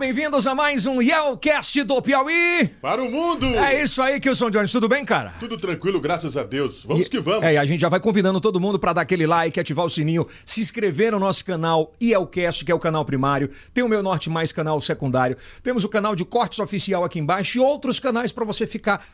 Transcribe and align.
Bem-vindos 0.00 0.46
a 0.46 0.54
mais 0.54 0.86
um 0.86 1.02
Yelcast 1.02 1.82
do 1.82 2.00
Piauí. 2.00 2.68
Para 2.80 3.02
o 3.02 3.10
mundo! 3.10 3.44
É 3.58 3.82
isso 3.82 4.00
aí, 4.00 4.20
Kilson 4.20 4.48
Jones. 4.48 4.70
Tudo 4.70 4.88
bem, 4.88 5.04
cara? 5.04 5.34
Tudo 5.40 5.56
tranquilo, 5.58 6.00
graças 6.00 6.36
a 6.36 6.44
Deus. 6.44 6.84
Vamos 6.84 7.08
E- 7.08 7.10
que 7.10 7.18
vamos. 7.18 7.42
É, 7.42 7.54
e 7.54 7.56
a 7.58 7.64
gente 7.64 7.80
já 7.80 7.88
vai 7.88 7.98
convidando 7.98 8.40
todo 8.40 8.60
mundo 8.60 8.78
para 8.78 8.92
dar 8.92 9.00
aquele 9.02 9.26
like, 9.26 9.58
ativar 9.58 9.84
o 9.84 9.90
sininho, 9.90 10.24
se 10.46 10.60
inscrever 10.60 11.10
no 11.10 11.18
nosso 11.18 11.44
canal 11.44 11.90
Yelcast, 12.00 12.64
que 12.64 12.70
é 12.70 12.74
o 12.74 12.78
canal 12.78 13.04
primário. 13.04 13.50
Tem 13.74 13.82
o 13.82 13.88
Meu 13.88 14.00
Norte 14.00 14.30
Mais 14.30 14.52
canal 14.52 14.80
secundário. 14.80 15.36
Temos 15.60 15.82
o 15.82 15.88
canal 15.88 16.14
de 16.14 16.24
cortes 16.24 16.60
oficial 16.60 17.02
aqui 17.02 17.18
embaixo 17.18 17.58
e 17.58 17.60
outros 17.60 17.98
canais 17.98 18.30
para 18.30 18.44
você 18.44 18.68
ficar 18.68 19.04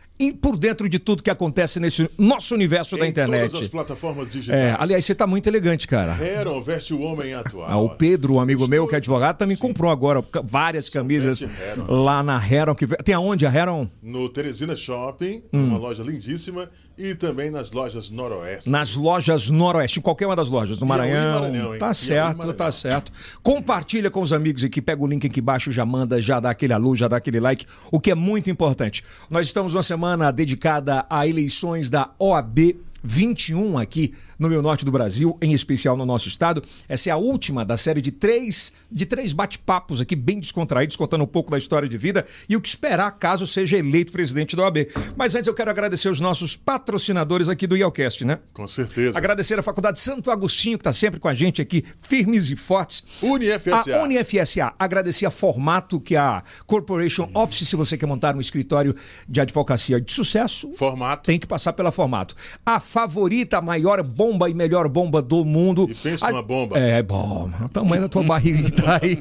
por 0.42 0.56
dentro 0.58 0.88
de 0.90 0.98
tudo 0.98 1.22
que 1.22 1.30
acontece 1.30 1.80
nesse 1.80 2.08
nosso 2.18 2.54
universo 2.54 2.96
da 2.98 3.06
em 3.06 3.10
internet. 3.10 3.50
todas 3.50 3.64
as 3.64 3.68
plataformas 3.70 4.28
É, 4.28 4.30
digitais. 4.30 4.76
aliás, 4.78 5.04
você 5.06 5.14
tá 5.14 5.26
muito 5.26 5.46
elegante, 5.46 5.86
cara. 5.88 6.16
Heron 6.22 6.60
veste 6.62 6.92
o 6.92 7.00
homem 7.00 7.32
atual. 7.32 7.66
Ah, 7.70 7.76
o 7.78 7.90
Pedro, 7.96 8.34
um 8.34 8.40
amigo 8.40 8.62
Estou- 8.64 8.70
meu 8.70 8.86
que 8.86 8.94
é 8.94 8.98
advogado, 8.98 9.36
também 9.38 9.56
comprou 9.56 9.90
agora 9.90 10.22
ca- 10.22 10.42
várias 10.66 10.88
camisas 10.88 11.44
lá 11.88 12.22
na 12.22 12.42
Heron. 12.44 12.74
Que... 12.74 12.86
Tem 12.86 13.14
aonde 13.14 13.46
a 13.46 13.54
Heron? 13.54 13.88
No 14.02 14.28
Teresina 14.28 14.74
Shopping, 14.74 15.42
Hum. 15.52 15.68
uma 15.68 15.78
loja 15.78 16.02
lindíssima. 16.02 16.68
E 16.98 17.14
também 17.14 17.50
nas 17.50 17.72
lojas 17.72 18.10
Noroeste. 18.10 18.70
Nas 18.70 18.96
lojas 18.96 19.50
Noroeste, 19.50 19.98
em 19.98 20.02
qualquer 20.02 20.24
uma 20.26 20.34
das 20.34 20.48
lojas, 20.48 20.80
no 20.80 20.86
Piauí 20.86 21.10
e 21.10 21.12
Maranhão. 21.12 21.40
Maranhão, 21.40 21.78
tá 21.78 21.90
e 21.90 21.94
certo, 21.94 22.52
tá 22.54 22.70
certo. 22.72 23.12
Compartilha 23.42 24.10
com 24.10 24.22
os 24.22 24.32
amigos 24.32 24.64
aqui, 24.64 24.80
pega 24.80 25.02
o 25.02 25.06
link 25.06 25.26
aqui 25.26 25.40
embaixo, 25.40 25.70
já 25.70 25.84
manda, 25.84 26.22
já 26.22 26.40
dá 26.40 26.48
aquele 26.48 26.72
alô, 26.72 26.96
já 26.96 27.06
dá 27.06 27.18
aquele 27.18 27.38
like, 27.38 27.66
o 27.92 28.00
que 28.00 28.10
é 28.10 28.14
muito 28.14 28.48
importante. 28.48 29.04
Nós 29.28 29.44
estamos 29.46 29.74
numa 29.74 29.82
semana 29.82 30.32
dedicada 30.32 31.04
a 31.10 31.26
eleições 31.26 31.90
da 31.90 32.08
OAB 32.18 32.76
21 33.06 33.78
aqui 33.78 34.12
no 34.38 34.48
Rio 34.48 34.60
Norte 34.60 34.84
do 34.84 34.90
Brasil, 34.90 35.38
em 35.40 35.52
especial 35.52 35.96
no 35.96 36.04
nosso 36.04 36.28
estado. 36.28 36.62
Essa 36.88 37.10
é 37.10 37.12
a 37.12 37.16
última 37.16 37.64
da 37.64 37.76
série 37.76 38.00
de 38.00 38.10
três, 38.10 38.72
de 38.90 39.06
três 39.06 39.32
bate-papos 39.32 40.00
aqui, 40.00 40.16
bem 40.16 40.40
descontraídos, 40.40 40.96
contando 40.96 41.24
um 41.24 41.26
pouco 41.26 41.50
da 41.50 41.58
história 41.58 41.88
de 41.88 41.96
vida 41.96 42.24
e 42.48 42.56
o 42.56 42.60
que 42.60 42.68
esperar 42.68 43.10
caso 43.12 43.46
seja 43.46 43.78
eleito 43.78 44.12
presidente 44.12 44.56
da 44.56 44.64
OAB. 44.64 44.88
Mas 45.16 45.34
antes 45.34 45.46
eu 45.46 45.54
quero 45.54 45.70
agradecer 45.70 46.08
os 46.08 46.20
nossos 46.20 46.56
patrocinadores 46.56 47.48
aqui 47.48 47.66
do 47.66 47.76
Yelcast, 47.76 48.24
né? 48.24 48.38
Com 48.52 48.66
certeza. 48.66 49.16
Agradecer 49.16 49.58
a 49.58 49.62
Faculdade 49.62 49.98
Santo 49.98 50.30
Agostinho, 50.30 50.76
que 50.76 50.82
está 50.82 50.92
sempre 50.92 51.20
com 51.20 51.28
a 51.28 51.34
gente 51.34 51.62
aqui, 51.62 51.84
firmes 52.00 52.50
e 52.50 52.56
fortes. 52.56 53.04
UniFSA. 53.22 53.96
A 53.96 54.02
UniFSA. 54.02 54.74
Agradecer 54.78 55.26
a 55.26 55.30
Formato, 55.30 56.00
que 56.00 56.16
é 56.16 56.18
a 56.18 56.42
Corporation 56.66 57.30
Office, 57.34 57.68
se 57.68 57.76
você 57.76 57.96
quer 57.96 58.06
montar 58.06 58.34
um 58.34 58.40
escritório 58.40 58.94
de 59.28 59.40
advocacia 59.40 60.00
de 60.00 60.12
sucesso. 60.12 60.72
Formato. 60.74 61.24
Tem 61.24 61.38
que 61.38 61.46
passar 61.46 61.72
pela 61.72 61.92
Formato. 61.92 62.34
A 62.64 62.80
favorita, 62.96 63.58
a 63.58 63.60
maior 63.60 64.02
bomba 64.02 64.48
e 64.48 64.54
melhor 64.54 64.88
bomba 64.88 65.20
do 65.20 65.44
mundo. 65.44 65.86
E 65.90 65.94
pensa 65.94 66.26
A- 66.28 66.30
numa 66.30 66.42
bomba. 66.42 66.78
É, 66.78 67.02
bom. 67.02 67.50
O 67.62 67.68
tamanho 67.68 68.00
da 68.00 68.08
tua 68.08 68.22
barriga 68.24 68.62
que 68.62 68.72
tá 68.72 68.98
aí. 69.02 69.18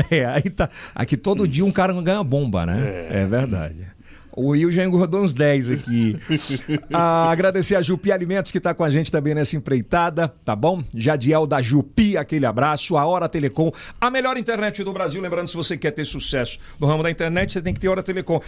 é, 0.10 0.24
aí 0.24 0.48
tá. 0.48 0.70
Aqui 0.94 1.18
todo 1.18 1.46
dia 1.46 1.62
um 1.66 1.70
cara 1.70 1.92
ganha 2.00 2.24
bomba, 2.24 2.64
né? 2.64 3.08
É, 3.10 3.26
verdade. 3.26 3.86
O 4.32 4.50
Will 4.52 4.72
já 4.72 4.86
engordou 4.86 5.20
uns 5.22 5.34
10 5.34 5.70
aqui. 5.70 6.16
Ah, 6.90 7.30
agradecer 7.30 7.76
a 7.76 7.82
Jupi 7.82 8.10
Alimentos 8.10 8.50
que 8.50 8.56
está 8.56 8.72
com 8.72 8.82
a 8.82 8.88
gente 8.88 9.12
também 9.12 9.34
nessa 9.34 9.54
empreitada, 9.56 10.28
tá 10.42 10.56
bom? 10.56 10.82
Jadiel 10.94 11.46
da 11.46 11.60
Jupi, 11.60 12.16
aquele 12.16 12.46
abraço. 12.46 12.96
A 12.96 13.04
Hora 13.04 13.28
Telecom, 13.28 13.70
a 14.00 14.10
melhor 14.10 14.38
internet 14.38 14.82
do 14.82 14.92
Brasil. 14.94 15.20
Lembrando, 15.20 15.48
se 15.48 15.56
você 15.56 15.76
quer 15.76 15.90
ter 15.90 16.06
sucesso 16.06 16.58
no 16.80 16.86
ramo 16.86 17.02
da 17.02 17.10
internet, 17.10 17.52
você 17.52 17.60
tem 17.60 17.74
que 17.74 17.80
ter 17.80 17.88
Hora 17.88 18.02
Telecom. 18.02 18.40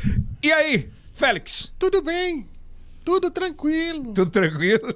E 0.42 0.50
aí, 0.50 0.88
Félix? 1.12 1.70
Tudo 1.78 2.00
bem. 2.00 2.46
Tudo 3.10 3.28
tranquilo. 3.28 4.14
Tudo 4.14 4.30
tranquilo? 4.30 4.94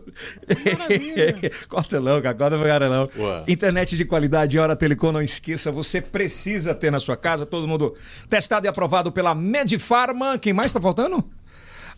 Maravilha. 0.79 1.51
corta 1.69 2.01
não, 2.01 2.23
cara, 2.23 2.35
corta 2.37 2.57
pra 2.57 2.69
cara 2.69 2.89
não. 2.89 3.11
Ué. 3.17 3.45
Internet 3.49 3.97
de 3.97 4.05
qualidade, 4.05 4.57
Hora 4.57 4.77
Telecom, 4.77 5.11
não 5.11 5.21
esqueça, 5.21 5.73
você 5.73 6.01
precisa 6.01 6.77
ter 6.77 6.93
na 6.93 7.01
sua 7.01 7.17
casa, 7.17 7.45
todo 7.45 7.67
mundo 7.67 7.93
testado 8.29 8.67
e 8.67 8.69
aprovado 8.69 9.11
pela 9.11 9.35
Medifarma. 9.35 10.39
Quem 10.39 10.53
mais 10.53 10.73
tá 10.73 10.81
faltando? 10.81 11.29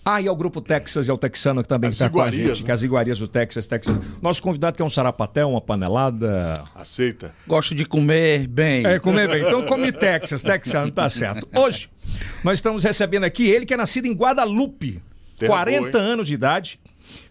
Ah, 0.02 0.22
e 0.22 0.26
é 0.26 0.30
o 0.30 0.36
Grupo 0.36 0.62
Texas, 0.62 1.08
é 1.08 1.12
o 1.12 1.18
texano 1.18 1.62
que 1.62 1.68
também 1.68 1.90
está 1.90 2.08
com 2.08 2.22
a 2.22 2.30
gente, 2.30 2.60
né? 2.60 2.66
que 2.66 2.72
as 2.72 2.82
iguarias 2.82 3.18
do 3.18 3.28
Texas, 3.28 3.66
Texas. 3.66 3.98
Nosso 4.22 4.40
convidado 4.40 4.74
que 4.76 4.80
é 4.80 4.84
um 4.84 4.88
sarapatel, 4.88 5.50
uma 5.50 5.60
panelada. 5.60 6.54
Aceita. 6.74 7.34
Gosto 7.46 7.74
de 7.74 7.84
comer 7.84 8.46
bem. 8.46 8.86
É, 8.86 8.98
comer 8.98 9.28
bem. 9.28 9.42
Então 9.42 9.66
come 9.66 9.92
Texas, 9.92 10.42
texano, 10.42 10.90
tá 10.92 11.10
certo. 11.10 11.46
Hoje, 11.54 11.90
nós 12.42 12.56
estamos 12.56 12.84
recebendo 12.84 13.24
aqui 13.24 13.50
ele 13.50 13.66
que 13.66 13.74
é 13.74 13.76
nascido 13.76 14.06
em 14.06 14.14
Guadalupe, 14.14 15.02
Terra 15.36 15.50
40 15.50 15.90
boa, 15.90 16.02
anos 16.02 16.28
de 16.28 16.34
idade, 16.34 16.80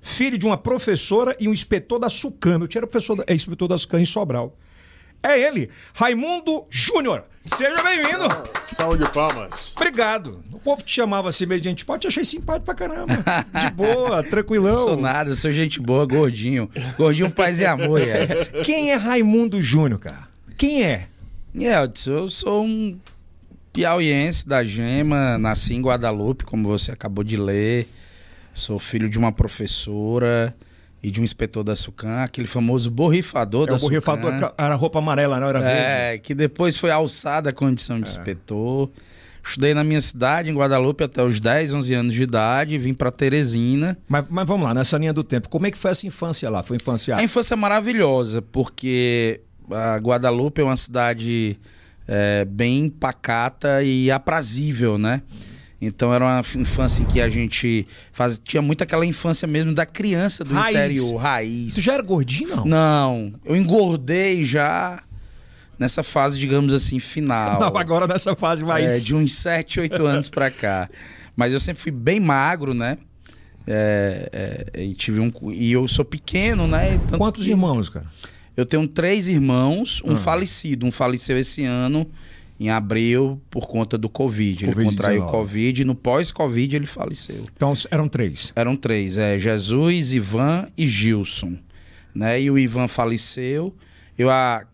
filho 0.02 0.38
de 0.38 0.46
uma 0.46 0.58
professora 0.58 1.36
e 1.40 1.48
um 1.48 1.54
inspetor 1.54 2.00
da 2.00 2.10
Sucano. 2.10 2.66
Eu 2.66 2.68
tinha 2.68 2.82
professor, 2.82 3.24
é 3.28 3.34
inspetor 3.34 3.68
da 3.68 3.78
Sucano 3.78 4.04
em 4.04 4.06
Sobral. 4.06 4.58
É 5.24 5.40
ele, 5.40 5.72
Raimundo 5.96 6.68
Júnior. 6.70 7.24
Seja 7.52 7.82
bem-vindo. 7.82 8.26
Salve 8.64 9.04
de 9.04 9.12
palmas. 9.12 9.74
Obrigado. 9.76 10.44
O 10.54 10.60
povo 10.60 10.84
te 10.84 10.94
chamava 10.94 11.30
assim 11.30 11.48
meio 11.48 11.60
de 11.60 11.68
antipático, 11.68 12.02
te 12.02 12.08
achei 12.08 12.24
simpático 12.24 12.66
pra 12.66 12.76
caramba. 12.76 13.14
De 13.60 13.72
boa, 13.72 14.22
tranquilão. 14.30 14.84
Sou 14.84 14.98
nada, 14.98 15.36
sou 15.36 15.52
gente 15.52 15.82
boa, 15.82 16.06
gordinho. 16.06 16.70
Gordinho, 16.96 17.32
paz 17.32 17.60
e 17.60 17.66
amor, 17.66 18.00
é. 18.02 18.28
Quem 18.64 18.92
é 18.92 18.96
Raimundo 18.96 19.60
Júnior, 19.64 20.00
cara? 20.00 20.28
Quem 20.58 20.84
é? 20.84 21.08
Elton, 21.56 22.12
eu 22.12 22.30
sou 22.30 22.64
um 22.64 23.00
piauiense 23.74 24.48
da 24.48 24.64
Gema, 24.64 25.38
nasci 25.38 25.74
em 25.74 25.82
Guadalupe, 25.82 26.46
como 26.46 26.68
você 26.68 26.92
acabou 26.92 27.24
de 27.24 27.36
ler. 27.36 27.88
Sou 28.56 28.80
filho 28.80 29.10
de 29.10 29.20
uma 29.20 29.32
professora 29.34 30.56
e 31.04 31.12
de 31.12 31.22
um 31.22 31.24
inspetor 31.24 31.64
da 31.64 31.76
Sucan, 31.76 32.24
aquele 32.24 32.48
famoso 32.48 32.90
borrifador 32.90 33.68
É 33.68 33.72
da 33.72 33.76
o 33.76 33.80
borrifador, 33.80 34.34
Sucan. 34.34 34.54
era 34.58 34.74
roupa 34.76 34.98
amarela, 35.00 35.40
não 35.40 35.48
era 35.50 35.60
verde. 35.60 35.76
É, 35.78 36.18
que 36.18 36.34
depois 36.34 36.78
foi 36.78 36.90
alçada 36.90 37.50
a 37.50 37.54
condição 37.54 37.98
É. 37.98 38.02
de 38.02 38.10
inspetor. 38.10 38.90
Estudei 39.44 39.76
na 39.76 39.84
minha 39.84 40.02
cidade, 40.02 40.50
em 40.50 40.56
Guadalupe, 40.56 41.04
até 41.04 41.22
os 41.22 41.40
10, 41.40 41.76
11 41.76 41.94
anos 41.94 42.14
de 42.16 42.24
idade. 42.24 42.80
Vim 42.80 42.96
para 42.96 43.12
Teresina. 43.12 43.96
Mas, 44.08 44.26
mas 44.30 44.48
vamos 44.48 44.66
lá, 44.66 44.74
nessa 44.74 44.98
linha 44.98 45.14
do 45.14 45.24
tempo, 45.24 45.50
como 45.50 45.68
é 45.68 45.72
que 45.72 45.78
foi 45.78 45.92
essa 45.92 46.08
infância 46.08 46.50
lá? 46.50 46.64
Foi 46.64 46.78
infância. 46.78 47.16
A 47.16 47.22
infância 47.24 47.54
é 47.54 47.58
maravilhosa, 47.58 48.42
porque 48.42 49.42
a 49.70 49.98
Guadalupe 49.98 50.62
é 50.62 50.64
uma 50.64 50.76
cidade 50.78 51.60
é, 52.08 52.44
bem 52.46 52.90
pacata 52.90 53.84
e 53.84 54.10
aprazível, 54.10 54.98
né? 54.98 55.22
Então 55.85 56.13
era 56.13 56.25
uma 56.25 56.41
infância 56.62 57.01
em 57.01 57.06
que 57.06 57.22
a 57.22 57.29
gente 57.29 57.88
faz... 58.12 58.40
tinha 58.44 58.62
muito 58.62 58.81
aquela 58.84 59.06
infância 59.06 59.47
mesmo 59.47 59.73
da 59.73 59.85
criança 59.85 60.44
do 60.44 60.53
Raiz. 60.53 60.75
interior, 60.78 61.16
raiz. 61.18 61.73
Você 61.73 61.81
já 61.81 61.94
era 61.94 62.03
gordinho, 62.03 62.56
não? 62.56 62.66
Não, 62.66 63.34
eu 63.46 63.56
engordei 63.56 64.44
já 64.44 65.01
nessa 65.78 66.03
fase, 66.03 66.38
digamos 66.40 66.73
assim, 66.73 67.00
final. 67.00 67.59
Não, 67.59 67.78
agora 67.78 68.07
nessa 68.07 68.35
fase 68.35 68.63
mais. 68.63 68.91
É, 68.94 69.00
de 69.00 69.16
uns 69.16 69.34
7, 69.34 69.79
8 69.81 70.01
anos 70.06 70.29
pra 70.29 70.50
cá. 70.51 70.90
Mas 71.35 71.51
eu 71.53 71.59
sempre 71.59 71.81
fui 71.81 71.91
bem 71.91 72.19
magro, 72.19 72.73
né? 72.73 72.97
É, 73.67 74.69
é, 74.73 74.84
e 74.84 74.94
tive 74.94 75.19
um 75.19 75.31
e 75.52 75.72
eu 75.72 75.88
sou 75.88 76.06
pequeno, 76.06 76.67
né? 76.67 76.97
Tanto 77.07 77.17
Quantos 77.17 77.44
que 77.44 77.50
irmãos, 77.50 77.90
cara? 77.90 78.06
Eu 78.56 78.66
tenho 78.66 78.88
três 78.88 79.28
irmãos, 79.28 80.02
um 80.06 80.13
Ah. 80.13 80.17
falecido, 80.17 80.85
um 80.85 80.91
faleceu 80.91 81.38
esse 81.38 81.66
ano 81.66 82.07
em 82.60 82.70
abril 82.70 83.42
por 83.50 83.68
conta 83.68 83.98
do 83.98 84.10
Covid. 84.10 84.66
Ele 84.66 84.74
Covid-19. 84.74 84.84
contraiu 84.86 85.26
Covid 85.26 85.82
e 85.82 85.86
no 85.86 85.96
pós-Covid 85.96 86.76
ele 86.76 86.86
faleceu. 86.86 87.46
Então 87.56 87.74
eram 87.92 88.08
três. 88.08 88.54
Eram 88.56 88.76
três, 88.76 89.18
é 89.18 89.38
Jesus, 89.38 90.14
Ivan 90.14 90.68
e 90.78 90.88
Gilson, 90.88 91.58
né? 92.14 92.42
E 92.42 92.50
o 92.50 92.58
Ivan 92.58 92.88
faleceu. 92.88 93.76
Eu 94.18 94.30
há 94.30 94.66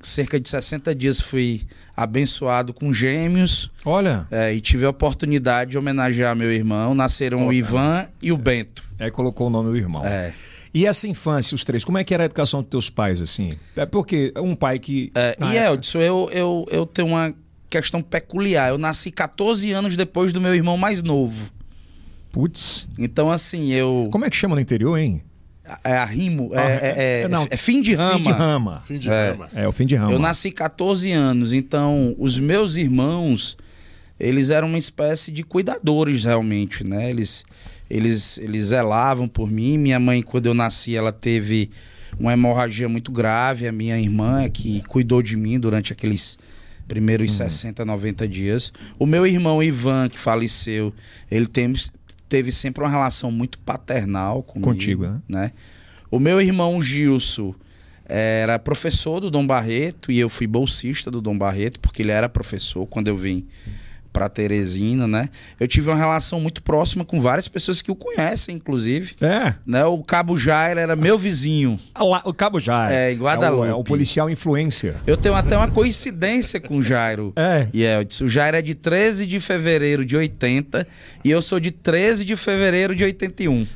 cerca 0.00 0.38
de 0.38 0.48
60 0.48 0.94
dias 0.94 1.20
fui 1.20 1.62
abençoado 1.96 2.72
com 2.72 2.92
gêmeos 2.92 3.70
Olha, 3.84 4.26
é, 4.30 4.54
e 4.54 4.60
tive 4.60 4.84
a 4.84 4.90
oportunidade 4.90 5.72
de 5.72 5.78
homenagear 5.78 6.36
meu 6.36 6.52
irmão. 6.52 6.94
Nasceram 6.94 7.46
Ó, 7.46 7.48
o 7.48 7.52
Ivan 7.52 8.06
e 8.22 8.30
o 8.30 8.36
Bento. 8.36 8.84
aí 8.98 9.10
colocou 9.10 9.48
o 9.48 9.50
nome 9.50 9.70
do 9.70 9.76
irmão. 9.76 10.04
É. 10.04 10.32
E 10.72 10.84
essa 10.86 11.08
infância, 11.08 11.54
os 11.54 11.64
três, 11.64 11.84
como 11.84 11.98
é 11.98 12.04
que 12.04 12.12
era 12.12 12.24
a 12.24 12.26
educação 12.26 12.60
dos 12.60 12.68
teus 12.70 12.90
pais, 12.90 13.20
assim? 13.22 13.54
É 13.76 13.86
porque 13.86 14.32
um 14.36 14.54
pai 14.54 14.78
que. 14.78 15.10
É, 15.14 15.36
na 15.38 15.46
e 15.52 15.56
época- 15.56 15.70
Eldson, 15.72 15.98
eu, 16.00 16.30
eu, 16.32 16.66
eu 16.70 16.86
tenho 16.86 17.08
uma 17.08 17.34
questão 17.70 18.02
peculiar. 18.02 18.70
Eu 18.70 18.78
nasci 18.78 19.10
14 19.10 19.70
anos 19.72 19.96
depois 19.96 20.32
do 20.32 20.40
meu 20.40 20.54
irmão 20.54 20.76
mais 20.76 21.02
novo. 21.02 21.50
Putz. 22.30 22.86
Então, 22.98 23.30
assim, 23.30 23.72
eu. 23.72 24.08
Como 24.12 24.24
é 24.24 24.30
que 24.30 24.36
chama 24.36 24.54
no 24.54 24.60
interior, 24.60 24.96
hein? 24.98 25.22
É 25.84 25.96
arrimo? 25.96 26.50
É, 26.54 26.58
Ah, 26.58 26.70
é, 26.70 26.74
é- 26.74 27.20
é, 27.22 27.28
não. 27.28 27.46
é 27.50 27.56
fim 27.56 27.82
de 27.82 27.94
rama. 27.94 28.16
Fim 28.18 28.22
de 28.22 28.30
rama. 28.30 28.82
Fim 28.86 28.98
de 28.98 29.10
É. 29.10 29.30
rama. 29.32 29.50
É, 29.54 29.68
o 29.68 29.72
fim 29.72 29.86
de 29.86 29.96
rama. 29.96 30.12
Eu 30.12 30.18
nasci 30.18 30.50
14 30.50 31.12
anos, 31.12 31.52
então 31.52 32.14
os 32.18 32.38
meus 32.38 32.76
irmãos, 32.76 33.56
eles 34.18 34.48
eram 34.48 34.68
uma 34.68 34.78
espécie 34.78 35.30
de 35.30 35.42
cuidadores 35.42 36.24
realmente, 36.24 36.82
né? 36.84 37.10
Eles, 37.10 37.44
eles, 37.90 38.38
eles 38.38 38.66
zelavam 38.66 39.26
por 39.26 39.50
mim. 39.50 39.78
Minha 39.78 39.98
mãe, 39.98 40.22
quando 40.22 40.46
eu 40.46 40.54
nasci, 40.54 40.96
ela 40.96 41.12
teve 41.12 41.70
uma 42.18 42.32
hemorragia 42.32 42.88
muito 42.88 43.10
grave. 43.10 43.66
A 43.66 43.72
minha 43.72 43.98
irmã 43.98 44.48
que 44.48 44.82
cuidou 44.82 45.22
de 45.22 45.36
mim 45.36 45.58
durante 45.58 45.92
aqueles 45.92 46.38
primeiros 46.86 47.32
60, 47.32 47.84
90 47.84 48.26
dias. 48.26 48.72
O 48.98 49.06
meu 49.06 49.26
irmão 49.26 49.62
Ivan, 49.62 50.08
que 50.08 50.18
faleceu, 50.18 50.92
ele 51.30 51.46
tem, 51.46 51.72
teve 52.28 52.50
sempre 52.50 52.82
uma 52.82 52.90
relação 52.90 53.30
muito 53.30 53.58
paternal 53.58 54.42
comigo. 54.42 54.70
Contigo, 54.70 55.06
né? 55.06 55.20
né? 55.28 55.52
O 56.10 56.18
meu 56.18 56.40
irmão 56.40 56.80
Gilson 56.80 57.54
era 58.06 58.58
professor 58.58 59.20
do 59.20 59.30
Dom 59.30 59.46
Barreto 59.46 60.10
e 60.10 60.18
eu 60.18 60.30
fui 60.30 60.46
bolsista 60.46 61.10
do 61.10 61.20
Dom 61.20 61.36
Barreto, 61.36 61.78
porque 61.78 62.00
ele 62.00 62.10
era 62.10 62.26
professor 62.26 62.86
quando 62.86 63.08
eu 63.08 63.16
vim 63.16 63.46
para 64.12 64.28
Teresina, 64.28 65.06
né? 65.06 65.28
Eu 65.58 65.68
tive 65.68 65.88
uma 65.88 65.96
relação 65.96 66.40
muito 66.40 66.62
próxima 66.62 67.04
com 67.04 67.20
várias 67.20 67.48
pessoas 67.48 67.82
que 67.82 67.90
o 67.90 67.94
conhecem, 67.94 68.56
inclusive. 68.56 69.14
É. 69.20 69.54
Né? 69.66 69.84
O 69.84 70.02
Cabo 70.02 70.36
Jair 70.36 70.78
era 70.78 70.96
meu 70.96 71.18
vizinho. 71.18 71.78
Ah, 71.94 72.04
lá, 72.04 72.22
o 72.24 72.34
Cabo 72.34 72.58
Jair. 72.58 72.92
É, 72.92 73.12
em 73.12 73.18
Guadalupe. 73.18 73.68
É 73.68 73.70
o, 73.70 73.72
é 73.72 73.74
o 73.74 73.84
policial 73.84 74.28
influencer. 74.28 74.94
Eu 75.06 75.16
tenho 75.16 75.34
até 75.34 75.56
uma 75.56 75.70
coincidência 75.70 76.60
com 76.60 76.78
o 76.78 76.82
Jairo. 76.82 77.32
É. 77.48 77.68
E 77.72 77.84
é, 77.84 78.00
o 78.00 78.28
Jairo 78.28 78.56
é 78.56 78.62
de 78.62 78.74
13 78.74 79.24
de 79.24 79.38
fevereiro 79.38 80.04
de 80.04 80.16
80 80.16 80.86
e 81.24 81.30
eu 81.30 81.40
sou 81.40 81.60
de 81.60 81.70
13 81.70 82.24
de 82.24 82.36
fevereiro 82.36 82.94
de 82.94 83.04
81. 83.04 83.66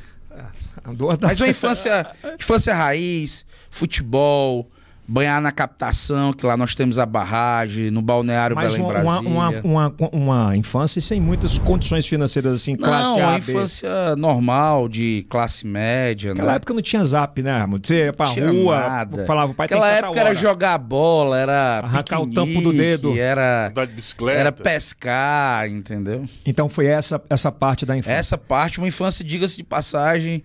Mas 1.21 1.39
uma 1.39 1.47
infância, 1.47 2.05
infância 2.39 2.73
raiz, 2.73 3.45
futebol, 3.71 4.69
banhar 5.05 5.41
na 5.41 5.51
captação, 5.51 6.31
que 6.31 6.45
lá 6.45 6.55
nós 6.55 6.75
temos 6.75 6.97
a 6.97 7.05
barragem, 7.05 7.91
no 7.91 8.01
balneário 8.01 8.55
Mas 8.55 8.71
Belém 8.71 8.85
uma, 8.85 8.93
Brasília. 8.93 9.29
uma, 9.29 9.49
uma, 9.49 9.93
uma, 9.99 10.09
uma 10.11 10.57
infância 10.57 11.01
sem 11.01 11.19
muitas 11.19 11.57
condições 11.57 12.07
financeiras 12.07 12.53
assim, 12.53 12.75
classe 12.75 13.19
não, 13.19 13.25
A, 13.25 13.27
uma 13.27 13.31
B. 13.33 13.37
infância 13.39 14.15
normal, 14.15 14.87
de 14.87 15.25
classe 15.29 15.67
média, 15.67 16.29
Naquela 16.33 16.51
né? 16.51 16.55
época 16.55 16.73
não 16.73 16.81
tinha 16.81 17.03
zap, 17.03 17.41
né, 17.43 17.59
irmão? 17.59 17.79
Você 17.83 18.05
ia 18.05 18.13
pra 18.13 18.27
Tinha 18.27 18.49
rua, 18.49 18.79
nada. 18.79 19.25
falava, 19.25 19.51
o 19.51 19.55
pai 19.55 19.67
tem 19.67 19.77
Aquela 19.77 19.93
tanta 19.93 20.05
época 20.07 20.19
era 20.21 20.33
jogar 20.33 20.77
bola, 20.77 21.37
era 21.37 21.79
Arrancar 21.79 22.21
o 22.21 22.27
tampo 22.31 22.61
do 22.61 22.71
dedo. 22.71 23.17
Era, 23.19 23.67
Andar 23.67 23.85
de 23.87 23.93
bicicleta. 23.93 24.39
era 24.39 24.51
pescar, 24.51 25.67
entendeu? 25.69 26.25
Então 26.45 26.69
foi 26.69 26.85
essa, 26.85 27.21
essa 27.29 27.51
parte 27.51 27.85
da 27.85 27.97
infância. 27.97 28.15
Essa 28.15 28.37
parte, 28.37 28.77
uma 28.77 28.87
infância, 28.87 29.23
diga-se 29.25 29.57
de 29.57 29.63
passagem, 29.63 30.43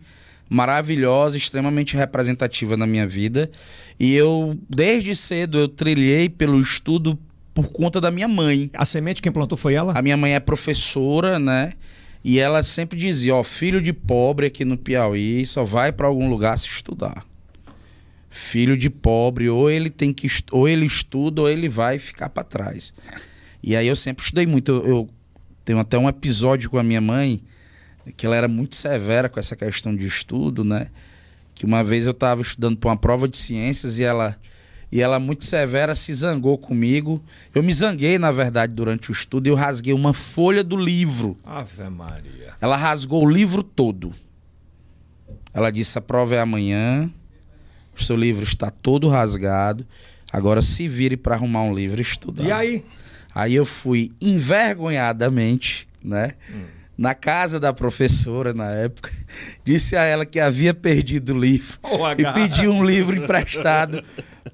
maravilhosa, 0.49 1.37
extremamente 1.37 1.97
representativa 1.97 2.77
na 2.77 2.87
minha 2.87 3.07
vida. 3.07 3.51
E 3.99 4.15
eu, 4.15 4.57
desde 4.69 5.15
cedo, 5.17 5.59
eu 5.59 5.69
trilhei 5.69 6.29
pelo 6.29 6.61
estudo 6.61 7.19
por 7.53 7.73
conta 7.73 8.01
da 8.01 8.11
minha 8.11 8.29
mãe. 8.29 8.71
A 8.75 8.85
semente 8.85 9.21
quem 9.21 9.33
plantou 9.33 9.59
foi 9.59 9.75
ela? 9.75 9.93
A 9.97 10.01
minha 10.01 10.17
mãe 10.17 10.35
é 10.35 10.41
professora, 10.41 11.39
né? 11.39 11.73
E 12.23 12.39
ela 12.39 12.63
sempre 12.63 12.99
dizia, 12.99 13.35
ó, 13.35 13.43
filho 13.43 13.81
de 13.81 13.93
pobre 13.93 14.47
aqui 14.47 14.65
no 14.65 14.77
Piauí 14.77 15.45
só 15.47 15.65
vai 15.65 15.91
para 15.91 16.07
algum 16.07 16.29
lugar 16.29 16.57
se 16.59 16.67
estudar. 16.67 17.25
Filho 18.31 18.77
de 18.77 18.91
pobre, 18.91 19.49
ou 19.49 19.71
ele 19.71 19.91
tem 19.91 20.13
que 20.13 20.29
ou 20.53 20.69
ele 20.69 20.87
estuda 20.87 21.43
ou 21.43 21.49
ele 21.49 21.69
vai 21.69 21.99
ficar 21.99 22.29
para 22.29 22.45
trás. 22.45 22.93
E 23.63 23.75
aí 23.75 23.89
eu 23.89 23.97
sempre 23.97 24.23
estudei 24.23 24.47
muito. 24.47 24.71
Eu, 24.71 24.87
eu 24.87 25.11
tenho 25.65 25.79
até 25.79 25.99
um 25.99 26.09
episódio 26.09 26.71
com 26.71 26.79
a 26.79 26.83
minha 26.83 27.01
mãe 27.01 27.43
que 28.17 28.27
ela 28.27 28.37
era 28.37 28.49
muito 28.49 28.77
severa 28.77 29.29
com 29.29 29.41
essa 29.41 29.57
questão 29.57 29.95
de 29.95 30.07
estudo, 30.07 30.63
né? 30.65 30.89
Que 31.59 31.67
uma 31.67 31.83
vez 31.83 32.07
eu 32.07 32.13
estava 32.13 32.41
estudando 32.41 32.77
para 32.77 32.91
uma 32.91 32.97
prova 32.97 33.27
de 33.27 33.37
ciências 33.37 33.99
e 33.99 34.05
ela 34.05 34.39
e 34.91 35.03
ela 35.03 35.19
muito 35.19 35.45
severa 35.45 35.95
se 35.95 36.15
zangou 36.15 36.57
comigo. 36.57 37.23
Eu 37.55 37.63
me 37.63 37.75
zanguei, 37.75 38.17
na 38.17 38.33
verdade, 38.33 38.73
durante 38.75 39.11
o 39.11 39.13
estudo 39.13 39.47
e 39.47 39.51
eu 39.51 39.55
rasguei 39.55 39.93
uma 39.93 40.15
folha 40.15 40.65
do 40.65 40.77
livro. 40.77 41.37
Ave 41.45 41.91
Maria. 41.91 42.55
Ela 42.61 42.77
rasgou 42.77 43.25
o 43.25 43.29
livro 43.29 43.63
todo. 43.63 44.15
Ela 45.53 45.71
disse: 45.71 45.99
a 45.99 46.01
prova 46.01 46.37
é 46.37 46.41
amanhã, 46.41 47.11
o 47.99 48.03
seu 48.03 48.17
livro 48.17 48.45
está 48.45 48.71
todo 48.71 49.09
rasgado. 49.09 49.85
Agora 50.33 50.63
se 50.63 50.87
vire 50.87 51.17
para 51.17 51.35
arrumar 51.35 51.63
um 51.63 51.75
livro 51.75 52.01
e 52.01 52.03
estudar. 52.03 52.45
E 52.45 52.53
aí? 52.53 52.85
Aí 53.35 53.55
eu 53.55 53.67
fui 53.67 54.13
envergonhadamente, 54.21 55.89
né? 56.03 56.35
Na 56.99 57.15
casa 57.15 57.61
da 57.61 57.73
professora 57.73 58.53
na 58.53 58.73
época, 58.73 59.13
disse 59.65 59.97
a 59.97 60.03
ela 60.03 60.27
que 60.27 60.41
havia 60.41 60.75
perdido 60.75 61.33
o 61.33 61.39
livro 61.39 61.79
Ô, 61.85 62.09
e 62.09 62.27
H. 62.27 62.33
pedi 62.33 62.67
um 62.67 62.85
livro 62.85 63.15
emprestado 63.15 64.03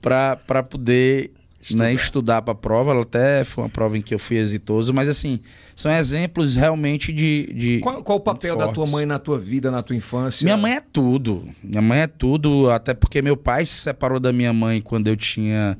para 0.03 0.63
poder 0.63 1.33
estudar, 1.63 1.85
né, 1.85 1.95
estudar 1.95 2.43
para 2.43 2.53
a 2.53 2.55
prova. 2.55 2.91
Ela 2.91 3.01
até 3.01 3.45
foi 3.45 3.65
uma 3.65 3.71
prova 3.71 3.97
em 3.97 4.03
que 4.03 4.15
eu 4.15 4.19
fui 4.19 4.37
exitoso, 4.37 4.93
mas 4.93 5.09
assim, 5.09 5.41
são 5.75 5.91
exemplos 5.91 6.55
realmente 6.55 7.13
de. 7.13 7.51
de 7.55 7.81
Qual, 7.81 8.03
qual 8.03 8.19
o 8.19 8.21
papel 8.21 8.57
da 8.57 8.69
tua 8.69 8.87
mãe 8.87 9.07
na 9.07 9.19
tua 9.19 9.39
vida, 9.39 9.71
na 9.71 9.83
tua 9.83 9.97
infância? 9.97 10.45
Minha 10.45 10.59
mãe 10.59 10.75
é 10.75 10.81
tudo. 10.81 11.49
Minha 11.63 11.81
mãe 11.81 12.01
é 12.01 12.07
tudo, 12.07 12.71
até 12.71 12.93
porque 12.93 13.23
meu 13.23 13.39
pai 13.39 13.65
se 13.65 13.75
separou 13.75 14.21
da 14.21 14.33
minha 14.33 14.53
mãe 14.53 14.83
quando 14.83 15.09
eu 15.09 15.17
tinha 15.17 15.79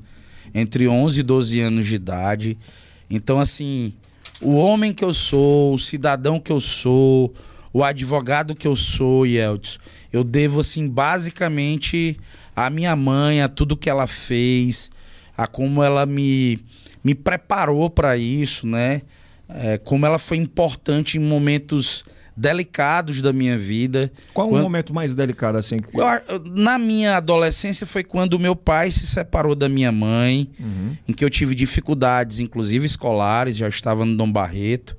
entre 0.55 0.89
11 0.89 1.21
e 1.21 1.23
12 1.23 1.61
anos 1.61 1.87
de 1.87 1.95
idade. 1.97 2.57
Então, 3.11 3.39
assim, 3.39 3.93
o 4.41 4.55
homem 4.55 4.93
que 4.93 5.05
eu 5.05 5.15
sou, 5.15 5.75
o 5.75 5.79
cidadão 5.79 6.41
que 6.41 6.53
eu 6.53 6.61
sou, 6.61 7.33
o 7.73 7.83
advogado 7.83 8.55
que 8.55 8.67
eu 8.67 8.77
sou, 8.77 9.27
Yeltsin, 9.27 9.79
eu 10.13 10.23
devo, 10.23 10.61
assim, 10.61 10.89
basicamente 10.89 12.17
à 12.55 12.71
minha 12.71 12.95
mãe, 12.95 13.43
a 13.43 13.49
tudo 13.49 13.77
que 13.77 13.91
ela 13.91 14.07
fez, 14.07 14.91
a 15.37 15.47
como 15.47 15.83
ela 15.83 16.07
me, 16.07 16.59
me 17.03 17.15
preparou 17.15 17.91
para 17.91 18.17
isso, 18.17 18.67
né? 18.67 19.03
É, 19.49 19.77
como 19.77 20.07
ela 20.07 20.19
foi 20.19 20.37
importante 20.37 21.19
em 21.19 21.21
momentos 21.21 22.05
delicados 22.37 23.23
da 23.23 23.33
minha 23.33 23.57
vida. 23.59 24.11
Qual 24.33 24.49
o 24.49 24.51
Quando- 24.51 24.63
momento 24.65 24.93
mais 24.93 25.15
delicado 25.15 25.57
assim? 25.59 25.79
que- 25.79 25.97
eu 25.99 26.05
na 26.51 26.79
minha 26.79 27.17
adolescência 27.17 27.87
foi 27.87 28.03
quando 28.03 28.39
meu 28.39 28.57
pai 28.57 28.91
se 28.91 29.07
separou 29.07 29.55
da 29.55 29.69
minha 29.69 29.93
mãe, 29.93 30.51
Uhum. 30.59 30.97
em 31.09 31.13
que 31.13 31.25
eu 31.25 31.31
tive 31.31 31.55
dificuldades, 31.55 32.39
inclusive 32.41 32.85
escolares, 32.87 33.57
já 33.57 33.69
estava 33.69 34.05
no 34.05 34.17
Dom 34.17 34.31
Barreto, 34.31 34.97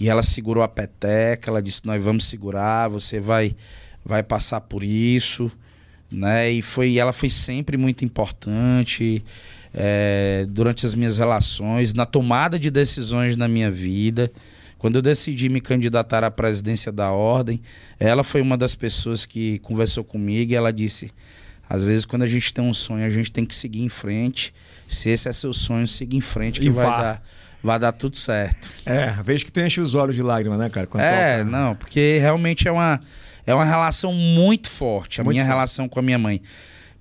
e 0.00 0.08
ela 0.08 0.22
segurou 0.22 0.62
a 0.62 0.68
peteca, 0.68 1.50
ela 1.50 1.62
disse: 1.62 1.82
"Nós 1.86 2.02
vamos 2.04 2.24
segurar, 2.24 2.88
você 2.88 3.18
vai 3.20 3.56
vai 4.04 4.22
passar 4.22 4.60
por 4.62 4.82
isso", 4.84 5.50
né? 6.10 6.50
E 6.50 6.62
foi 6.62 6.98
ela 6.98 7.12
foi 7.12 7.28
sempre 7.30 7.76
muito 7.76 8.04
importante 8.04 9.24
é, 9.74 10.46
durante 10.48 10.86
as 10.86 10.94
minhas 10.94 11.18
relações, 11.18 11.92
na 11.92 12.06
tomada 12.06 12.58
de 12.58 12.70
decisões 12.70 13.36
na 13.36 13.46
minha 13.46 13.70
vida. 13.70 14.30
Quando 14.78 14.96
eu 14.96 15.02
decidi 15.02 15.48
me 15.48 15.60
candidatar 15.60 16.22
à 16.22 16.30
presidência 16.30 16.92
da 16.92 17.10
ordem, 17.10 17.60
ela 17.98 18.22
foi 18.22 18.40
uma 18.40 18.56
das 18.56 18.74
pessoas 18.74 19.26
que 19.26 19.58
conversou 19.58 20.04
comigo 20.04 20.52
e 20.52 20.54
ela 20.54 20.72
disse: 20.72 21.10
às 21.68 21.88
vezes, 21.88 22.04
quando 22.04 22.22
a 22.22 22.28
gente 22.28 22.54
tem 22.54 22.64
um 22.64 22.72
sonho, 22.72 23.04
a 23.04 23.10
gente 23.10 23.30
tem 23.32 23.44
que 23.44 23.54
seguir 23.54 23.82
em 23.82 23.88
frente. 23.88 24.54
Se 24.86 25.10
esse 25.10 25.28
é 25.28 25.32
seu 25.32 25.52
sonho, 25.52 25.86
siga 25.86 26.16
em 26.16 26.20
frente, 26.20 26.60
que 26.60 26.66
E 26.66 26.70
vai 26.70 26.86
vá. 26.86 26.96
dar, 27.02 27.22
vai 27.62 27.78
dar 27.78 27.92
tudo 27.92 28.16
certo. 28.16 28.70
É, 28.86 29.10
vejo 29.22 29.44
que 29.44 29.52
tu 29.52 29.60
enche 29.60 29.80
os 29.80 29.94
olhos 29.94 30.14
de 30.16 30.22
lágrimas, 30.22 30.58
né, 30.58 30.70
cara? 30.70 30.86
quando 30.86 31.02
é, 31.02 31.38
toca. 31.38 31.50
não, 31.50 31.74
porque 31.74 32.18
realmente 32.20 32.66
é 32.68 32.72
uma, 32.72 33.00
é 33.46 33.52
uma 33.54 33.64
relação 33.64 34.12
muito 34.14 34.68
forte, 34.68 35.20
a 35.20 35.24
Muito 35.24 35.34
minha 35.34 35.44
forte. 35.44 35.52
relação 35.54 35.88
com 35.88 35.98
a 35.98 36.02
minha 36.02 36.18
mãe. 36.18 36.40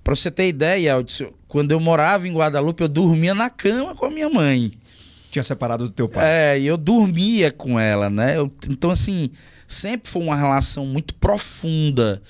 Pra 0.04 0.16
você 0.16 0.32
ter 0.32 0.48
ideia, 0.48 0.96
Aldson, 0.96 1.32
quando 1.48 1.72
eu 1.72 1.80
morava 1.80 2.28
em 2.28 2.34
Guadalupe, 2.34 2.82
eu 2.82 2.88
dormia 2.90 3.36
na 3.36 3.50
cama 3.50 3.94
com 3.96 4.06
a 4.06 4.10
minha 4.10 4.30
mãe. 4.30 4.72
Tinha 5.38 5.44
separado 5.44 5.84
do 5.84 5.90
teu 5.92 6.10
pai. 6.10 6.26
É, 6.26 6.60
e 6.60 6.66
eu 6.66 6.76
dormia 6.78 7.52
com 7.52 7.80
ela, 7.80 8.10
né? 8.10 8.38
Eu- 8.38 8.52
então, 8.70 8.90
assim, 8.90 9.30
sempre 9.68 10.10
foi 10.10 10.22
uma 10.24 10.36
relação 10.36 10.84
muito 10.86 11.14
profunda. 11.16 12.22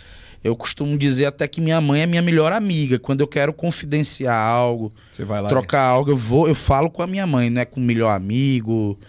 Eu 0.44 0.56
costumo 0.56 0.98
dizer 0.98 1.26
até 1.26 1.48
que 1.48 1.62
minha 1.62 1.80
mãe 1.80 2.02
é 2.02 2.06
minha 2.06 2.22
melhor 2.22 2.52
amiga. 2.52 3.00
Quando 3.00 3.22
eu 3.22 3.28
quero 3.28 3.54
confidenciar 3.54 4.36
algo, 4.36 4.94
Você 5.12 5.24
vai 5.24 5.42
lá. 5.42 5.48
trocar 5.48 5.82
algo, 5.84 6.12
eu 6.12 6.18
vou, 6.18 6.48
eu 6.50 6.56
falo 6.56 6.90
com 6.92 7.02
a 7.02 7.08
minha 7.08 7.26
mãe, 7.26 7.50
não 7.50 7.62
é 7.62 7.66
com 7.66 7.80
o 7.80 7.84
melhor 7.84 8.10
amigo, 8.14 9.00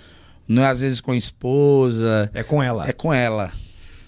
não 0.46 0.62
é 0.62 0.66
às 0.68 0.80
vezes 0.80 1.00
com 1.00 1.10
a 1.12 1.16
esposa, 1.16 2.30
É 2.34 2.42
com 2.44 2.62
ela. 2.62 2.88
é 2.88 2.92
com 2.92 3.12
ela. 3.12 3.50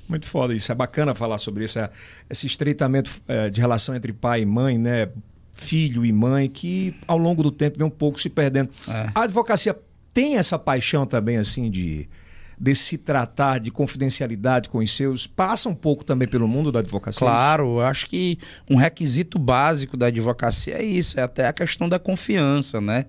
Muito 0.08 0.26
foda 0.26 0.54
isso. 0.54 0.70
É 0.70 0.74
bacana 0.74 1.14
falar 1.16 1.38
sobre 1.38 1.64
isso. 1.64 1.78
é- 1.80 1.90
esse 2.28 2.46
estreitamento 2.46 3.10
é, 3.28 3.50
de 3.50 3.60
relação 3.60 3.94
entre 3.94 4.12
pai 4.12 4.42
e 4.42 4.46
mãe, 4.46 4.78
né? 4.78 5.08
Filho 5.60 6.06
e 6.06 6.12
mãe, 6.12 6.48
que 6.48 6.94
ao 7.06 7.18
longo 7.18 7.42
do 7.42 7.50
tempo 7.50 7.78
vem 7.78 7.86
um 7.86 7.90
pouco 7.90 8.20
se 8.20 8.30
perdendo. 8.30 8.70
É. 8.88 9.10
A 9.14 9.22
advocacia 9.22 9.78
tem 10.12 10.36
essa 10.36 10.58
paixão 10.58 11.04
também, 11.04 11.36
assim, 11.36 11.70
de, 11.70 12.08
de 12.58 12.74
se 12.74 12.96
tratar 12.96 13.60
de 13.60 13.70
confidencialidade 13.70 14.70
com 14.70 14.78
os 14.78 14.90
seus. 14.90 15.26
Passa 15.26 15.68
um 15.68 15.74
pouco 15.74 16.02
também 16.02 16.26
pelo 16.26 16.48
mundo 16.48 16.72
da 16.72 16.80
advocacia. 16.80 17.18
Claro, 17.18 17.78
eu 17.78 17.80
acho 17.82 18.06
que 18.06 18.38
um 18.70 18.76
requisito 18.76 19.38
básico 19.38 19.96
da 19.96 20.06
advocacia 20.06 20.74
é 20.74 20.82
isso, 20.82 21.20
é 21.20 21.22
até 21.22 21.46
a 21.46 21.52
questão 21.52 21.88
da 21.88 21.98
confiança, 21.98 22.80
né? 22.80 23.04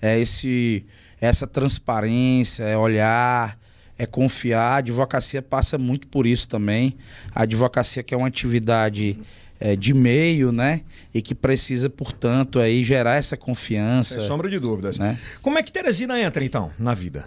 É 0.00 0.18
esse, 0.18 0.86
essa 1.20 1.46
transparência, 1.46 2.62
é 2.62 2.76
olhar, 2.76 3.58
é 3.98 4.06
confiar. 4.06 4.74
A 4.74 4.76
advocacia 4.76 5.42
passa 5.42 5.76
muito 5.76 6.06
por 6.06 6.26
isso 6.26 6.48
também. 6.48 6.96
A 7.34 7.42
advocacia 7.42 8.02
que 8.02 8.14
é 8.14 8.16
uma 8.16 8.28
atividade 8.28 9.18
é, 9.60 9.74
de 9.76 9.92
meio, 9.94 10.52
né? 10.52 10.82
E 11.14 11.20
que 11.22 11.34
precisa, 11.34 11.88
portanto, 11.90 12.58
aí 12.60 12.84
gerar 12.84 13.16
essa 13.16 13.36
confiança. 13.36 14.14
Sem 14.20 14.28
sombra 14.28 14.48
de 14.48 14.58
dúvidas. 14.58 14.98
Né? 14.98 15.18
Como 15.42 15.58
é 15.58 15.62
que 15.62 15.72
Teresina 15.72 16.20
entra, 16.20 16.44
então, 16.44 16.70
na 16.78 16.94
vida? 16.94 17.26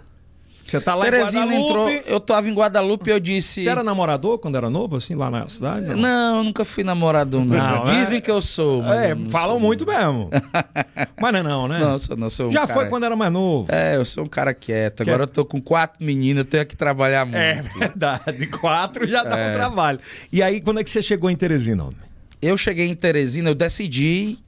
Você 0.64 0.80
tá 0.80 0.94
lá 0.94 1.04
Teresina 1.06 1.52
em 1.52 1.60
entrou, 1.60 1.86
Guadalupe. 1.88 2.04
eu 2.08 2.20
tava 2.20 2.48
em 2.48 2.54
Guadalupe 2.54 3.10
e 3.10 3.12
eu 3.12 3.18
disse. 3.18 3.60
Você 3.62 3.68
era 3.68 3.82
namorador 3.82 4.38
quando 4.38 4.54
era 4.56 4.70
novo, 4.70 4.94
assim, 4.94 5.16
lá 5.16 5.28
na 5.28 5.48
cidade? 5.48 5.86
Não, 5.96 6.36
eu 6.36 6.44
nunca 6.44 6.64
fui 6.64 6.84
namorado, 6.84 7.44
não. 7.44 7.56
Não, 7.56 7.88
é- 7.88 7.96
Dizem 7.98 8.20
que 8.20 8.30
eu 8.30 8.40
sou, 8.40 8.80
mas. 8.80 9.00
É, 9.00 9.10
eu 9.10 9.16
não 9.16 9.28
falam 9.28 9.56
sou, 9.56 9.60
muito 9.60 9.84
mesmo. 9.84 10.30
Mas 11.20 11.32
não 11.32 11.40
é 11.40 11.42
não, 11.42 11.66
né? 11.68 11.78
Não, 11.80 11.98
sou, 11.98 12.16
não, 12.16 12.30
sou 12.30 12.48
um 12.48 12.52
Já 12.52 12.60
cara- 12.60 12.74
foi 12.74 12.88
quando 12.88 13.04
era 13.04 13.16
mais 13.16 13.32
novo. 13.32 13.66
É, 13.72 13.96
eu 13.96 14.04
sou 14.04 14.22
um 14.22 14.28
cara 14.28 14.54
quieto. 14.54 15.00
Agora 15.02 15.24
eu 15.24 15.26
tô 15.26 15.44
com 15.44 15.60
quatro 15.60 16.02
meninas, 16.04 16.44
eu 16.44 16.50
tenho 16.50 16.64
que 16.66 16.76
trabalhar 16.76 17.24
muito. 17.24 17.36
É 17.38 17.62
verdade. 17.78 18.46
Quatro 18.46 19.08
já 19.08 19.24
dá 19.24 19.36
É. 19.38 19.50
um 19.50 19.54
trabalho. 19.54 19.98
E 20.32 20.40
aí, 20.44 20.60
quando 20.60 20.78
é 20.78 20.84
que 20.84 20.90
você 20.90 21.02
chegou 21.02 21.28
em 21.28 21.34
Teresina? 21.36 21.82
homem? 21.84 21.96
Eu 22.42 22.56
cheguei 22.58 22.88
em 22.88 22.94
Teresina, 22.94 23.48
eu 23.48 23.54
decidi 23.54 24.38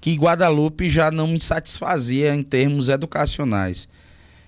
que 0.00 0.14
Guadalupe 0.14 0.88
já 0.88 1.10
não 1.10 1.26
me 1.26 1.40
satisfazia 1.40 2.34
em 2.34 2.42
termos 2.42 2.88
educacionais. 2.88 3.88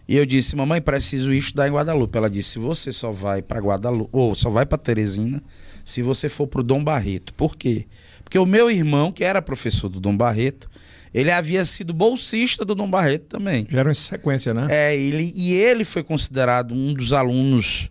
E 0.09 0.17
eu 0.17 0.25
disse, 0.25 0.57
mamãe, 0.57 0.81
preciso 0.81 1.33
estudar 1.33 1.69
em 1.69 1.73
Guadalupe. 1.73 2.17
Ela 2.17 2.31
disse, 2.31 2.59
você 2.59 2.93
só 2.93 3.13
vai 3.13 3.43
para 3.43 3.61
Guadalupe, 3.61 4.11
ou 4.13 4.35
só 4.35 4.51
vai 4.51 4.65
para 4.65 4.79
Teresina, 4.79 5.43
se 5.85 6.03
você 6.03 6.29
for 6.29 6.47
pro 6.47 6.63
Dom 6.63 6.83
Barreto. 6.83 7.35
Por 7.35 7.57
quê? 7.57 7.87
Porque 8.23 8.39
o 8.39 8.47
meu 8.47 8.71
irmão, 8.71 9.13
que 9.13 9.25
era 9.25 9.43
professor 9.43 9.89
do 9.89 10.01
Dom 10.01 10.17
Barreto, 10.17 10.71
ele 11.13 11.31
havia 11.31 11.65
sido 11.65 11.93
bolsista 11.93 12.65
do 12.65 12.75
Dom 12.75 12.89
Barreto 12.89 13.25
também. 13.25 13.67
Já 13.71 13.81
era 13.81 13.89
uma 13.89 13.95
sequência, 13.95 14.55
né? 14.55 14.67
É, 14.71 14.97
ele, 14.97 15.31
e 15.37 15.53
ele 15.53 15.85
foi 15.85 16.03
considerado 16.03 16.73
um 16.73 16.95
dos 16.95 17.13
alunos 17.13 17.91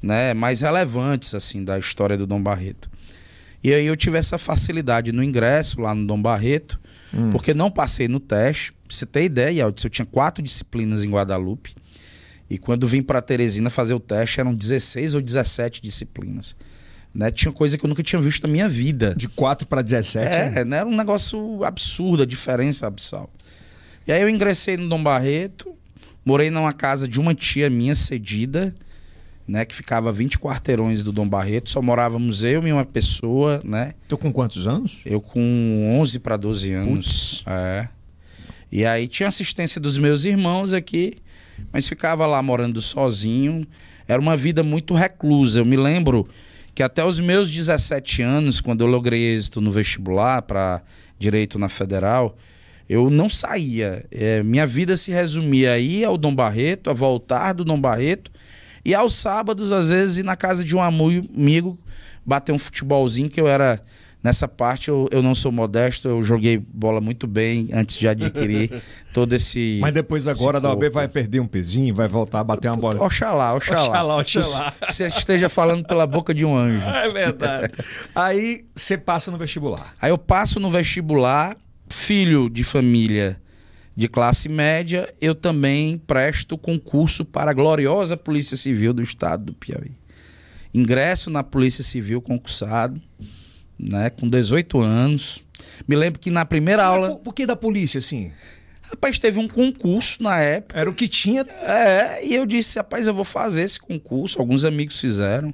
né, 0.00 0.32
mais 0.32 0.62
relevantes 0.62 1.34
assim 1.34 1.62
da 1.62 1.78
história 1.78 2.16
do 2.16 2.26
Dom 2.26 2.42
Barreto. 2.42 2.90
E 3.62 3.72
aí 3.72 3.86
eu 3.86 3.96
tive 3.96 4.18
essa 4.18 4.38
facilidade 4.38 5.12
no 5.12 5.22
ingresso 5.22 5.80
lá 5.80 5.94
no 5.94 6.06
Dom 6.06 6.20
Barreto, 6.20 6.80
hum. 7.14 7.30
porque 7.30 7.54
não 7.54 7.70
passei 7.70 8.08
no 8.08 8.18
teste. 8.18 8.72
Pra 8.72 8.96
você 8.96 9.06
ter 9.06 9.24
ideia, 9.24 9.62
eu 9.62 9.72
tinha 9.72 10.04
quatro 10.04 10.42
disciplinas 10.42 11.04
em 11.04 11.10
Guadalupe. 11.10 11.74
E 12.50 12.58
quando 12.58 12.86
vim 12.86 13.02
para 13.02 13.22
Teresina 13.22 13.70
fazer 13.70 13.94
o 13.94 14.00
teste, 14.00 14.40
eram 14.40 14.54
16 14.54 15.14
ou 15.14 15.22
17 15.22 15.80
disciplinas. 15.80 16.56
Né? 17.14 17.30
Tinha 17.30 17.52
coisa 17.52 17.78
que 17.78 17.84
eu 17.84 17.88
nunca 17.88 18.02
tinha 18.02 18.20
visto 18.20 18.46
na 18.46 18.52
minha 18.52 18.68
vida. 18.68 19.14
De 19.14 19.28
4 19.28 19.66
para 19.66 19.80
17? 19.80 20.26
É, 20.26 20.50
né? 20.50 20.64
né? 20.64 20.76
era 20.78 20.88
um 20.88 20.96
negócio 20.96 21.62
absurdo, 21.64 22.24
a 22.24 22.26
diferença 22.26 22.86
abissal. 22.86 23.30
E 24.06 24.12
aí 24.12 24.20
eu 24.20 24.28
ingressei 24.28 24.76
no 24.76 24.88
Dom 24.88 25.02
Barreto, 25.02 25.74
morei 26.24 26.50
numa 26.50 26.72
casa 26.72 27.06
de 27.06 27.20
uma 27.20 27.34
tia 27.34 27.70
minha 27.70 27.94
cedida 27.94 28.74
né, 29.46 29.64
que 29.64 29.74
ficava 29.74 30.10
a 30.10 30.12
20 30.12 30.38
quarteirões 30.38 31.02
do 31.02 31.12
Dom 31.12 31.28
Barreto, 31.28 31.68
só 31.68 31.82
morávamos 31.82 32.44
eu 32.44 32.66
e 32.66 32.72
uma 32.72 32.84
pessoa, 32.84 33.60
né? 33.64 33.92
Tu 34.08 34.16
com 34.16 34.32
quantos 34.32 34.66
anos? 34.66 34.98
Eu 35.04 35.20
com 35.20 35.98
11 36.00 36.20
para 36.20 36.36
12 36.36 36.72
anos. 36.72 37.44
É. 37.46 37.88
E 38.70 38.86
aí 38.86 39.06
tinha 39.08 39.28
assistência 39.28 39.80
dos 39.80 39.98
meus 39.98 40.24
irmãos 40.24 40.72
aqui, 40.72 41.16
mas 41.72 41.88
ficava 41.88 42.26
lá 42.26 42.42
morando 42.42 42.80
sozinho. 42.80 43.66
Era 44.06 44.20
uma 44.20 44.36
vida 44.36 44.62
muito 44.62 44.94
reclusa. 44.94 45.60
Eu 45.60 45.66
me 45.66 45.76
lembro 45.76 46.26
que 46.74 46.82
até 46.82 47.04
os 47.04 47.20
meus 47.20 47.50
17 47.50 48.22
anos, 48.22 48.60
quando 48.60 48.82
eu 48.82 48.86
logrei 48.86 49.34
êxito 49.34 49.60
no 49.60 49.70
vestibular 49.70 50.42
para 50.42 50.82
direito 51.18 51.58
na 51.58 51.68
Federal, 51.68 52.36
eu 52.88 53.10
não 53.10 53.28
saía. 53.28 54.04
É, 54.10 54.42
minha 54.42 54.66
vida 54.66 54.96
se 54.96 55.10
resumia 55.10 55.72
a 55.72 55.78
ir 55.78 56.04
ao 56.04 56.16
Dom 56.16 56.34
Barreto, 56.34 56.88
a 56.88 56.94
voltar 56.94 57.52
do 57.52 57.64
Dom 57.64 57.80
Barreto 57.80 58.30
e 58.84 58.94
aos 58.94 59.14
sábados, 59.14 59.70
às 59.72 59.90
vezes, 59.90 60.18
ir 60.18 60.24
na 60.24 60.36
casa 60.36 60.64
de 60.64 60.74
um 60.74 60.82
amigo 60.82 61.78
bater 62.24 62.52
um 62.52 62.58
futebolzinho, 62.58 63.28
que 63.28 63.40
eu 63.40 63.48
era. 63.48 63.80
Nessa 64.24 64.46
parte 64.46 64.88
eu, 64.88 65.08
eu 65.10 65.20
não 65.20 65.34
sou 65.34 65.50
modesto, 65.50 66.06
eu 66.06 66.22
joguei 66.22 66.56
bola 66.56 67.00
muito 67.00 67.26
bem 67.26 67.70
antes 67.72 67.98
de 67.98 68.06
adquirir 68.06 68.70
todo 69.12 69.32
esse. 69.32 69.78
Mas 69.80 69.92
depois 69.92 70.28
agora 70.28 70.60
da 70.60 70.68
OAB 70.70 70.92
vai 70.92 71.08
perder 71.08 71.40
um 71.40 71.46
pezinho, 71.48 71.92
vai 71.92 72.06
voltar 72.06 72.38
a 72.38 72.44
bater 72.44 72.68
uma 72.68 72.76
bola. 72.76 73.04
Oxalá, 73.04 73.52
oxalá. 73.56 73.88
Oxalá, 73.88 74.16
oxalá. 74.18 74.74
Que 74.86 74.94
você 74.94 75.08
esteja 75.08 75.48
falando 75.48 75.84
pela 75.84 76.06
boca 76.06 76.32
de 76.32 76.44
um 76.44 76.56
anjo. 76.56 76.88
É 76.88 77.10
verdade. 77.10 77.72
Aí 78.14 78.64
você 78.72 78.96
passa 78.96 79.28
no 79.32 79.36
vestibular. 79.36 79.92
Aí 80.00 80.10
eu 80.10 80.18
passo 80.18 80.60
no 80.60 80.70
vestibular, 80.70 81.56
filho 81.88 82.48
de 82.48 82.62
família 82.62 83.42
de 83.96 84.08
classe 84.08 84.48
média, 84.48 85.12
eu 85.20 85.34
também 85.34 85.98
presto 85.98 86.56
concurso 86.56 87.24
para 87.24 87.50
a 87.50 87.54
gloriosa 87.54 88.16
Polícia 88.16 88.56
Civil 88.56 88.92
do 88.92 89.02
Estado 89.02 89.46
do 89.46 89.52
Piauí. 89.52 89.92
Ingresso 90.72 91.28
na 91.30 91.42
Polícia 91.42 91.84
Civil 91.84 92.22
concursado, 92.22 93.00
né, 93.78 94.08
com 94.08 94.28
18 94.28 94.80
anos. 94.80 95.44
Me 95.86 95.96
lembro 95.96 96.18
que 96.18 96.30
na 96.30 96.44
primeira 96.44 96.84
aula. 96.84 97.10
Por, 97.10 97.18
por 97.18 97.34
que 97.34 97.46
da 97.46 97.56
polícia, 97.56 97.98
assim? 97.98 98.32
Rapaz, 98.82 99.18
teve 99.18 99.38
um 99.38 99.48
concurso 99.48 100.22
na 100.22 100.38
época. 100.40 100.78
Era 100.78 100.88
o 100.88 100.94
que 100.94 101.08
tinha. 101.08 101.42
É, 101.42 102.26
e 102.26 102.34
eu 102.34 102.46
disse, 102.46 102.78
rapaz, 102.78 103.06
eu 103.06 103.14
vou 103.14 103.24
fazer 103.24 103.62
esse 103.62 103.80
concurso. 103.80 104.38
Alguns 104.38 104.64
amigos 104.64 105.00
fizeram. 105.00 105.52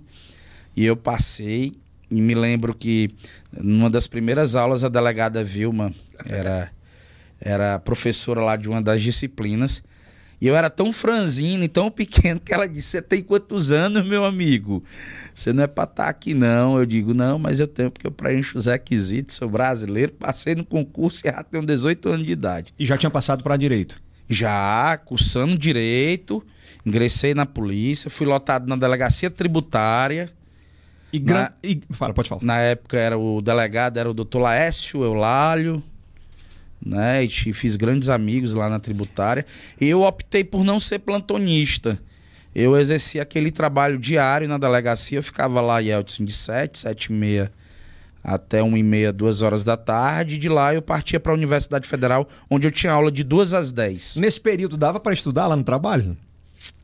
E 0.77 0.85
eu 0.85 0.97
passei. 0.97 1.73
E 2.11 2.21
me 2.21 2.35
lembro 2.35 2.75
que 2.75 3.11
numa 3.53 3.91
das 3.91 4.07
primeiras 4.07 4.55
aulas 4.55 4.83
a 4.83 4.89
delegada 4.89 5.45
Vilma 5.45 5.93
era 6.25 6.71
era 7.41 7.79
professora 7.79 8.41
lá 8.41 8.57
de 8.57 8.69
uma 8.69 8.83
das 8.83 9.03
disciplinas. 9.03 9.83
E 10.41 10.47
eu 10.47 10.57
era 10.57 10.71
tão 10.71 10.93
franzino 10.93 11.65
e 11.65 11.69
tão 11.69 11.91
pequeno 11.91 12.39
que 12.39 12.55
ela 12.55 12.69
disse: 12.69 12.91
Você 12.91 13.03
tem 13.03 13.23
quantos 13.23 13.71
anos, 13.71 14.07
meu 14.07 14.25
amigo? 14.25 14.83
Você 15.35 15.53
não 15.53 15.65
é 15.65 15.67
para 15.67 15.85
estar 15.85 16.05
tá 16.05 16.09
aqui, 16.09 16.33
não. 16.33 16.79
Eu 16.79 16.87
digo: 16.87 17.13
Não, 17.13 17.39
mas 17.39 17.59
eu 17.59 17.67
tenho, 17.67 17.91
porque 17.91 18.07
eu 18.07 18.13
preencho 18.13 18.57
os 18.57 18.67
requisitos, 18.67 19.37
sou 19.37 19.49
brasileiro, 19.49 20.13
passei 20.13 20.55
no 20.55 20.65
concurso 20.65 21.23
e 21.25 21.31
já 21.31 21.43
tenho 21.43 21.67
18 21.67 22.09
anos 22.09 22.27
de 22.27 22.33
idade. 22.33 22.75
E 22.79 22.87
já 22.87 22.97
tinha 22.97 23.11
passado 23.11 23.43
para 23.43 23.57
direito? 23.57 24.01
Já, 24.29 24.97
cursando 24.99 25.59
direito, 25.59 26.45
ingressei 26.87 27.35
na 27.35 27.47
polícia, 27.47 28.11
fui 28.11 28.27
lotado 28.27 28.69
na 28.69 28.77
delegacia 28.77 29.31
tributária. 29.31 30.31
E, 31.13 31.19
gran... 31.19 31.45
na... 31.45 31.53
e... 31.65 31.81
Fala, 31.91 32.15
pode 32.15 32.29
falar. 32.29 32.45
Na 32.45 32.59
época 32.59 32.97
era 32.97 33.19
o 33.19 33.41
delegado, 33.41 33.97
era 33.97 34.09
o 34.09 34.15
doutor 34.15 34.41
Laércio 34.41 35.03
Eulálio 35.03 35.83
né? 36.85 37.25
E 37.25 37.29
fiz 37.29 37.77
grandes 37.77 38.09
amigos 38.09 38.55
lá 38.55 38.69
na 38.69 38.79
tributária. 38.79 39.45
E 39.81 39.89
eu 39.89 40.03
optei 40.03 40.45
por 40.45 40.65
não 40.65 40.79
ser 40.81 41.01
plantonista. 41.01 41.99
Eu 42.55 42.77
exercia 42.77 43.23
aquele 43.23 43.51
trabalho 43.51 43.99
diário 43.99 44.49
na 44.49 44.59
delegacia, 44.59 45.19
eu 45.19 45.23
ficava 45.23 45.61
lá, 45.61 45.79
Yeltsin, 45.79 46.25
de 46.25 46.33
7, 46.33 46.79
7 46.79 47.05
e 47.07 47.13
meia 47.13 47.53
até 48.23 48.63
1 48.63 48.77
e 48.77 48.83
meia, 48.83 49.13
2 49.13 49.43
horas 49.43 49.65
da 49.65 49.77
tarde. 49.77 50.39
De 50.39 50.49
lá 50.49 50.75
eu 50.75 50.83
partia 50.83 51.21
para 51.21 51.33
a 51.33 51.35
Universidade 51.35 51.87
Federal, 51.87 52.29
onde 52.51 52.67
eu 52.67 52.71
tinha 52.71 52.93
aula 52.93 53.11
de 53.11 53.23
2 53.23 53.55
às 53.55 53.73
10. 53.73 54.17
Nesse 54.17 54.41
período 54.41 54.77
dava 54.77 54.99
para 54.99 55.15
estudar 55.15 55.47
lá 55.47 55.57
no 55.57 55.65
trabalho? 55.65 56.17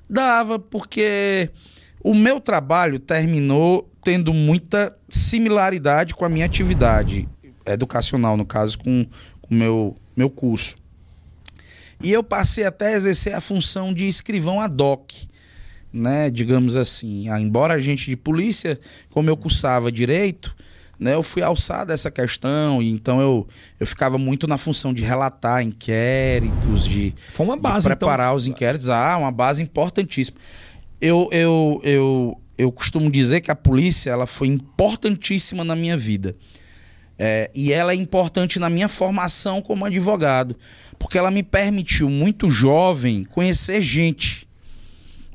Dava, 0.09 0.59
porque 0.59 1.51
o 2.03 2.15
meu 2.15 2.41
trabalho 2.41 2.99
terminou 2.99 3.91
tendo 4.03 4.33
muita 4.33 4.95
similaridade 5.09 6.15
com 6.15 6.25
a 6.25 6.29
minha 6.29 6.47
atividade 6.47 7.29
educacional, 7.67 8.37
no 8.37 8.45
caso, 8.45 8.79
com 8.79 9.07
o 9.51 9.55
meu, 9.55 9.97
meu 10.17 10.31
curso. 10.31 10.77
E 12.03 12.13
eu 12.13 12.23
passei 12.23 12.65
até 12.65 12.89
a 12.89 12.93
exercer 12.97 13.35
a 13.35 13.41
função 13.41 13.95
de 13.95 14.07
escrivão 14.07 14.61
ad 14.61 14.83
hoc, 14.83 15.11
né? 15.93 16.29
Digamos 16.31 16.77
assim. 16.77 17.29
Ah, 17.29 17.41
embora 17.41 17.75
a 17.75 17.79
gente 17.79 18.11
de 18.11 18.17
polícia, 18.17 18.79
como 19.11 19.31
eu 19.31 19.37
cursava 19.37 19.91
direito, 19.91 20.55
né? 20.99 21.15
Eu 21.15 21.23
fui 21.23 21.43
alçado 21.43 21.93
essa 21.93 22.11
questão, 22.11 22.83
e 22.83 22.91
então 22.91 23.21
eu, 23.21 23.47
eu 23.79 23.87
ficava 23.87 24.19
muito 24.19 24.47
na 24.47 24.59
função 24.59 24.93
de 24.93 25.03
relatar 25.03 25.63
inquéritos, 25.63 26.87
de, 26.87 27.15
Foi 27.31 27.47
uma 27.47 27.57
base, 27.57 27.85
de 27.85 27.89
preparar 27.89 28.29
então... 28.29 28.37
os 28.37 28.47
inquéritos. 28.47 28.89
Ah, 28.89 29.17
uma 29.17 29.33
base 29.33 29.63
importantíssima. 29.63 30.37
Eu, 31.01 31.29
eu, 31.33 31.81
eu, 31.85 32.41
eu 32.57 32.73
costumo 32.73 33.11
dizer 33.11 33.41
que 33.41 33.51
a 33.51 33.57
polícia 33.57 34.11
ela 34.11 34.27
foi 34.27 34.49
importantíssima 34.49 35.65
na 35.65 35.77
minha 35.77 35.97
vida. 35.97 36.35
É, 37.27 37.51
e 37.55 37.73
ela 37.73 37.93
é 37.93 37.95
importante 37.95 38.59
na 38.59 38.69
minha 38.69 38.87
formação 38.87 39.63
como 39.63 39.87
advogado, 39.87 40.55
porque 40.99 41.17
ela 41.17 41.31
me 41.31 41.43
permitiu, 41.43 42.11
muito 42.11 42.51
jovem, 42.51 43.25
conhecer 43.25 43.81
gente. 43.81 44.47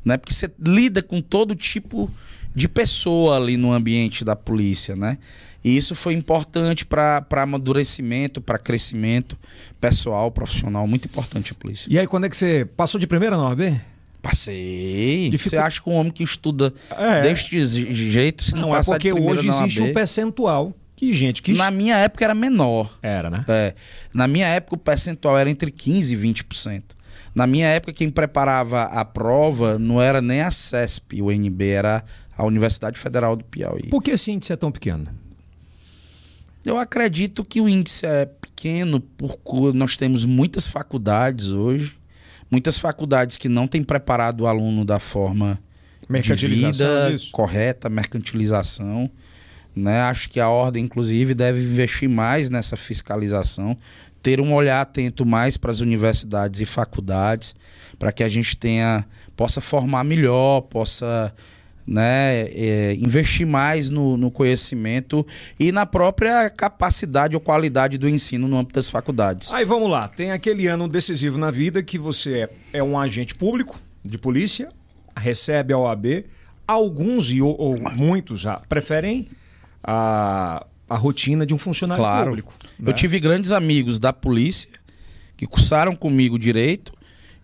Né? 0.06 0.16
Porque 0.16 0.32
você 0.32 0.52
lida 0.60 1.02
com 1.02 1.20
todo 1.20 1.56
tipo 1.56 2.08
de 2.54 2.70
pessoa 2.70 3.38
ali 3.38 3.58
no 3.58 3.74
ambiente 3.74 4.24
da 4.24 4.36
polícia, 4.36 4.96
né? 4.96 5.18
E 5.64 5.76
isso 5.76 5.96
foi 5.96 6.14
importante 6.14 6.86
para 6.86 7.26
amadurecimento, 7.32 8.40
para 8.40 8.60
crescimento 8.60 9.36
pessoal, 9.82 10.30
profissional, 10.30 10.88
muito 10.88 11.06
importante 11.06 11.54
a 11.54 11.56
polícia. 11.56 11.90
E 11.92 11.98
aí, 11.98 12.06
quando 12.06 12.26
é 12.26 12.30
que 12.30 12.38
você 12.38 12.66
passou 12.78 13.00
de 13.00 13.08
primeira 13.08 13.36
na 13.36 13.48
OAB? 13.48 13.82
Passei. 14.22 15.36
Você 15.36 15.58
acha 15.58 15.82
que 15.82 15.90
um 15.90 15.96
homem 15.96 16.12
que 16.12 16.24
estuda 16.24 16.72
é. 16.92 17.22
deste 17.22 17.60
jeito, 17.66 18.44
se 18.44 18.54
não, 18.54 18.70
não 18.70 18.76
é 18.76 18.84
porque 18.84 19.12
hoje 19.12 19.48
existe 19.48 19.82
um 19.82 19.92
percentual 19.92 20.76
que 21.00 21.14
gente 21.14 21.42
que. 21.42 21.54
Na 21.54 21.72
minha 21.72 21.96
época 21.96 22.26
era 22.26 22.36
menor. 22.36 23.00
Era, 23.02 23.30
né? 23.30 23.46
É. 23.48 23.74
Na 24.14 24.28
minha 24.28 24.48
época 24.48 24.76
o 24.76 24.78
percentual 24.78 25.38
era 25.38 25.50
entre 25.50 25.72
15% 25.72 26.12
e 26.12 26.18
20%. 26.18 26.84
Na 27.34 27.48
minha 27.48 27.68
época, 27.68 27.94
quem 27.94 28.10
preparava 28.10 28.84
a 28.84 29.06
prova 29.06 29.80
não 29.80 30.02
era 30.02 30.20
nem 30.20 30.42
a 30.42 30.52
CESP, 30.52 31.22
o 31.22 31.32
NB, 31.32 31.70
era 31.70 32.04
a 32.36 32.44
Universidade 32.44 33.00
Federal 33.00 33.36
do 33.36 33.46
Piauí. 33.46 33.88
Por 33.90 34.02
que 34.02 34.12
esse 34.12 34.32
índice 34.32 34.52
é 34.52 34.56
tão 34.56 34.72
pequeno? 34.72 35.08
Eu 36.66 36.78
acredito 36.78 37.46
que 37.46 37.62
o 37.62 37.70
índice 37.70 38.06
é 38.06 38.26
pequeno 38.26 39.00
porque 39.00 39.78
nós 39.78 39.96
temos 39.96 40.26
muitas 40.26 40.68
faculdades 40.68 41.52
hoje, 41.52 41.98
muitas 42.52 42.78
faculdades 42.78 43.38
que 43.38 43.48
não 43.48 43.68
têm 43.68 43.84
preparado 43.84 44.42
o 44.42 44.48
aluno 44.48 44.84
da 44.84 45.00
forma 45.00 45.58
de 46.10 46.48
vida 46.48 47.16
correta, 47.32 47.88
mercantilização. 47.88 49.10
Né? 49.76 50.02
Acho 50.02 50.30
que 50.30 50.40
a 50.40 50.50
ordem, 50.50 50.84
inclusive, 50.84 51.34
deve 51.34 51.62
investir 51.62 52.10
mais 52.10 52.50
nessa 52.50 52.76
fiscalização, 52.76 53.78
ter 54.22 54.42
um 54.42 54.54
olhar 54.54 54.82
atento 54.82 55.26
mais 55.26 55.58
para 55.58 55.72
as 55.72 55.80
universidades 55.80 56.62
e 56.62 56.66
faculdades, 56.66 57.56
para 57.98 58.12
que 58.12 58.24
a 58.24 58.30
gente 58.30 58.58
tenha 58.58 59.06
possa 59.36 59.62
formar 59.62 60.04
melhor, 60.04 60.62
possa 60.62 61.34
né, 61.88 62.42
é, 62.52 62.94
investir 63.00 63.48
mais 63.48 63.90
no, 63.90 64.16
no, 64.16 64.30
conhecimento 64.30 65.26
e 65.60 65.72
na 65.72 65.86
própria 65.86 66.50
capacidade 66.50 67.36
ou 67.36 67.42
qualidade 67.42 67.98
do 67.98 68.08
ensino 68.08 68.48
no 68.48 68.58
âmbito 68.58 68.76
das 68.76 68.90
faculdades. 68.90 69.52
Aí 69.54 69.66
vamos 69.66 69.90
lá, 69.90 70.08
tem 70.08 70.32
aquele 70.32 70.68
ano 70.68 70.88
decisivo 70.88 71.38
na 71.38 71.50
vida 71.50 71.82
que 71.82 71.98
você 71.98 72.50
é, 72.74 72.80
é 72.80 72.84
um 72.84 73.00
agente 73.00 73.34
público 73.34 73.80
de 74.06 74.18
polícia, 74.18 74.70
recebe 75.18 75.74
a 75.74 75.78
OAB, 75.78 76.26
alguns 76.68 77.32
e 77.32 77.42
ou, 77.42 77.56
ou 77.60 77.80
muitos 77.80 78.42
já 78.42 78.58
preferem 78.70 79.28
a, 79.84 80.66
a 80.90 80.96
rotina 80.96 81.46
de 81.46 81.54
um 81.54 81.58
funcionário 81.58 82.04
claro. 82.04 82.30
público. 82.30 82.54
Né? 82.80 82.90
Eu 82.90 82.94
tive 82.94 83.20
grandes 83.20 83.52
amigos 83.52 84.00
da 84.00 84.12
polícia 84.12 84.70
que 85.38 85.48
cursaram 85.48 85.96
comigo 85.96 86.38
direito 86.38 86.94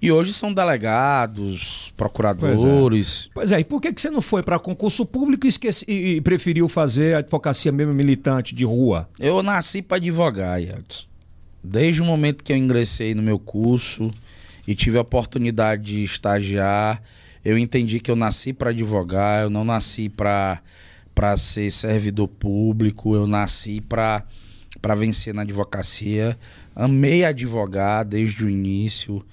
e 0.02 0.12
hoje 0.12 0.34
são 0.34 0.54
delegados, 0.54 1.94
procuradores. 1.96 2.60
Pois 2.62 3.26
é, 3.26 3.30
pois 3.34 3.52
é. 3.54 3.60
e 3.62 3.64
por 3.64 3.82
que, 3.82 3.94
que 3.94 4.02
você 4.02 4.10
não 4.10 4.22
foi 4.22 4.44
para 4.44 4.60
concurso 4.60 5.06
público 5.06 5.48
e, 5.48 5.50
esqueci, 5.50 5.86
e, 5.88 6.22
preferiu 6.22 6.68
fazer 6.68 7.16
advocacia 7.16 7.72
mesmo 7.72 7.94
militante 7.94 8.54
de 8.54 8.66
rua? 8.66 9.10
Eu 9.20 9.42
nasci 9.42 9.82
para 9.82 9.98
advogar, 9.98 10.62
Edson. 10.62 11.06
Desde 11.64 12.02
o 12.02 12.06
momento 12.06 12.44
que 12.44 12.54
eu 12.54 12.58
ingressei 12.58 13.16
no 13.16 13.24
meu 13.24 13.40
curso 13.40 14.12
e 14.68 14.76
tive 14.76 14.98
a 14.98 15.02
oportunidade 15.02 15.84
de 15.84 16.04
estagiar, 16.04 17.02
eu 17.44 17.58
entendi 17.58 18.00
que 18.00 18.12
eu 18.12 18.16
nasci 18.16 18.54
para 18.54 18.70
advogar, 18.70 19.44
eu 19.44 19.50
não 19.50 19.64
nasci 19.64 20.10
para 20.10 20.62
para 21.16 21.36
ser 21.38 21.72
servidor 21.72 22.28
público, 22.28 23.16
eu 23.16 23.26
nasci 23.26 23.82
para 23.82 24.24
para 24.82 24.94
vencer 24.94 25.34
na 25.34 25.42
advocacia. 25.42 26.38
Amei 26.76 27.24
advogar 27.24 28.06
desde 28.06 28.44
o 28.44 28.50
início 28.50 29.26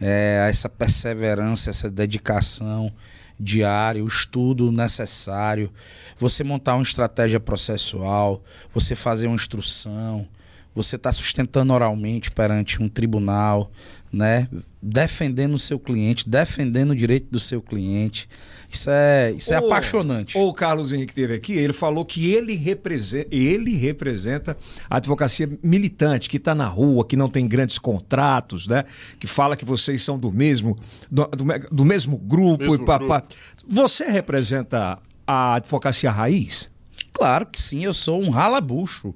é, 0.00 0.46
essa 0.48 0.68
perseverança, 0.68 1.70
essa 1.70 1.90
dedicação 1.90 2.92
diária, 3.40 4.04
o 4.04 4.06
estudo 4.06 4.70
necessário, 4.70 5.72
você 6.18 6.44
montar 6.44 6.74
uma 6.74 6.82
estratégia 6.82 7.40
processual, 7.40 8.44
você 8.72 8.94
fazer 8.94 9.26
uma 9.26 9.34
instrução, 9.34 10.28
você 10.74 10.96
está 10.96 11.12
sustentando 11.12 11.72
oralmente 11.72 12.30
perante 12.30 12.80
um 12.80 12.88
tribunal, 12.88 13.72
né? 14.12 14.46
Defendendo 14.80 15.54
o 15.54 15.58
seu 15.58 15.78
cliente, 15.78 16.28
defendendo 16.28 16.90
o 16.90 16.96
direito 16.96 17.28
do 17.30 17.40
seu 17.40 17.62
cliente. 17.62 18.28
Isso 18.70 18.90
é, 18.90 19.32
isso 19.32 19.52
é 19.52 19.60
o, 19.60 19.66
apaixonante. 19.66 20.36
O 20.36 20.52
Carlos 20.52 20.92
Henrique 20.92 21.14
teve 21.14 21.34
aqui, 21.34 21.52
ele 21.52 21.72
falou 21.72 22.04
que 22.04 22.30
ele 22.30 22.54
representa, 22.54 23.28
ele 23.34 23.76
representa 23.76 24.56
a 24.88 24.96
advocacia 24.96 25.50
militante, 25.62 26.28
que 26.28 26.36
está 26.36 26.54
na 26.54 26.66
rua, 26.66 27.04
que 27.06 27.16
não 27.16 27.28
tem 27.28 27.46
grandes 27.46 27.78
contratos, 27.78 28.66
né? 28.66 28.84
Que 29.18 29.26
fala 29.26 29.56
que 29.56 29.64
vocês 29.64 30.02
são 30.02 30.18
do 30.18 30.30
mesmo, 30.30 30.78
do, 31.10 31.26
do, 31.26 31.44
do 31.70 31.84
mesmo 31.84 32.18
grupo 32.18 32.64
mesmo 32.64 32.82
e 32.82 32.84
papá. 32.84 33.20
Grupo. 33.20 33.36
Você 33.66 34.04
representa 34.10 34.98
a 35.26 35.54
advocacia 35.54 36.10
raiz? 36.10 36.70
Claro 37.12 37.46
que 37.46 37.60
sim, 37.60 37.84
eu 37.84 37.94
sou 37.94 38.20
um 38.20 38.30
ralabucho. 38.30 39.14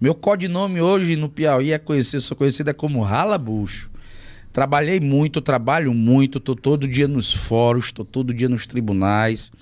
Meu 0.00 0.14
codinome 0.14 0.80
hoje 0.80 1.16
no 1.16 1.28
Piauí 1.28 1.72
é 1.72 1.78
conhecido, 1.78 2.22
sou 2.22 2.36
conhecida 2.36 2.72
como 2.72 3.02
Ralabucho. 3.02 3.90
Trabalhei 4.52 5.00
muito, 5.00 5.40
trabalho 5.40 5.92
muito, 5.94 6.40
tô 6.40 6.54
todo 6.56 6.88
dia 6.88 7.06
nos 7.06 7.32
fóruns, 7.32 7.92
tô 7.92 8.04
todo 8.04 8.32
dia 8.32 8.48
nos 8.48 8.66
tribunais. 8.66 9.52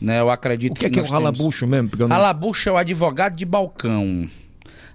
Né, 0.00 0.18
eu 0.18 0.30
acredito 0.30 0.72
o 0.72 0.74
que, 0.74 0.80
que, 0.80 0.86
é 0.86 0.90
que 0.90 0.98
é 0.98 1.02
o 1.02 1.06
ralabucho 1.06 1.64
mesmo? 1.66 1.90
Não... 1.96 2.08
Ralabucho 2.08 2.68
é 2.68 2.72
o 2.72 2.76
advogado 2.76 3.36
de 3.36 3.44
balcão. 3.44 4.28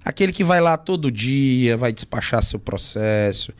Aquele 0.04 0.32
que 0.32 0.44
vai 0.44 0.60
lá 0.60 0.76
todo 0.76 1.10
dia, 1.10 1.76
vai 1.76 1.92
despachar 1.92 2.42
seu 2.42 2.58
processo, 2.58 3.52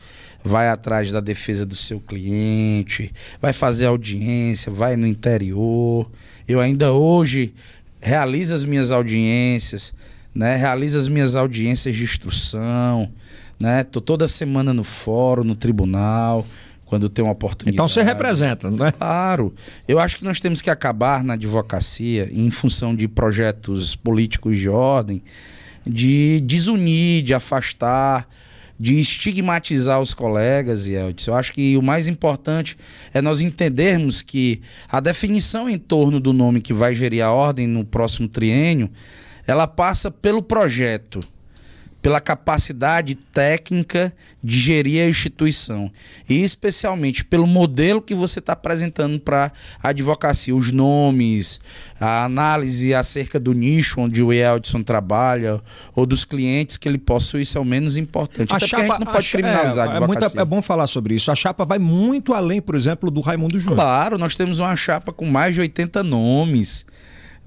vai 0.43 0.69
atrás 0.69 1.11
da 1.11 1.19
defesa 1.19 1.65
do 1.65 1.75
seu 1.75 1.99
cliente, 1.99 3.11
vai 3.41 3.53
fazer 3.53 3.87
audiência, 3.87 4.71
vai 4.71 4.95
no 4.95 5.05
interior. 5.05 6.09
Eu 6.47 6.59
ainda 6.59 6.91
hoje 6.91 7.53
realizo 7.99 8.53
as 8.53 8.63
minhas 8.63 8.91
audiências, 8.91 9.93
né? 10.33 10.55
Realizo 10.55 10.97
as 10.97 11.07
minhas 11.07 11.35
audiências 11.35 11.95
de 11.95 12.03
instrução, 12.03 13.11
né? 13.59 13.83
Tô 13.83 13.99
toda 13.99 14.27
semana 14.27 14.73
no 14.73 14.83
fórum, 14.83 15.43
no 15.43 15.55
tribunal, 15.55 16.45
quando 16.85 17.09
tem 17.09 17.23
uma 17.23 17.33
oportunidade. 17.33 17.75
Então 17.75 17.87
você 17.87 18.01
representa, 18.01 18.71
não 18.71 18.85
é? 18.85 18.91
Claro. 18.91 19.53
Eu 19.87 19.99
acho 19.99 20.17
que 20.17 20.23
nós 20.23 20.39
temos 20.39 20.61
que 20.61 20.69
acabar 20.69 21.23
na 21.23 21.33
advocacia, 21.33 22.29
em 22.31 22.49
função 22.49 22.95
de 22.95 23.07
projetos 23.07 23.95
políticos 23.95 24.57
de 24.57 24.69
ordem, 24.69 25.21
de 25.85 26.41
desunir, 26.41 27.21
de 27.23 27.33
afastar, 27.33 28.27
de 28.79 28.97
estigmatizar 28.97 29.99
os 29.99 30.13
colegas, 30.13 30.87
e 30.87 30.93
Eu 30.93 31.35
acho 31.35 31.51
que 31.51 31.75
o 31.75 31.81
mais 31.81 32.07
importante 32.07 32.77
é 33.13 33.21
nós 33.21 33.41
entendermos 33.41 34.21
que 34.21 34.61
a 34.87 35.01
definição 35.01 35.69
em 35.69 35.77
torno 35.77 36.19
do 36.19 36.31
nome 36.31 36.61
que 36.61 36.73
vai 36.73 36.95
gerir 36.95 37.23
a 37.23 37.31
ordem 37.31 37.67
no 37.67 37.83
próximo 37.83 38.27
triênio 38.27 38.89
ela 39.45 39.67
passa 39.67 40.09
pelo 40.09 40.41
projeto, 40.43 41.19
pela 42.01 42.21
capacidade 42.21 43.15
técnica 43.15 44.13
de 44.41 44.57
gerir 44.57 45.03
a 45.03 45.09
instituição 45.09 45.91
e 46.29 46.41
especialmente 46.41 47.25
pelo 47.25 47.45
modelo 47.45 48.01
que 48.01 48.15
você 48.15 48.39
está 48.39 48.53
apresentando 48.53 49.19
para 49.19 49.51
a 49.83 49.89
advocacia, 49.89 50.55
os 50.55 50.71
nomes, 50.71 51.59
a 51.99 52.23
análise 52.23 52.93
acerca 52.93 53.39
do 53.39 53.53
nicho 53.53 53.99
onde 53.99 54.23
o 54.23 54.31
Eldson 54.31 54.81
trabalha 54.81 55.61
ou 55.93 56.05
dos 56.05 56.23
clientes 56.23 56.77
que 56.77 56.87
ele 56.87 56.97
possui, 56.97 57.41
isso 57.41 57.57
é 57.57 57.61
o 57.61 57.65
menos 57.65 57.97
importante. 57.97 58.53
A 58.53 58.57
Até 58.57 58.67
chapa, 58.67 58.83
a 58.83 58.87
gente 58.87 59.05
não 59.05 59.13
pode 59.13 59.29
criminalizar 59.29 59.87
é, 59.87 59.89
a 59.89 59.97
advocacia. 59.97 60.25
É, 60.25 60.29
muito, 60.29 60.39
é 60.39 60.45
bom 60.45 60.61
falar 60.61 60.87
sobre 60.87 61.15
isso. 61.15 61.31
A 61.31 61.35
chapa 61.35 61.65
vai 61.65 61.79
muito 61.79 62.33
além, 62.33 62.61
por 62.61 62.75
exemplo, 62.75 63.11
do 63.11 63.19
Raimundo 63.19 63.59
Júnior. 63.59 63.75
Claro, 63.75 64.17
nós 64.17 64.35
temos 64.35 64.59
uma 64.59 64.75
chapa 64.75 65.11
com 65.11 65.25
mais 65.25 65.53
de 65.53 65.61
80 65.61 66.03
nomes 66.03 66.85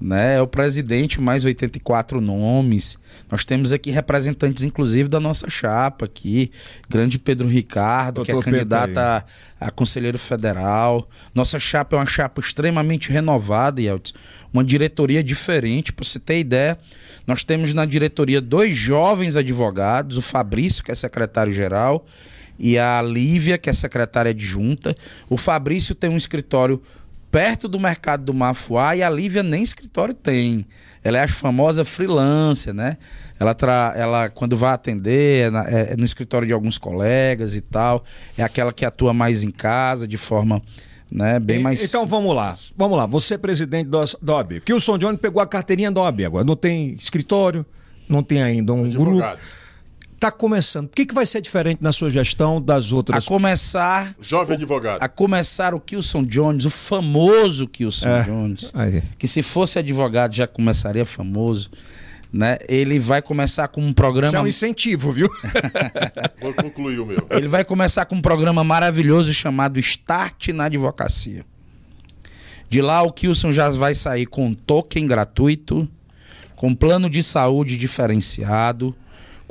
né? 0.03 0.35
É 0.35 0.41
o 0.41 0.47
presidente 0.47 1.21
mais 1.21 1.45
84 1.45 2.19
nomes. 2.19 2.99
Nós 3.31 3.45
temos 3.45 3.71
aqui 3.71 3.89
representantes, 3.89 4.63
inclusive, 4.63 5.07
da 5.07 5.19
nossa 5.19 5.49
chapa 5.49 6.03
aqui. 6.05 6.51
Grande 6.89 7.17
Pedro 7.17 7.47
Ricardo, 7.47 8.15
Doutor 8.15 8.43
que 8.43 8.49
é 8.49 8.51
candidato 8.51 8.97
a, 8.97 9.23
a, 9.61 9.71
conselheiro 9.71 10.19
federal. 10.19 11.09
Nossa 11.33 11.57
chapa 11.57 11.95
é 11.95 11.99
uma 11.99 12.05
chapa 12.05 12.41
extremamente 12.41 13.11
renovada, 13.11 13.81
Yeltsin. 13.81 14.13
Uma 14.51 14.63
diretoria 14.63 15.23
diferente, 15.23 15.93
para 15.93 16.05
você 16.05 16.19
ter 16.19 16.37
ideia. 16.39 16.77
Nós 17.25 17.45
temos 17.45 17.73
na 17.73 17.85
diretoria 17.85 18.41
dois 18.41 18.75
jovens 18.75 19.37
advogados, 19.37 20.17
o 20.17 20.21
Fabrício, 20.21 20.83
que 20.83 20.91
é 20.91 20.95
secretário-geral, 20.95 22.05
e 22.59 22.77
a 22.77 23.01
Lívia, 23.01 23.57
que 23.57 23.69
é 23.69 23.73
secretária 23.73 24.31
adjunta. 24.31 24.93
O 25.29 25.37
Fabrício 25.37 25.95
tem 25.95 26.09
um 26.09 26.17
escritório 26.17 26.81
perto 27.33 27.67
do 27.67 27.79
mercado 27.79 28.23
do 28.23 28.33
Mafuá 28.33 28.95
e 28.95 29.01
a 29.01 29.09
Lívia 29.09 29.41
nem 29.41 29.63
escritório 29.63 30.13
tem. 30.13 30.67
Ela 31.03 31.17
é 31.17 31.23
a 31.23 31.27
famosa 31.27 31.83
freelancer, 31.83 32.75
né? 32.75 32.95
Ela, 33.39 33.55
tra... 33.55 33.91
ela 33.97 34.29
quando 34.29 34.55
vai 34.55 34.71
atender, 34.71 35.47
é, 35.47 35.49
na... 35.49 35.63
é 35.67 35.97
no 35.97 36.05
escritório 36.05 36.45
de 36.45 36.53
alguns 36.53 36.77
colegas 36.77 37.55
e 37.55 37.61
tal. 37.61 38.03
É 38.37 38.43
aquela 38.43 38.71
que 38.71 38.85
atua 38.85 39.15
mais 39.15 39.43
em 39.43 39.49
casa, 39.49 40.07
de 40.07 40.15
forma 40.15 40.61
né, 41.11 41.39
bem 41.39 41.57
mais. 41.57 41.83
Então 41.83 42.05
vamos 42.05 42.35
lá. 42.35 42.55
Vamos 42.77 42.95
lá. 42.95 43.07
Você 43.07 43.33
é 43.33 43.37
presidente 43.39 43.89
da 43.89 44.35
OAB. 44.35 44.59
Kilson 44.63 44.99
Johnny 44.99 45.17
pegou 45.17 45.41
a 45.41 45.47
carteirinha 45.47 45.91
da 45.91 46.01
OAB 46.01 46.21
agora. 46.25 46.43
Não 46.45 46.55
tem 46.55 46.93
escritório, 46.93 47.65
não 48.07 48.21
tem 48.21 48.43
ainda 48.43 48.73
um 48.73 48.85
Advogado. 48.85 49.37
grupo 49.39 49.62
está 50.23 50.31
começando. 50.31 50.85
O 50.85 50.89
que, 50.89 51.05
que 51.05 51.13
vai 51.13 51.25
ser 51.25 51.41
diferente 51.41 51.83
na 51.83 51.91
sua 51.91 52.09
gestão 52.09 52.61
das 52.61 52.91
outras? 52.91 53.25
A 53.25 53.27
começar. 53.27 54.15
Jovem 54.21 54.55
advogado. 54.55 55.01
A 55.01 55.09
começar 55.09 55.73
o 55.73 55.79
Kilson 55.79 56.23
Jones, 56.23 56.65
o 56.65 56.69
famoso 56.69 57.67
Kilson 57.67 58.07
é. 58.07 58.23
Jones. 58.23 58.71
Aí. 58.73 59.03
Que 59.17 59.27
se 59.27 59.43
fosse 59.43 59.77
advogado 59.77 60.33
já 60.33 60.47
começaria 60.47 61.05
famoso. 61.05 61.69
Né? 62.31 62.57
Ele 62.67 62.97
vai 62.99 63.21
começar 63.21 63.67
com 63.67 63.81
um 63.81 63.93
programa. 63.93 64.27
Isso 64.27 64.37
é 64.37 64.41
um 64.41 64.47
incentivo, 64.47 65.11
viu? 65.11 65.29
Vou 66.41 66.53
concluir 66.53 66.99
o 66.99 67.05
meu. 67.05 67.27
Ele 67.29 67.47
vai 67.47 67.63
começar 67.63 68.05
com 68.05 68.15
um 68.15 68.21
programa 68.21 68.63
maravilhoso 68.63 69.31
chamado 69.31 69.79
Start 69.79 70.47
na 70.47 70.65
Advocacia. 70.65 71.45
De 72.67 72.81
lá, 72.81 73.03
o 73.03 73.11
Kilson 73.11 73.51
já 73.51 73.69
vai 73.69 73.93
sair 73.93 74.25
com 74.25 74.51
token 74.51 75.05
gratuito, 75.05 75.87
com 76.55 76.73
plano 76.73 77.07
de 77.07 77.21
saúde 77.21 77.77
diferenciado, 77.77 78.95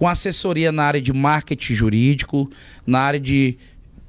com 0.02 0.08
assessoria 0.08 0.72
na 0.72 0.82
área 0.82 1.00
de 1.00 1.12
marketing 1.12 1.74
jurídico, 1.74 2.50
na 2.84 2.98
área 2.98 3.20
de 3.20 3.56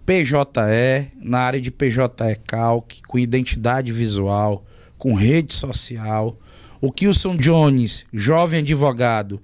PJE, 0.07 1.11
na 1.21 1.37
área 1.37 1.61
de 1.61 1.69
PJE 1.69 2.35
Calc, 2.47 2.93
com 3.07 3.19
identidade 3.19 3.91
visual, 3.91 4.65
com 4.97 5.13
rede 5.13 5.53
social. 5.53 6.35
O 6.81 6.91
Kilson 6.91 7.37
Jones, 7.37 8.05
jovem 8.11 8.61
advogado, 8.61 9.39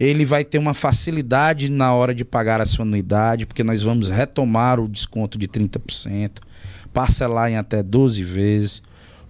ele 0.00 0.24
vai 0.24 0.44
ter 0.44 0.58
uma 0.58 0.74
facilidade 0.74 1.70
na 1.70 1.94
hora 1.94 2.12
de 2.12 2.24
pagar 2.24 2.60
a 2.60 2.66
sua 2.66 2.84
anuidade, 2.84 3.46
porque 3.46 3.62
nós 3.62 3.80
vamos 3.80 4.10
retomar 4.10 4.80
o 4.80 4.88
desconto 4.88 5.38
de 5.38 5.46
30%, 5.46 6.40
parcelar 6.92 7.48
em 7.48 7.56
até 7.56 7.80
12 7.80 8.24
vezes. 8.24 8.82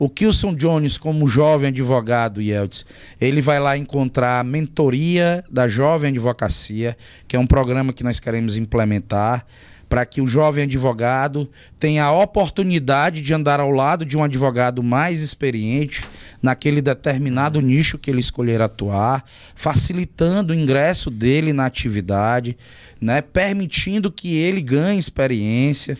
O 0.02 0.08
Kilson 0.08 0.52
Jones, 0.56 0.98
como 0.98 1.28
jovem 1.28 1.68
advogado, 1.68 2.42
Yeltsin, 2.42 2.84
ele 3.20 3.40
vai 3.40 3.60
lá 3.60 3.78
encontrar 3.78 4.40
a 4.40 4.42
mentoria 4.42 5.44
da 5.48 5.68
Jovem 5.68 6.10
Advocacia, 6.10 6.96
que 7.28 7.36
é 7.36 7.38
um 7.38 7.46
programa 7.46 7.92
que 7.92 8.02
nós 8.02 8.18
queremos 8.18 8.56
implementar 8.56 9.46
para 9.88 10.04
que 10.04 10.20
o 10.20 10.26
jovem 10.26 10.64
advogado 10.64 11.48
tenha 11.78 12.02
a 12.02 12.12
oportunidade 12.12 13.22
de 13.22 13.32
andar 13.32 13.60
ao 13.60 13.70
lado 13.70 14.04
de 14.04 14.18
um 14.18 14.24
advogado 14.24 14.82
mais 14.82 15.22
experiente 15.22 16.02
naquele 16.42 16.82
determinado 16.82 17.60
nicho 17.60 17.96
que 17.96 18.10
ele 18.10 18.18
escolher 18.18 18.60
atuar, 18.60 19.24
facilitando 19.54 20.52
o 20.52 20.56
ingresso 20.56 21.10
dele 21.10 21.52
na 21.52 21.64
atividade, 21.64 22.58
né, 23.00 23.22
permitindo 23.22 24.10
que 24.10 24.34
ele 24.34 24.62
ganhe 24.62 24.98
experiência. 24.98 25.96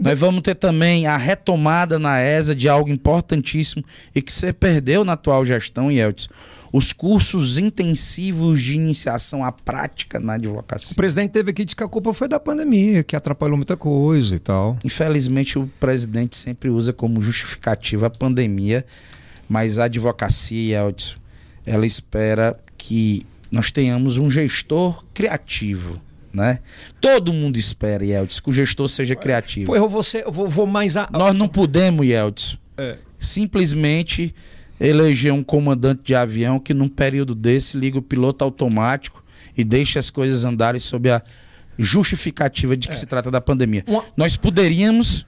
Nós 0.00 0.18
vamos 0.18 0.40
ter 0.42 0.54
também 0.54 1.06
a 1.06 1.16
retomada 1.16 1.98
na 1.98 2.20
ESA 2.20 2.54
de 2.54 2.68
algo 2.68 2.90
importantíssimo 2.90 3.84
e 4.14 4.22
que 4.22 4.32
você 4.32 4.52
perdeu 4.52 5.04
na 5.04 5.12
atual 5.12 5.44
gestão, 5.44 5.90
Yeltsin 5.90 6.28
os 6.72 6.92
cursos 6.92 7.58
intensivos 7.58 8.60
de 8.60 8.74
iniciação 8.74 9.44
à 9.44 9.50
prática 9.50 10.20
na 10.20 10.34
advocacia. 10.34 10.92
O 10.92 10.96
presidente 10.96 11.32
teve 11.32 11.50
aqui 11.50 11.62
e 11.62 11.64
disse 11.64 11.76
que 11.76 11.82
a 11.82 11.88
culpa 11.88 12.14
foi 12.14 12.28
da 12.28 12.38
pandemia, 12.38 13.02
que 13.02 13.16
atrapalhou 13.16 13.56
muita 13.56 13.76
coisa 13.76 14.36
e 14.36 14.38
tal. 14.38 14.78
Infelizmente, 14.84 15.58
o 15.58 15.68
presidente 15.80 16.36
sempre 16.36 16.70
usa 16.70 16.92
como 16.92 17.20
justificativa 17.20 18.06
a 18.06 18.10
pandemia, 18.10 18.84
mas 19.48 19.78
a 19.78 19.84
advocacia, 19.84 20.78
Elton, 20.78 21.16
ela 21.66 21.84
espera 21.84 22.58
que 22.78 23.26
nós 23.50 23.72
tenhamos 23.72 24.16
um 24.16 24.30
gestor 24.30 25.04
criativo. 25.12 26.00
Né? 26.32 26.60
Todo 27.00 27.32
mundo 27.32 27.56
espera, 27.56 28.04
Yeltsin, 28.04 28.42
que 28.42 28.50
o 28.50 28.52
gestor 28.52 28.88
seja 28.88 29.16
criativo. 29.16 29.66
Pô, 29.66 29.76
eu 29.76 29.88
vou, 29.88 30.02
ser, 30.02 30.24
eu 30.24 30.32
vou, 30.32 30.48
vou 30.48 30.66
mais 30.66 30.96
a... 30.96 31.08
Nós 31.10 31.36
não 31.36 31.48
podemos, 31.48 32.06
Yeltsin, 32.06 32.56
é. 32.78 32.98
simplesmente 33.18 34.32
eleger 34.80 35.32
um 35.32 35.42
comandante 35.42 36.02
de 36.04 36.14
avião 36.14 36.58
que 36.58 36.72
num 36.72 36.88
período 36.88 37.34
desse 37.34 37.76
liga 37.76 37.98
o 37.98 38.02
piloto 38.02 38.44
automático 38.44 39.22
e 39.56 39.64
deixa 39.64 39.98
as 39.98 40.08
coisas 40.08 40.44
andarem 40.44 40.80
sob 40.80 41.10
a 41.10 41.22
justificativa 41.78 42.76
de 42.76 42.88
que 42.88 42.94
é. 42.94 42.96
se 42.96 43.06
trata 43.06 43.30
da 43.30 43.40
pandemia. 43.40 43.84
Uma... 43.86 44.04
Nós 44.16 44.36
poderíamos 44.36 45.26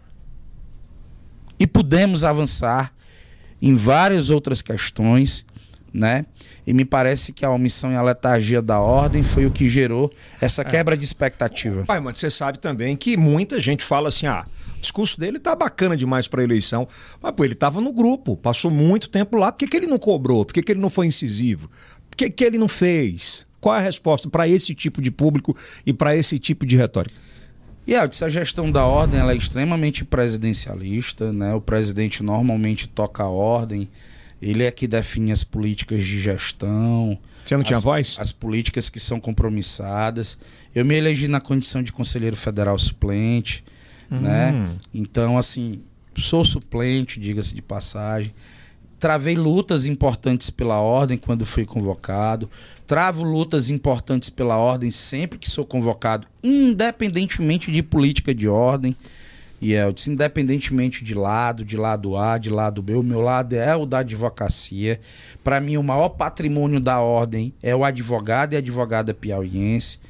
e 1.59 1.67
pudemos 1.67 2.25
avançar 2.25 2.93
em 3.61 3.77
várias 3.77 4.31
outras 4.31 4.63
questões, 4.63 5.45
né? 5.93 6.25
E 6.67 6.73
me 6.73 6.85
parece 6.85 7.33
que 7.33 7.45
a 7.45 7.51
omissão 7.51 7.91
e 7.93 7.97
a 7.97 8.03
letargia 8.03 8.63
da 8.63 8.81
ordem 8.81 9.23
foi 9.23 9.47
o 9.47 9.51
que 9.51 9.69
gerou 9.69 10.11
essa 10.41 10.63
é. 10.63 10.65
quebra 10.65 10.97
de 10.97 11.05
expectativa. 11.05 11.85
Pai, 11.85 12.01
mas 12.01 12.19
você 12.19 12.31
sabe 12.31 12.59
também 12.59 12.97
que 12.97 13.17
muita 13.17 13.59
gente 13.59 13.83
fala 13.83 14.09
assim: 14.09 14.27
ah, 14.27 14.47
discurso 14.81 15.19
dele 15.19 15.39
tá 15.39 15.57
bacana 15.57 15.97
demais 15.97 16.29
para 16.29 16.43
eleição. 16.43 16.87
Mas, 17.21 17.33
pô, 17.33 17.45
ele 17.45 17.55
tava 17.55 17.81
no 17.81 17.93
grupo, 17.93 18.37
passou 18.37 18.71
muito 18.71 19.09
tempo 19.09 19.37
lá. 19.37 19.51
Por 19.51 19.59
que, 19.59 19.67
que 19.67 19.77
ele 19.77 19.87
não 19.87 19.99
cobrou? 19.99 20.45
Por 20.45 20.53
que, 20.53 20.63
que 20.63 20.73
ele 20.73 20.81
não 20.81 20.91
foi 20.91 21.07
incisivo? 21.07 21.69
Por 22.11 22.17
que, 22.17 22.31
que 22.31 22.45
ele 22.45 22.59
não 22.59 22.69
fez? 22.69 23.47
Qual 23.61 23.75
é 23.75 23.79
a 23.79 23.83
resposta 23.83 24.29
para 24.29 24.47
esse 24.47 24.75
tipo 24.75 25.01
de 25.01 25.11
público 25.11 25.57
e 25.87 25.93
para 25.93 26.17
esse 26.17 26.39
tipo 26.39 26.67
de 26.67 26.77
retórica? 26.77 27.15
E 27.87 27.93
yeah, 27.93 28.09
essa 28.09 28.31
gestão 28.31 28.71
da 28.71 28.85
ordem 28.87 29.19
ela 29.19 29.33
é 29.33 29.37
extremamente 29.37 30.05
presidencialista, 30.05 31.33
né? 31.33 31.53
O 31.55 31.61
presidente 31.61 32.23
normalmente 32.23 32.89
toca 32.89 33.25
a 33.25 33.29
ordem, 33.29 33.89
ele 34.43 34.65
é 34.65 34.71
que 34.71 34.87
define 34.87 35.33
as 35.33 35.45
políticas 35.45 36.05
de 36.05 36.21
gestão. 36.21 37.17
Você 37.45 37.57
não 37.57 37.65
tinha 37.65 37.77
as, 37.77 37.83
voz? 37.83 38.17
As 38.19 38.33
políticas 38.33 38.91
que 38.91 39.01
são 39.01 39.21
compromissadas. 39.21 40.37
Eu 40.75 40.85
me 40.85 40.97
elegi 40.97 41.29
na 41.29 41.41
condição 41.41 41.83
de 41.83 41.93
conselheiro 41.93 42.37
federal 42.37 42.79
suplente 42.79 43.65
né? 44.21 44.53
Hum. 44.53 44.77
Então, 44.93 45.39
assim, 45.39 45.81
sou 46.17 46.45
suplente, 46.45 47.19
diga-se 47.19 47.55
de 47.55 47.63
passagem. 47.63 48.35
Travei 48.99 49.35
lutas 49.35 49.87
importantes 49.87 50.51
pela 50.51 50.81
ordem 50.81 51.19
quando 51.19 51.45
fui 51.45 51.65
convocado. 51.65 52.49
Travo 52.87 53.25
lutas 53.25 53.71
importantes 53.71 54.31
pela 54.31 54.57
ordem 54.59 54.91
sempre 54.91 55.39
que 55.39 55.51
sou 55.51 55.65
convocado, 55.65 56.29
independentemente 56.43 57.71
de 57.71 57.83
política 57.83 58.35
de 58.35 58.49
ordem. 58.49 58.97
E 59.63 59.75
é, 59.75 59.93
disse, 59.93 60.11
independentemente 60.11 61.05
de 61.05 61.15
lado, 61.15 61.65
de 61.65 61.77
lado 61.77 62.17
A, 62.17 62.37
de 62.37 62.51
lado 62.51 62.83
B, 62.83 62.95
o 62.95 63.03
meu 63.03 63.21
lado 63.21 63.55
é 63.55 63.77
o 63.77 63.87
da 63.87 64.01
advocacia. 64.01 64.99
Para 65.45 65.61
mim, 65.61 65.77
o 65.77 65.85
maior 65.85 66.09
patrimônio 66.09 66.81
da 66.81 67.01
ordem 67.01 67.55
é 67.63 67.75
o 67.75 67.85
advogado 67.85 68.55
e 68.55 68.57
advogada 68.57 69.15
piauiense. 69.15 70.01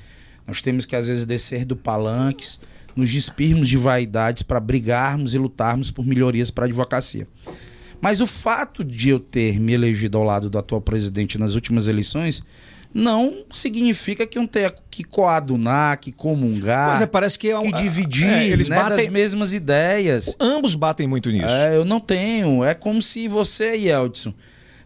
Nós 0.47 0.63
temos 0.63 0.87
que, 0.87 0.97
às 0.97 1.07
vezes, 1.07 1.27
descer 1.27 1.67
do 1.67 1.77
palanques 1.77 2.59
nos 2.97 3.11
despirmos 3.11 3.69
de 3.69 3.77
vaidades 3.77 4.43
para 4.43 4.59
brigarmos 4.59 5.35
e 5.35 5.39
lutarmos 5.39 5.91
por 5.91 6.07
melhorias 6.07 6.51
para 6.51 6.65
a 6.65 6.69
advocacia. 6.69 7.29
Mas 8.01 8.23
o 8.23 8.27
fato 8.27 8.83
de 8.83 9.11
eu 9.11 9.21
ter 9.21 9.61
me 9.61 9.75
elegido 9.75 10.17
ao 10.17 10.25
lado 10.25 10.49
do 10.49 10.57
atual 10.57 10.81
presidente 10.81 11.39
nas 11.39 11.55
últimas 11.55 11.89
eleições 11.89 12.43
não 12.95 13.45
significa 13.51 14.27
que 14.27 14.39
eu 14.39 14.47
tenha 14.47 14.73
que 14.91 15.03
coadunar, 15.03 15.99
que 15.99 16.13
comungar, 16.13 16.91
Mas 16.91 17.01
é, 17.01 17.07
parece 17.07 17.39
que, 17.39 17.49
é 17.49 17.59
um, 17.59 17.63
que 17.63 17.73
dividir 17.73 18.29
é, 18.29 18.49
eles 18.49 18.69
né, 18.69 18.77
batem, 18.77 18.97
das 18.97 19.07
mesmas 19.09 19.53
ideias. 19.53 20.37
Ambos 20.39 20.75
batem 20.75 21.09
muito 21.09 21.31
nisso. 21.31 21.55
É, 21.55 21.77
eu 21.77 21.85
não 21.85 21.99
tenho. 21.99 22.63
É 22.63 22.75
como 22.75 23.01
se 23.01 23.27
você, 23.29 23.77
Yeldson, 23.77 24.35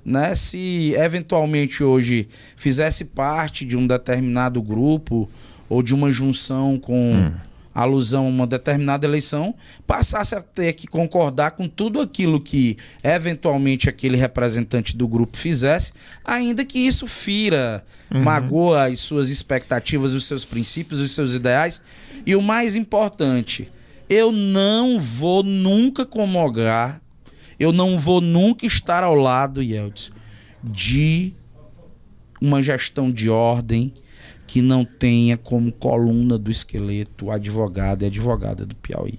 né, 0.05 0.35
se 0.35 0.95
eventualmente 0.97 1.83
hoje 1.83 2.29
fizesse 2.57 3.05
parte 3.05 3.65
de 3.65 3.77
um 3.77 3.87
determinado 3.87 4.63
grupo 4.63 5.29
ou 5.69 5.83
de 5.83 5.95
uma 5.95 6.11
junção 6.11 6.79
com... 6.79 7.15
Hum 7.15 7.33
alusão 7.83 8.25
a 8.25 8.29
uma 8.29 8.47
determinada 8.47 9.07
eleição, 9.07 9.55
passasse 9.87 10.35
a 10.35 10.41
ter 10.41 10.73
que 10.73 10.87
concordar 10.87 11.51
com 11.53 11.69
tudo 11.69 12.01
aquilo 12.01 12.41
que 12.41 12.79
eventualmente 13.05 13.89
aquele 13.89 14.17
representante 14.17 14.97
do 14.97 15.07
grupo 15.07 15.37
fizesse, 15.37 15.93
ainda 16.25 16.65
que 16.65 16.79
isso 16.79 17.07
fira, 17.07 17.85
uhum. 18.13 18.23
magoa 18.23 18.87
as 18.87 19.01
suas 19.01 19.29
expectativas, 19.29 20.15
os 20.15 20.25
seus 20.25 20.45
princípios, 20.45 21.01
os 21.01 21.13
seus 21.13 21.35
ideais. 21.35 21.83
E 22.25 22.35
o 22.35 22.41
mais 22.41 22.77
importante, 22.77 23.71
eu 24.09 24.33
não 24.33 24.99
vou 24.99 25.43
nunca 25.43 26.07
comogar, 26.07 27.03
eu 27.61 27.73
não 27.73 27.99
vou 27.99 28.23
nunca 28.23 28.65
estar 28.65 29.03
ao 29.03 29.15
lado, 29.15 29.63
Yeltsin, 29.63 30.13
de 30.65 31.35
uma 32.41 32.63
gestão 32.63 33.11
de 33.11 33.29
ordem, 33.29 33.93
que 34.57 34.63
não 34.63 34.87
tenha 34.87 35.37
como 35.37 35.71
coluna 35.71 36.39
do 36.39 36.51
esqueleto 36.51 37.27
o 37.27 37.31
advogado 37.31 38.05
e 38.05 38.07
advogada 38.07 38.65
do 38.65 38.75
Piauí. 38.75 39.19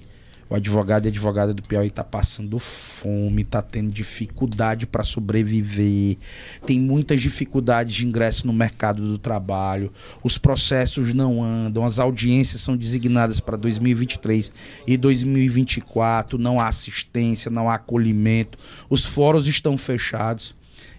O 0.50 0.56
advogado 0.56 1.06
e 1.06 1.10
advogada 1.10 1.54
do 1.54 1.62
Piauí 1.62 1.90
está 1.90 2.04
passando 2.04 2.58
fome, 2.58 3.44
está 3.44 3.62
tendo 3.62 3.92
dificuldade 3.92 4.88
para 4.88 5.04
sobreviver, 5.04 6.18
tem 6.66 6.80
muitas 6.80 7.22
dificuldades 7.22 7.94
de 7.94 8.08
ingresso 8.08 8.48
no 8.48 8.54
mercado 8.54 9.08
do 9.08 9.20
trabalho, 9.20 9.94
os 10.24 10.40
processos 10.40 11.14
não 11.14 11.44
andam, 11.44 11.86
as 11.86 12.00
audiências 12.00 12.62
são 12.62 12.76
designadas 12.76 13.40
para 13.40 13.58
2023 13.58 14.52
e 14.88 14.98
2024, 14.98 16.40
não 16.40 16.60
há 16.60 16.68
assistência, 16.68 17.52
não 17.52 17.70
há 17.70 17.76
acolhimento, 17.76 18.58
os 18.90 19.06
fóruns 19.06 19.46
estão 19.46 19.78
fechados. 19.78 20.57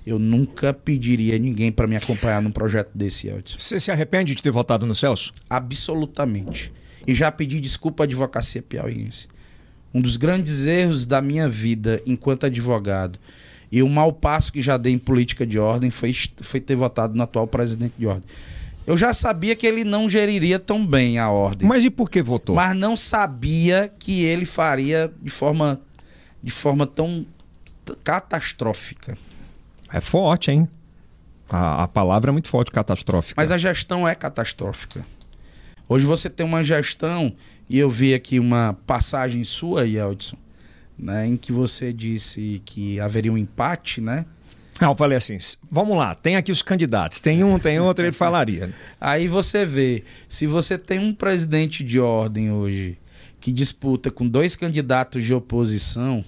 Eu 0.08 0.18
nunca 0.18 0.72
pediria 0.72 1.36
a 1.36 1.38
ninguém 1.38 1.70
para 1.70 1.86
me 1.86 1.94
acompanhar 1.94 2.40
num 2.40 2.50
projeto 2.50 2.88
desse, 2.94 3.28
Elton. 3.28 3.58
Você 3.58 3.78
se 3.78 3.90
arrepende 3.90 4.34
de 4.34 4.42
ter 4.42 4.50
votado 4.50 4.86
no 4.86 4.94
Celso? 4.94 5.32
Absolutamente. 5.50 6.72
E 7.06 7.14
já 7.14 7.30
pedi 7.30 7.60
desculpa 7.60 8.04
à 8.04 8.04
advocacia 8.04 8.62
piauiense. 8.62 9.28
Um 9.92 10.00
dos 10.00 10.16
grandes 10.16 10.66
erros 10.66 11.04
da 11.04 11.20
minha 11.20 11.46
vida 11.46 12.00
enquanto 12.06 12.46
advogado 12.46 13.18
e 13.70 13.82
o 13.82 13.88
mau 13.88 14.10
passo 14.10 14.50
que 14.50 14.62
já 14.62 14.78
dei 14.78 14.94
em 14.94 14.98
política 14.98 15.46
de 15.46 15.58
ordem 15.58 15.90
foi, 15.90 16.14
foi 16.40 16.58
ter 16.58 16.74
votado 16.74 17.14
no 17.14 17.22
atual 17.22 17.46
presidente 17.46 17.92
de 17.98 18.06
ordem. 18.06 18.24
Eu 18.86 18.96
já 18.96 19.12
sabia 19.12 19.54
que 19.54 19.66
ele 19.66 19.84
não 19.84 20.08
geriria 20.08 20.58
tão 20.58 20.86
bem 20.86 21.18
a 21.18 21.28
ordem. 21.28 21.68
Mas 21.68 21.84
e 21.84 21.90
por 21.90 22.08
que 22.08 22.22
votou? 22.22 22.56
Mas 22.56 22.74
não 22.74 22.96
sabia 22.96 23.92
que 23.98 24.24
ele 24.24 24.46
faria 24.46 25.12
de 25.22 25.30
forma, 25.30 25.78
de 26.42 26.50
forma 26.50 26.86
tão 26.86 27.26
catastrófica. 28.02 29.18
É 29.92 30.00
forte, 30.00 30.50
hein? 30.50 30.68
A, 31.48 31.84
a 31.84 31.88
palavra 31.88 32.30
é 32.30 32.32
muito 32.32 32.48
forte, 32.48 32.70
catastrófica. 32.70 33.40
Mas 33.40 33.50
a 33.50 33.58
gestão 33.58 34.06
é 34.06 34.14
catastrófica. 34.14 35.04
Hoje 35.88 36.04
você 36.04 36.28
tem 36.28 36.44
uma 36.44 36.62
gestão, 36.62 37.32
e 37.68 37.78
eu 37.78 37.88
vi 37.88 38.12
aqui 38.12 38.38
uma 38.38 38.76
passagem 38.86 39.42
sua, 39.44 39.86
Yeldson, 39.86 40.36
né, 40.98 41.26
em 41.26 41.36
que 41.36 41.50
você 41.50 41.92
disse 41.92 42.60
que 42.64 43.00
haveria 43.00 43.32
um 43.32 43.38
empate, 43.38 44.00
né? 44.00 44.26
Não, 44.80 44.90
eu 44.90 44.94
falei 44.94 45.16
assim, 45.16 45.36
vamos 45.70 45.96
lá, 45.96 46.14
tem 46.14 46.36
aqui 46.36 46.52
os 46.52 46.62
candidatos, 46.62 47.20
tem 47.20 47.42
um, 47.42 47.58
tem 47.58 47.80
outro, 47.80 48.04
ele 48.04 48.12
falaria. 48.12 48.72
Aí 49.00 49.26
você 49.26 49.64
vê, 49.64 50.04
se 50.28 50.46
você 50.46 50.76
tem 50.76 50.98
um 50.98 51.12
presidente 51.12 51.82
de 51.82 51.98
ordem 51.98 52.52
hoje 52.52 52.98
que 53.40 53.50
disputa 53.50 54.10
com 54.10 54.28
dois 54.28 54.54
candidatos 54.54 55.24
de 55.24 55.32
oposição, 55.32 56.24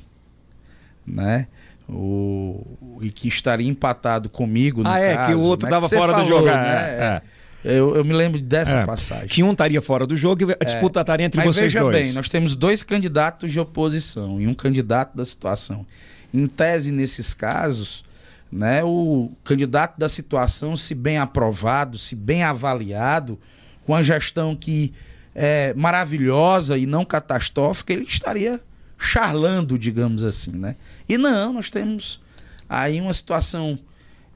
né? 1.06 1.48
O, 1.92 2.98
e 3.00 3.10
que 3.10 3.28
estaria 3.28 3.68
empatado 3.68 4.28
comigo. 4.28 4.82
ah, 4.84 4.98
é, 4.98 5.26
que 5.26 5.34
o 5.34 5.40
outro 5.40 5.66
estava 5.66 5.88
né, 5.88 5.98
fora 5.98 6.12
falou, 6.12 6.26
do 6.26 6.32
jogo. 6.32 6.46
Né? 6.46 6.52
É, 6.52 7.04
é. 7.04 7.22
Eu, 7.62 7.94
eu, 7.94 8.04
me 8.04 8.14
lembro 8.14 8.40
dessa 8.40 8.78
é, 8.78 8.86
passagem. 8.86 9.28
Que 9.28 9.42
um 9.42 9.52
estaria 9.52 9.82
fora 9.82 10.06
do 10.06 10.16
jogo 10.16 10.50
e 10.50 10.56
a 10.58 10.64
disputa 10.64 11.00
estaria 11.00 11.26
entre 11.26 11.38
Mas 11.38 11.54
vocês 11.54 11.72
veja 11.72 11.80
dois. 11.80 12.06
bem, 12.06 12.14
nós 12.14 12.28
temos 12.28 12.54
dois 12.54 12.82
candidatos 12.82 13.52
de 13.52 13.60
oposição 13.60 14.40
e 14.40 14.46
um 14.46 14.54
candidato 14.54 15.14
da 15.14 15.24
situação. 15.24 15.84
Em 16.32 16.46
tese, 16.46 16.90
nesses 16.90 17.34
casos, 17.34 18.02
né, 18.50 18.82
o 18.82 19.30
candidato 19.44 19.98
da 19.98 20.08
situação, 20.08 20.74
se 20.74 20.94
bem 20.94 21.18
aprovado, 21.18 21.98
se 21.98 22.16
bem 22.16 22.42
avaliado, 22.42 23.38
com 23.84 23.94
a 23.94 24.02
gestão 24.02 24.56
que 24.56 24.92
é, 25.34 25.74
maravilhosa 25.74 26.78
e 26.78 26.86
não 26.86 27.04
catastrófica, 27.04 27.92
ele 27.92 28.04
estaria 28.04 28.60
charlando, 29.00 29.78
digamos 29.78 30.22
assim, 30.22 30.52
né? 30.52 30.76
E 31.08 31.16
não, 31.16 31.54
nós 31.54 31.70
temos 31.70 32.20
aí 32.68 33.00
uma 33.00 33.14
situação 33.14 33.78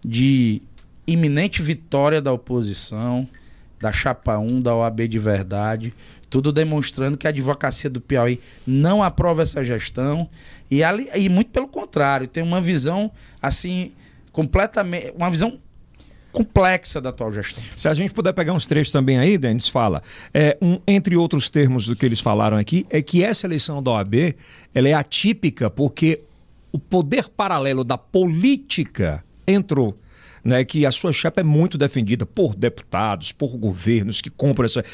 de 0.02 0.62
iminente 1.06 1.62
vitória 1.62 2.20
da 2.20 2.32
oposição, 2.32 3.28
da 3.78 3.92
Chapa 3.92 4.38
1, 4.38 4.62
da 4.62 4.74
OAB 4.74 5.06
de 5.06 5.18
verdade, 5.18 5.94
tudo 6.30 6.50
demonstrando 6.50 7.18
que 7.18 7.26
a 7.26 7.30
advocacia 7.30 7.90
do 7.90 8.00
Piauí 8.00 8.40
não 8.66 9.02
aprova 9.02 9.42
essa 9.42 9.62
gestão 9.62 10.28
e, 10.70 10.82
ali, 10.82 11.08
e 11.14 11.28
muito 11.28 11.50
pelo 11.50 11.68
contrário, 11.68 12.26
tem 12.26 12.42
uma 12.42 12.60
visão 12.60 13.12
assim 13.40 13.92
completamente, 14.32 15.12
uma 15.14 15.30
visão 15.30 15.60
complexa 16.34 17.00
da 17.00 17.10
atual 17.10 17.30
gestão. 17.30 17.62
Se 17.76 17.88
a 17.88 17.94
gente 17.94 18.12
puder 18.12 18.32
pegar 18.32 18.52
uns 18.52 18.66
trechos 18.66 18.92
também 18.92 19.18
aí, 19.18 19.38
Denis, 19.38 19.68
fala. 19.68 20.02
É, 20.34 20.58
um, 20.60 20.80
entre 20.86 21.16
outros 21.16 21.48
termos 21.48 21.86
do 21.86 21.94
que 21.94 22.04
eles 22.04 22.18
falaram 22.18 22.56
aqui, 22.56 22.84
é 22.90 23.00
que 23.00 23.22
essa 23.22 23.46
eleição 23.46 23.80
da 23.80 23.92
OAB 23.92 24.34
ela 24.74 24.88
é 24.88 24.92
atípica 24.92 25.70
porque 25.70 26.24
o 26.72 26.78
poder 26.78 27.28
paralelo 27.28 27.84
da 27.84 27.96
política 27.96 29.24
entrou 29.46 29.96
né, 30.44 30.62
que 30.62 30.84
a 30.84 30.92
sua 30.92 31.12
chapa 31.12 31.40
é 31.40 31.44
muito 31.44 31.78
defendida 31.78 32.26
por 32.26 32.54
deputados, 32.54 33.32
por 33.32 33.56
governos 33.56 34.20
que 34.20 34.28
compram 34.28 34.66
essa. 34.66 34.84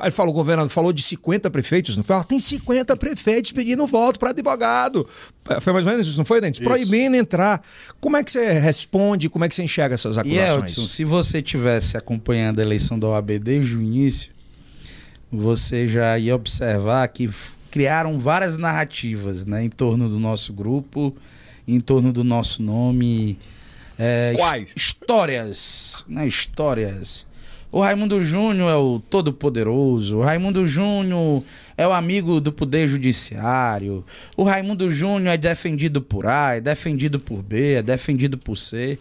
Ele 0.00 0.10
falou, 0.12 0.32
o 0.32 0.36
governador 0.36 0.70
falou 0.70 0.92
de 0.92 1.02
50 1.02 1.50
prefeitos, 1.50 1.96
não 1.96 2.04
foi? 2.04 2.16
Ah, 2.16 2.22
tem 2.22 2.38
50 2.38 2.96
prefeitos 2.96 3.50
pedindo 3.50 3.84
voto 3.86 4.20
para 4.20 4.30
advogado. 4.30 5.06
É, 5.48 5.60
foi 5.60 5.72
mais 5.72 5.84
ou 5.84 5.90
menos 5.90 6.06
isso, 6.06 6.16
não 6.16 6.24
foi, 6.24 6.40
Dentes? 6.40 6.62
Proibindo 6.62 7.16
entrar. 7.16 7.60
Como 8.00 8.16
é 8.16 8.22
que 8.22 8.30
você 8.30 8.52
responde, 8.52 9.28
como 9.28 9.44
é 9.44 9.48
que 9.48 9.54
você 9.56 9.64
enxerga 9.64 9.94
essas 9.94 10.16
acusações? 10.16 10.76
E 10.76 10.80
Elton, 10.80 10.88
se 10.88 11.04
você 11.04 11.42
tivesse 11.42 11.96
acompanhando 11.96 12.60
a 12.60 12.62
eleição 12.62 12.96
da 12.96 13.08
OAB 13.08 13.38
desde 13.40 13.76
o 13.76 13.82
início, 13.82 14.32
você 15.32 15.88
já 15.88 16.16
ia 16.16 16.36
observar 16.36 17.08
que 17.08 17.28
criaram 17.72 18.20
várias 18.20 18.56
narrativas 18.56 19.44
né, 19.44 19.64
em 19.64 19.70
torno 19.70 20.08
do 20.08 20.20
nosso 20.20 20.52
grupo, 20.52 21.16
em 21.66 21.80
torno 21.80 22.12
do 22.12 22.22
nosso 22.22 22.62
nome 22.62 23.38
é, 23.98 24.32
Quais? 24.36 24.72
Histórias, 24.74 26.04
né? 26.08 26.26
Histórias. 26.26 27.26
O 27.70 27.80
Raimundo 27.80 28.22
Júnior 28.22 28.70
é 28.70 28.76
o 28.76 29.00
todo-poderoso. 29.00 30.18
O 30.18 30.22
Raimundo 30.22 30.66
Júnior 30.66 31.42
é 31.74 31.88
o 31.88 31.92
amigo 31.92 32.38
do 32.38 32.52
Poder 32.52 32.86
Judiciário. 32.86 34.04
O 34.36 34.42
Raimundo 34.42 34.90
Júnior 34.90 35.32
é 35.32 35.38
defendido 35.38 36.02
por 36.02 36.26
A, 36.26 36.56
é 36.56 36.60
defendido 36.60 37.18
por 37.18 37.42
B, 37.42 37.76
é 37.76 37.82
defendido 37.82 38.36
por 38.36 38.58
C. 38.58 38.98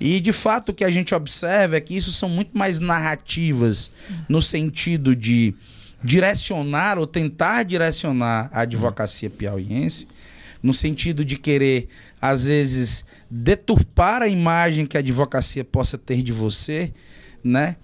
E 0.00 0.20
de 0.20 0.32
fato 0.32 0.68
o 0.68 0.74
que 0.74 0.84
a 0.84 0.90
gente 0.92 1.12
observa 1.12 1.76
é 1.76 1.80
que 1.80 1.96
isso 1.96 2.12
são 2.12 2.28
muito 2.28 2.56
mais 2.56 2.78
narrativas 2.78 3.90
no 4.28 4.40
sentido 4.40 5.16
de 5.16 5.52
direcionar 6.02 6.98
ou 6.98 7.08
tentar 7.08 7.64
direcionar 7.64 8.48
a 8.52 8.60
advocacia 8.60 9.28
piauiense 9.28 10.06
no 10.62 10.72
sentido 10.72 11.26
de 11.26 11.36
querer, 11.36 11.88
às 12.26 12.46
vezes, 12.46 13.04
deturpar 13.30 14.22
a 14.22 14.26
imagem 14.26 14.86
que 14.86 14.96
a 14.96 15.00
advocacia 15.00 15.62
possa 15.62 15.98
ter 15.98 16.22
de 16.22 16.32
você, 16.32 16.90
né? 17.44 17.76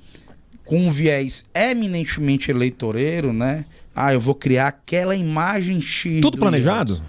Com 0.64 0.86
um 0.86 0.90
viés 0.90 1.44
eminentemente 1.54 2.50
eleitoreiro, 2.50 3.34
né? 3.34 3.66
Ah, 3.94 4.14
eu 4.14 4.20
vou 4.20 4.34
criar 4.34 4.68
aquela 4.68 5.14
imagem 5.14 5.78
X. 5.78 6.22
Tudo 6.22 6.38
planejado? 6.38 7.02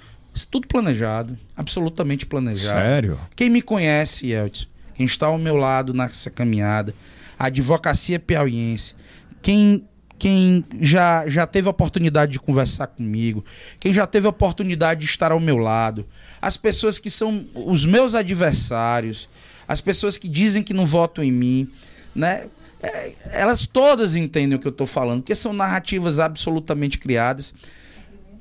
Tudo 0.50 0.68
planejado, 0.68 1.40
absolutamente 1.56 2.26
planejado. 2.26 2.78
Sério? 2.78 3.18
Quem 3.34 3.50
me 3.50 3.62
conhece, 3.62 4.34
Elton, 4.34 4.66
quem 4.94 5.06
está 5.06 5.28
ao 5.28 5.38
meu 5.38 5.56
lado 5.56 5.94
nessa 5.94 6.30
caminhada, 6.30 6.94
a 7.40 7.46
advocacia 7.46 8.20
piauiense, 8.20 8.94
quem 9.42 9.86
quem 10.22 10.64
já, 10.80 11.28
já 11.28 11.48
teve 11.48 11.68
a 11.68 11.72
oportunidade 11.72 12.34
de 12.34 12.40
conversar 12.40 12.86
comigo, 12.86 13.44
quem 13.80 13.92
já 13.92 14.06
teve 14.06 14.28
a 14.28 14.30
oportunidade 14.30 15.00
de 15.00 15.08
estar 15.08 15.32
ao 15.32 15.40
meu 15.40 15.58
lado, 15.58 16.06
as 16.40 16.56
pessoas 16.56 17.00
que 17.00 17.10
são 17.10 17.44
os 17.56 17.86
meus 17.86 18.14
adversários, 18.14 19.28
as 19.68 19.82
pessoas 19.82 20.18
que 20.20 20.30
dizem 20.30 20.62
que 20.62 20.76
não 20.76 20.86
votam 20.86 21.24
em 21.24 21.32
mim, 21.32 21.72
né? 22.14 22.46
É, 22.84 23.14
elas 23.32 23.66
todas 23.66 24.16
entendem 24.16 24.56
o 24.56 24.60
que 24.60 24.68
eu 24.68 24.72
estou 24.72 24.86
falando, 24.86 25.22
porque 25.22 25.34
são 25.34 25.54
narrativas 25.54 26.20
absolutamente 26.20 27.00
criadas 27.00 27.52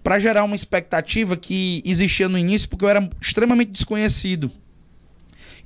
para 0.05 0.19
gerar 0.19 0.45
uma 0.45 0.57
expectativa 0.57 1.35
que 1.35 1.83
existia 1.87 2.29
no 2.29 2.37
início, 2.37 2.69
porque 2.69 2.85
eu 2.85 2.91
era 2.91 3.09
extremamente 3.19 3.71
desconhecido. 3.71 4.53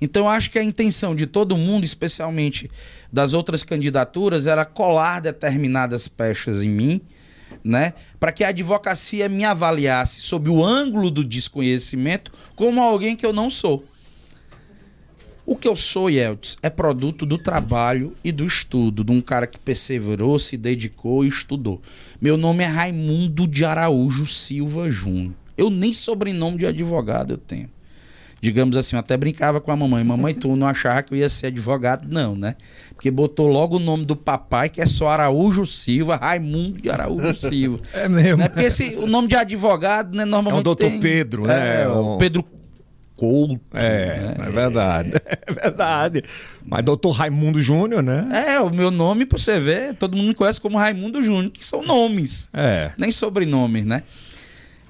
Então 0.00 0.24
eu 0.24 0.28
acho 0.28 0.50
que 0.50 0.58
a 0.58 0.64
intenção 0.64 1.14
de 1.14 1.26
todo 1.26 1.56
mundo, 1.56 1.84
especialmente 1.84 2.70
das 3.12 3.32
outras 3.32 3.62
candidaturas, 3.62 4.46
era 4.46 4.64
colar 4.64 5.20
determinadas 5.20 6.08
pechas 6.08 6.62
em 6.62 6.68
mim, 6.68 7.00
né? 7.62 7.94
Para 8.18 8.32
que 8.32 8.44
a 8.44 8.48
advocacia 8.48 9.28
me 9.28 9.44
avaliasse 9.44 10.20
sob 10.20 10.50
o 10.50 10.64
ângulo 10.64 11.10
do 11.10 11.24
desconhecimento 11.24 12.32
como 12.54 12.82
alguém 12.82 13.16
que 13.16 13.24
eu 13.24 13.32
não 13.32 13.48
sou. 13.48 13.84
O 15.46 15.54
que 15.54 15.68
eu 15.68 15.76
sou, 15.76 16.08
Yeltsin, 16.08 16.56
é 16.62 16.70
produto 16.70 17.26
do 17.26 17.36
trabalho 17.36 18.14
e 18.24 18.32
do 18.32 18.46
estudo, 18.46 19.04
de 19.04 19.12
um 19.12 19.20
cara 19.20 19.46
que 19.46 19.58
perseverou, 19.58 20.38
se 20.38 20.56
dedicou 20.56 21.22
e 21.22 21.28
estudou. 21.28 21.82
Meu 22.18 22.38
nome 22.38 22.64
é 22.64 22.66
Raimundo 22.66 23.46
de 23.46 23.62
Araújo 23.62 24.26
Silva 24.26 24.88
Júnior. 24.88 25.34
Eu 25.54 25.68
nem 25.68 25.92
sobrenome 25.92 26.58
de 26.58 26.66
advogado 26.66 27.34
eu 27.34 27.38
tenho 27.38 27.73
digamos 28.44 28.76
assim, 28.76 28.94
eu 28.94 29.00
até 29.00 29.16
brincava 29.16 29.58
com 29.58 29.72
a 29.72 29.76
mamãe. 29.76 30.04
Mamãe, 30.04 30.34
tu 30.34 30.54
não 30.54 30.66
achava 30.66 31.02
que 31.02 31.14
eu 31.14 31.18
ia 31.18 31.30
ser 31.30 31.46
advogado? 31.46 32.06
Não, 32.10 32.36
né? 32.36 32.56
Porque 32.94 33.10
botou 33.10 33.46
logo 33.46 33.76
o 33.76 33.78
nome 33.78 34.04
do 34.04 34.14
papai, 34.14 34.68
que 34.68 34.82
é 34.82 34.86
só 34.86 35.08
Araújo 35.08 35.64
Silva, 35.64 36.16
Raimundo 36.16 36.80
de 36.80 36.90
Araújo 36.90 37.34
Silva. 37.34 37.80
É 37.94 38.08
mesmo. 38.08 38.38
Né? 38.38 38.48
Porque 38.48 38.66
esse, 38.66 38.96
o 38.96 39.06
nome 39.06 39.28
de 39.28 39.36
advogado, 39.36 40.16
né, 40.16 40.24
normalmente. 40.26 40.58
É 40.58 40.60
o 40.60 40.64
doutor 40.64 40.90
tem, 40.90 41.00
Pedro, 41.00 41.46
né? 41.46 41.82
É, 41.82 41.88
o 41.88 42.18
Pedro 42.18 42.44
Couto. 43.16 43.60
É, 43.72 44.18
né? 44.18 44.36
é 44.38 44.50
verdade. 44.50 45.12
É 45.46 45.52
verdade. 45.52 46.24
Mas 46.66 46.84
doutor 46.84 47.12
Raimundo 47.12 47.60
Júnior, 47.60 48.02
né? 48.02 48.28
É, 48.48 48.60
o 48.60 48.74
meu 48.74 48.90
nome, 48.90 49.24
pra 49.24 49.38
você 49.38 49.58
ver, 49.58 49.94
todo 49.94 50.16
mundo 50.16 50.28
me 50.28 50.34
conhece 50.34 50.60
como 50.60 50.76
Raimundo 50.76 51.22
Júnior, 51.22 51.50
que 51.50 51.64
são 51.64 51.82
nomes. 51.82 52.48
É. 52.52 52.90
Nem 52.98 53.10
sobrenomes, 53.10 53.84
né? 53.86 54.02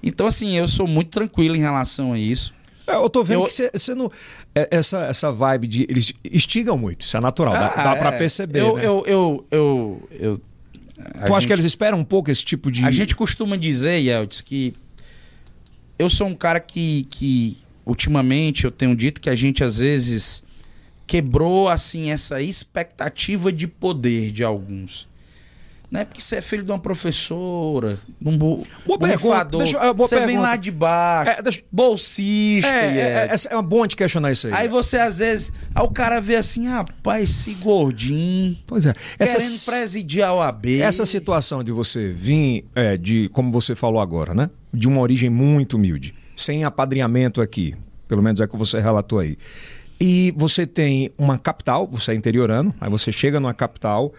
Então, 0.02 0.26
assim, 0.26 0.56
eu 0.56 0.66
sou 0.66 0.86
muito 0.86 1.10
tranquilo 1.10 1.56
em 1.56 1.60
relação 1.60 2.12
a 2.12 2.18
isso. 2.18 2.52
É, 2.86 2.94
eu 2.94 3.08
tô 3.08 3.22
vendo 3.22 3.42
eu... 3.42 3.46
que 3.46 3.70
você 3.72 3.94
não. 3.94 4.10
É, 4.54 4.68
essa, 4.70 5.06
essa 5.06 5.32
vibe 5.32 5.66
de. 5.66 5.82
Eles 5.88 6.12
estigam 6.24 6.76
muito, 6.76 7.02
isso 7.02 7.16
é 7.16 7.20
natural, 7.20 7.54
ah, 7.54 7.68
dá, 7.68 7.84
dá 7.84 7.90
é. 7.92 7.96
pra 7.96 8.12
perceber. 8.12 8.60
Eu, 8.60 8.76
né? 8.76 8.84
eu, 8.84 9.04
eu, 9.06 9.46
eu, 9.50 10.08
eu, 10.10 10.40
tu 11.26 11.34
acha 11.34 11.46
que 11.46 11.52
eles 11.52 11.64
esperam 11.64 11.98
um 11.98 12.04
pouco 12.04 12.30
esse 12.30 12.44
tipo 12.44 12.70
de. 12.70 12.84
A 12.84 12.90
gente 12.90 13.16
costuma 13.16 13.56
dizer, 13.56 13.98
Yeltsin, 13.98 14.44
que 14.44 14.74
eu 15.98 16.10
sou 16.10 16.26
um 16.26 16.34
cara 16.34 16.60
que, 16.60 17.06
que 17.10 17.58
ultimamente 17.86 18.64
eu 18.64 18.70
tenho 18.70 18.94
dito 18.94 19.20
que 19.20 19.30
a 19.30 19.34
gente 19.34 19.62
às 19.64 19.78
vezes 19.78 20.42
quebrou 21.06 21.68
assim 21.68 22.10
essa 22.10 22.40
expectativa 22.40 23.52
de 23.52 23.66
poder 23.66 24.30
de 24.30 24.44
alguns. 24.44 25.08
Não 25.94 26.00
é 26.00 26.04
porque 26.04 26.20
você 26.20 26.34
é 26.34 26.40
filho 26.40 26.64
de 26.64 26.72
uma 26.72 26.78
professora, 26.80 28.00
um 28.20 28.36
bo... 28.36 28.66
borrifador. 28.84 29.62
Deixa, 29.62 29.78
uh, 29.78 29.94
você 29.94 30.16
pergunta. 30.16 30.26
vem 30.26 30.38
lá 30.42 30.56
de 30.56 30.72
baixo, 30.72 31.30
é, 31.30 31.40
deixa... 31.40 31.62
bolsista. 31.70 32.68
É, 32.68 33.28
é, 33.30 33.30
é, 33.30 33.56
é 33.56 33.62
bom 33.62 33.86
de 33.86 33.94
questionar 33.94 34.32
isso 34.32 34.48
aí. 34.48 34.52
Aí 34.54 34.68
você, 34.68 34.96
às 34.96 35.18
vezes, 35.18 35.52
aí 35.72 35.84
o 35.84 35.90
cara 35.90 36.20
vê 36.20 36.34
assim, 36.34 36.66
rapaz, 36.66 37.30
esse 37.30 37.54
gordinho. 37.54 38.58
Pois 38.66 38.86
é. 38.86 38.94
Essa, 39.20 39.36
querendo 39.36 39.64
presidir 39.66 40.24
a 40.24 40.34
OAB. 40.34 40.66
Essa 40.80 41.06
situação 41.06 41.62
de 41.62 41.70
você 41.70 42.10
vir, 42.10 42.64
é, 42.74 42.96
de, 42.96 43.28
como 43.28 43.52
você 43.52 43.76
falou 43.76 44.00
agora, 44.00 44.34
né? 44.34 44.50
De 44.72 44.88
uma 44.88 45.00
origem 45.00 45.30
muito 45.30 45.76
humilde, 45.76 46.12
sem 46.34 46.64
apadrinhamento 46.64 47.40
aqui, 47.40 47.72
pelo 48.08 48.20
menos 48.20 48.40
é 48.40 48.46
o 48.46 48.48
que 48.48 48.56
você 48.56 48.80
relatou 48.80 49.20
aí. 49.20 49.38
E 50.00 50.34
você 50.36 50.66
tem 50.66 51.12
uma 51.16 51.38
capital, 51.38 51.86
você 51.86 52.10
é 52.10 52.14
interiorano, 52.16 52.74
aí 52.80 52.90
você 52.90 53.12
chega 53.12 53.38
numa 53.38 53.54
capital 53.54 54.12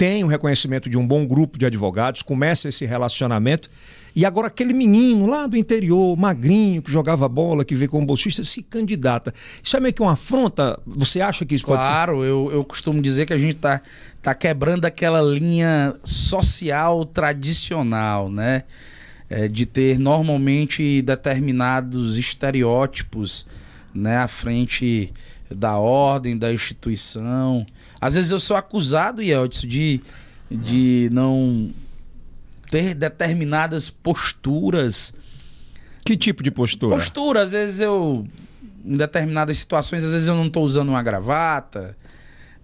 tem 0.00 0.24
o 0.24 0.26
reconhecimento 0.26 0.88
de 0.88 0.96
um 0.96 1.06
bom 1.06 1.26
grupo 1.26 1.58
de 1.58 1.66
advogados, 1.66 2.22
começa 2.22 2.70
esse 2.70 2.86
relacionamento. 2.86 3.68
E 4.16 4.24
agora 4.24 4.46
aquele 4.46 4.72
menino 4.72 5.26
lá 5.26 5.46
do 5.46 5.58
interior, 5.58 6.16
magrinho, 6.16 6.80
que 6.80 6.90
jogava 6.90 7.28
bola, 7.28 7.66
que 7.66 7.74
veio 7.74 7.90
como 7.90 8.06
bolsista, 8.06 8.42
se 8.42 8.62
candidata. 8.62 9.30
Isso 9.62 9.76
é 9.76 9.80
meio 9.80 9.92
que 9.92 10.00
uma 10.00 10.12
afronta? 10.12 10.80
Você 10.86 11.20
acha 11.20 11.44
que 11.44 11.54
isso 11.54 11.66
claro, 11.66 11.82
pode 11.82 11.90
ser? 11.90 11.94
Claro, 11.94 12.24
eu, 12.24 12.50
eu 12.50 12.64
costumo 12.64 13.02
dizer 13.02 13.26
que 13.26 13.34
a 13.34 13.38
gente 13.38 13.56
está 13.56 13.82
tá 14.22 14.32
quebrando 14.32 14.86
aquela 14.86 15.20
linha 15.20 15.94
social 16.02 17.04
tradicional, 17.04 18.30
né? 18.30 18.62
É, 19.28 19.48
de 19.48 19.66
ter 19.66 19.98
normalmente 19.98 21.02
determinados 21.02 22.16
estereótipos 22.16 23.46
né, 23.94 24.16
à 24.16 24.26
frente 24.26 25.12
da 25.54 25.76
ordem, 25.76 26.38
da 26.38 26.50
instituição. 26.50 27.66
Às 28.00 28.14
vezes 28.14 28.30
eu 28.30 28.40
sou 28.40 28.56
acusado, 28.56 29.20
Yeldson, 29.20 29.66
de, 29.66 30.00
de 30.50 31.08
não 31.12 31.70
ter 32.70 32.94
determinadas 32.94 33.90
posturas. 33.90 35.12
Que 36.04 36.16
tipo 36.16 36.42
de 36.42 36.50
postura? 36.50 36.96
Postura, 36.96 37.42
às 37.42 37.52
vezes 37.52 37.80
eu. 37.80 38.26
Em 38.82 38.96
determinadas 38.96 39.58
situações, 39.58 40.02
às 40.02 40.12
vezes 40.12 40.28
eu 40.28 40.34
não 40.34 40.46
estou 40.46 40.64
usando 40.64 40.88
uma 40.88 41.02
gravata, 41.02 41.94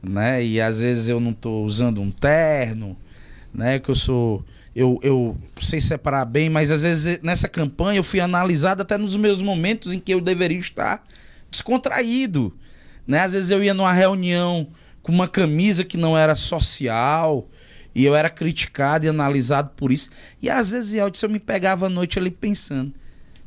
né? 0.03 0.43
E 0.43 0.59
às 0.59 0.81
vezes 0.81 1.09
eu 1.09 1.21
não 1.21 1.33
estou 1.33 1.67
usando 1.67 2.01
um 2.01 2.11
terno, 2.11 2.97
né? 3.53 3.79
Que 3.79 3.91
eu 3.91 3.95
sou. 3.95 4.43
Eu, 4.75 4.99
eu 5.03 5.37
sei 5.61 5.81
separar 5.81 6.25
bem, 6.27 6.49
mas 6.51 6.71
às 6.71 6.83
vezes 6.83 7.21
nessa 7.23 7.49
campanha 7.49 7.99
eu 7.99 8.05
fui 8.05 8.21
analisado 8.21 8.83
até 8.83 8.99
nos 8.99 9.17
meus 9.17 9.41
momentos 9.41 9.93
em 9.93 9.99
que 9.99 10.13
eu 10.13 10.21
deveria 10.21 10.59
estar 10.59 11.03
descontraído. 11.51 12.55
Né? 13.07 13.21
Às 13.21 13.33
vezes 13.33 13.51
eu 13.51 13.65
ia 13.65 13.73
numa 13.73 13.93
reunião 13.93 14.69
com 15.07 15.13
uma 15.13 15.29
camisa 15.29 15.85
que 15.85 15.97
não 15.97 16.19
era 16.19 16.35
social 16.35 17.49
e 17.95 18.05
eu 18.05 18.17
era 18.17 18.29
criticado 18.29 19.07
e 19.07 19.09
analisado 19.09 19.71
por 19.77 19.93
isso. 19.93 20.11
E 20.43 20.51
às 20.51 20.73
vezes, 20.73 20.95
Elton, 20.95 21.27
eu 21.27 21.31
me 21.31 21.39
pegava 21.39 21.87
à 21.87 21.89
noite 21.89 22.19
ali 22.19 22.29
pensando: 22.29 22.93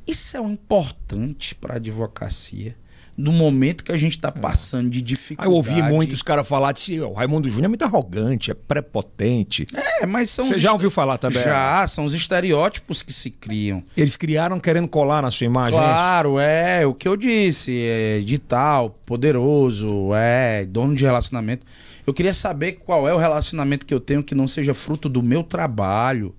isso 0.08 0.38
é 0.38 0.40
um 0.40 0.54
importante 0.54 1.54
para 1.54 1.74
a 1.74 1.76
advocacia 1.76 2.78
no 3.22 3.34
momento 3.34 3.84
que 3.84 3.92
a 3.92 3.98
gente 3.98 4.14
está 4.14 4.32
passando 4.32 4.90
de 4.90 5.02
dificuldade. 5.02 5.50
Eu 5.50 5.56
ouvi 5.58 5.82
muitos 5.84 6.22
caras 6.22 6.48
falar 6.48 6.72
de 6.72 7.02
o 7.02 7.12
Raimundo 7.12 7.50
Júnior 7.50 7.66
é 7.66 7.68
muito 7.68 7.84
arrogante, 7.84 8.50
é 8.50 8.54
prepotente. 8.54 9.66
É, 9.74 10.06
mas 10.06 10.30
são. 10.30 10.46
Você 10.46 10.56
já 10.56 10.70
est- 10.70 10.74
ouviu 10.74 10.90
falar 10.90 11.18
também? 11.18 11.44
Já, 11.44 11.86
são 11.88 12.06
os 12.06 12.14
estereótipos 12.14 13.02
que 13.02 13.12
se 13.12 13.30
criam. 13.30 13.84
Eles 13.98 14.16
criaram 14.16 14.58
querendo 14.60 14.88
colar 14.88 15.22
na 15.22 15.30
sua 15.30 15.46
imagem. 15.46 15.78
é? 15.78 15.82
Claro, 15.82 16.40
é 16.40 16.86
o 16.86 16.94
que 16.94 17.08
eu 17.08 17.18
disse, 17.18 17.78
é 17.86 18.20
de 18.22 18.38
tal, 18.38 18.92
poderoso, 19.06 20.12
é 20.16 20.66
dono 20.66 20.96
de 20.96 21.04
relacionamento. 21.04 21.66
Eu 22.08 22.14
queria 22.14 22.34
saber 22.34 22.74
qual 22.86 23.08
é 23.08 23.14
o 23.14 23.18
relacionamento 23.18 23.86
que 23.86 23.94
eu 23.94 24.00
tenho 24.00 24.24
que 24.24 24.34
não 24.34 24.48
seja 24.48 24.74
fruto 24.74 25.10
do 25.10 25.22
meu 25.22 25.44
trabalho. 25.44 26.34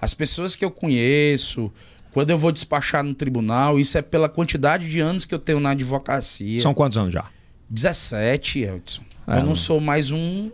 As 0.00 0.14
pessoas 0.14 0.54
que 0.54 0.64
eu 0.64 0.70
conheço, 0.70 1.72
quando 2.18 2.30
eu 2.30 2.38
vou 2.38 2.50
despachar 2.50 3.04
no 3.04 3.14
tribunal, 3.14 3.78
isso 3.78 3.96
é 3.96 4.02
pela 4.02 4.28
quantidade 4.28 4.90
de 4.90 4.98
anos 4.98 5.24
que 5.24 5.32
eu 5.32 5.38
tenho 5.38 5.60
na 5.60 5.70
advocacia. 5.70 6.58
São 6.58 6.74
quantos 6.74 6.98
anos 6.98 7.12
já? 7.12 7.26
17, 7.70 8.58
Elton. 8.58 9.02
É, 9.24 9.34
eu 9.34 9.36
não 9.40 9.46
não- 9.50 9.56
sou 9.56 9.78
mais 9.80 10.10
um, 10.10 10.50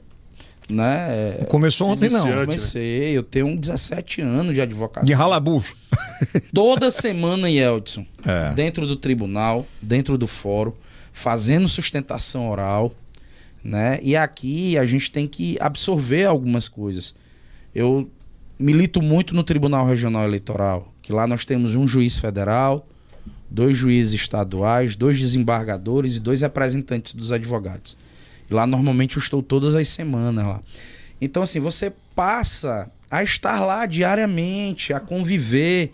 né? 0.68 1.38
é, 1.40 1.44
Começou 1.48 1.88
ontem, 1.88 2.10
não. 2.10 2.20
Iniciante. 2.20 2.44
Comecei, 2.44 3.16
eu 3.16 3.22
tenho 3.22 3.56
17 3.56 4.20
anos 4.20 4.54
de 4.54 4.60
advocacia. 4.60 5.06
De 5.06 5.14
ralabucho. 5.14 5.74
Toda 6.52 6.90
semana, 6.90 7.48
Yeltsin, 7.48 8.06
É. 8.26 8.52
dentro 8.52 8.86
do 8.86 8.96
tribunal, 8.96 9.66
dentro 9.80 10.18
do 10.18 10.26
fórum, 10.26 10.74
fazendo 11.14 11.66
sustentação 11.66 12.50
oral, 12.50 12.94
né? 13.64 13.98
E 14.02 14.14
aqui 14.14 14.76
a 14.76 14.84
gente 14.84 15.10
tem 15.10 15.26
que 15.26 15.56
absorver 15.62 16.26
algumas 16.26 16.68
coisas. 16.68 17.14
Eu 17.74 18.10
milito 18.58 19.00
muito 19.00 19.34
no 19.34 19.42
Tribunal 19.42 19.86
Regional 19.86 20.24
Eleitoral, 20.24 20.92
que 21.04 21.12
lá 21.12 21.26
nós 21.26 21.44
temos 21.44 21.76
um 21.76 21.86
juiz 21.86 22.18
federal, 22.18 22.88
dois 23.50 23.76
juízes 23.76 24.14
estaduais, 24.14 24.96
dois 24.96 25.18
desembargadores 25.18 26.16
e 26.16 26.20
dois 26.20 26.40
representantes 26.40 27.14
dos 27.14 27.30
advogados. 27.30 27.94
E 28.50 28.54
lá 28.54 28.66
normalmente 28.66 29.18
eu 29.18 29.20
estou 29.20 29.42
todas 29.42 29.74
as 29.76 29.86
semanas 29.86 30.46
lá. 30.46 30.62
Então 31.20 31.42
assim, 31.42 31.60
você 31.60 31.92
passa 32.16 32.90
a 33.10 33.22
estar 33.22 33.60
lá 33.60 33.84
diariamente, 33.84 34.94
a 34.94 34.98
conviver, 34.98 35.90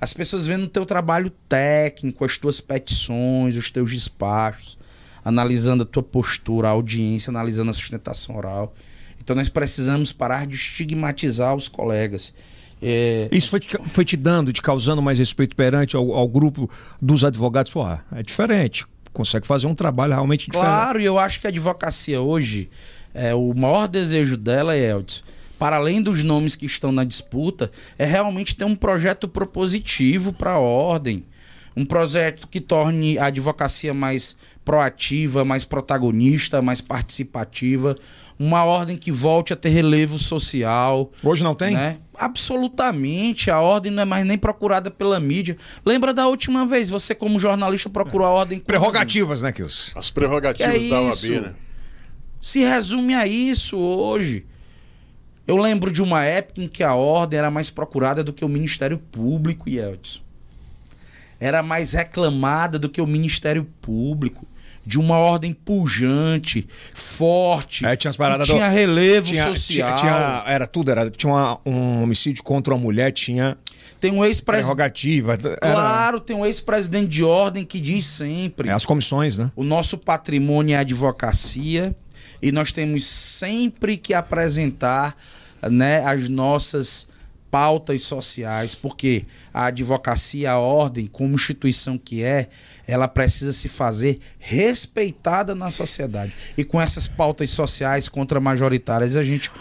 as 0.00 0.14
pessoas 0.14 0.46
vendo 0.46 0.64
o 0.64 0.68
teu 0.68 0.86
trabalho 0.86 1.28
técnico, 1.46 2.24
as 2.24 2.38
tuas 2.38 2.58
petições, 2.58 3.56
os 3.56 3.70
teus 3.70 3.90
despachos, 3.90 4.78
analisando 5.22 5.82
a 5.82 5.86
tua 5.86 6.02
postura, 6.02 6.68
a 6.68 6.70
audiência, 6.70 7.30
analisando 7.30 7.70
a 7.70 7.74
sustentação 7.74 8.34
oral. 8.34 8.74
Então 9.22 9.36
nós 9.36 9.50
precisamos 9.50 10.10
parar 10.10 10.46
de 10.46 10.54
estigmatizar 10.54 11.54
os 11.54 11.68
colegas. 11.68 12.32
É, 12.86 13.28
Isso 13.32 13.48
foi 13.48 13.60
te, 13.60 13.78
foi 13.86 14.04
te 14.04 14.14
dando, 14.14 14.52
te 14.52 14.60
causando 14.60 15.00
mais 15.00 15.18
respeito 15.18 15.56
perante 15.56 15.96
ao, 15.96 16.12
ao 16.12 16.28
grupo 16.28 16.70
dos 17.00 17.24
advogados? 17.24 17.72
Pô, 17.72 17.86
é 17.88 18.22
diferente. 18.22 18.84
Consegue 19.10 19.46
fazer 19.46 19.66
um 19.66 19.74
trabalho 19.74 20.12
realmente 20.12 20.50
diferente. 20.50 20.66
Claro, 20.66 21.00
e 21.00 21.04
eu 21.04 21.18
acho 21.18 21.40
que 21.40 21.46
a 21.46 21.50
advocacia 21.50 22.20
hoje, 22.20 22.68
é, 23.14 23.34
o 23.34 23.54
maior 23.54 23.88
desejo 23.88 24.36
dela, 24.36 24.76
Elton, 24.76 25.22
para 25.58 25.76
além 25.76 26.02
dos 26.02 26.22
nomes 26.22 26.56
que 26.56 26.66
estão 26.66 26.92
na 26.92 27.04
disputa, 27.04 27.70
é 27.96 28.04
realmente 28.04 28.54
ter 28.54 28.64
um 28.64 28.74
projeto 28.76 29.26
propositivo 29.26 30.32
para 30.32 30.52
a 30.52 30.58
ordem. 30.58 31.24
Um 31.76 31.84
projeto 31.84 32.46
que 32.46 32.60
torne 32.60 33.18
a 33.18 33.26
advocacia 33.26 33.92
mais 33.92 34.36
proativa, 34.64 35.44
mais 35.44 35.64
protagonista, 35.64 36.62
mais 36.62 36.80
participativa. 36.80 37.96
Uma 38.38 38.64
ordem 38.64 38.96
que 38.96 39.10
volte 39.10 39.52
a 39.52 39.56
ter 39.56 39.70
relevo 39.70 40.18
social. 40.18 41.10
Hoje 41.22 41.42
não 41.42 41.54
tem? 41.54 41.74
Né? 41.74 41.98
Absolutamente. 42.16 43.50
A 43.50 43.60
ordem 43.60 43.90
não 43.90 44.02
é 44.02 44.06
mais 44.06 44.26
nem 44.26 44.38
procurada 44.38 44.90
pela 44.90 45.18
mídia. 45.18 45.56
Lembra 45.84 46.14
da 46.14 46.26
última 46.26 46.66
vez? 46.66 46.88
Você, 46.90 47.14
como 47.14 47.38
jornalista, 47.40 47.90
procurou 47.90 48.26
a 48.26 48.30
ordem. 48.30 48.58
Prerrogativas, 48.60 49.42
né, 49.42 49.52
Kilson? 49.52 49.98
As 49.98 50.10
prerrogativas 50.10 50.74
é 50.74 50.88
da 50.88 51.02
isso? 51.02 51.32
OAB, 51.32 51.42
né? 51.42 51.54
se 52.44 52.60
resume 52.60 53.14
a 53.14 53.26
isso 53.26 53.78
hoje. 53.78 54.44
Eu 55.46 55.56
lembro 55.56 55.90
de 55.90 56.02
uma 56.02 56.26
época 56.26 56.60
em 56.60 56.66
que 56.66 56.82
a 56.82 56.94
ordem 56.94 57.38
era 57.38 57.50
mais 57.50 57.70
procurada 57.70 58.22
do 58.22 58.34
que 58.34 58.44
o 58.44 58.48
Ministério 58.50 58.98
Público, 58.98 59.66
Yeltsin. 59.66 60.23
Era 61.40 61.62
mais 61.62 61.92
reclamada 61.92 62.78
do 62.78 62.88
que 62.88 63.00
o 63.00 63.06
Ministério 63.06 63.64
Público. 63.80 64.46
De 64.86 64.98
uma 65.00 65.16
ordem 65.16 65.52
pujante, 65.54 66.66
forte, 66.92 67.86
É, 67.86 67.96
tinha 67.96 68.10
as 68.10 68.16
paradas 68.18 68.46
tinha 68.46 68.68
do- 68.68 68.74
relevo 68.74 69.28
Tinha, 69.28 69.46
social. 69.46 69.96
tinha- 69.96 70.12
tinha- 70.12 70.44
era 70.46 70.66
tudo, 70.66 70.90
era, 70.90 71.08
tinha 71.10 71.32
uma- 71.32 71.58
um 71.64 72.02
homicídio 72.02 72.42
contra 72.42 72.74
uma 72.74 72.80
mulher, 72.82 73.10
tinha 73.10 73.56
Tem 73.98 74.10
um 74.12 74.22
ex-presidente. 74.22 74.42
prerrogativa. 74.44 75.32
Era, 75.32 75.56
Claro, 75.56 76.20
tem 76.20 76.36
um 76.36 76.44
ex-presidente 76.44 77.08
de 77.08 77.24
ordem 77.24 77.64
que 77.64 77.80
diz 77.80 78.04
sempre. 78.04 78.68
é, 78.68 78.72
as 78.72 78.84
comissões, 78.84 79.38
né? 79.38 79.50
O 79.56 79.64
nosso 79.64 79.96
patrimônio 79.96 80.74
é 80.74 80.76
a 80.76 80.80
advocacia 80.80 81.96
e 82.42 82.52
nós 82.52 82.70
temos 82.70 83.04
sempre 83.06 83.96
que 83.96 84.12
apresentar 84.12 85.16
né, 85.62 86.04
as 86.04 86.28
nossas 86.28 87.08
pautas 87.54 88.02
sociais, 88.02 88.74
porque 88.74 89.22
a 89.52 89.66
advocacia, 89.66 90.50
a 90.50 90.58
ordem, 90.58 91.06
como 91.06 91.36
instituição 91.36 91.96
que 91.96 92.24
é, 92.24 92.48
ela 92.84 93.06
precisa 93.06 93.52
se 93.52 93.68
fazer 93.68 94.18
respeitada 94.40 95.54
na 95.54 95.70
sociedade. 95.70 96.32
E 96.58 96.64
com 96.64 96.80
essas 96.80 97.06
pautas 97.06 97.50
sociais 97.50 98.08
contra-majoritárias, 98.08 99.14
a 99.14 99.22
gente 99.22 99.52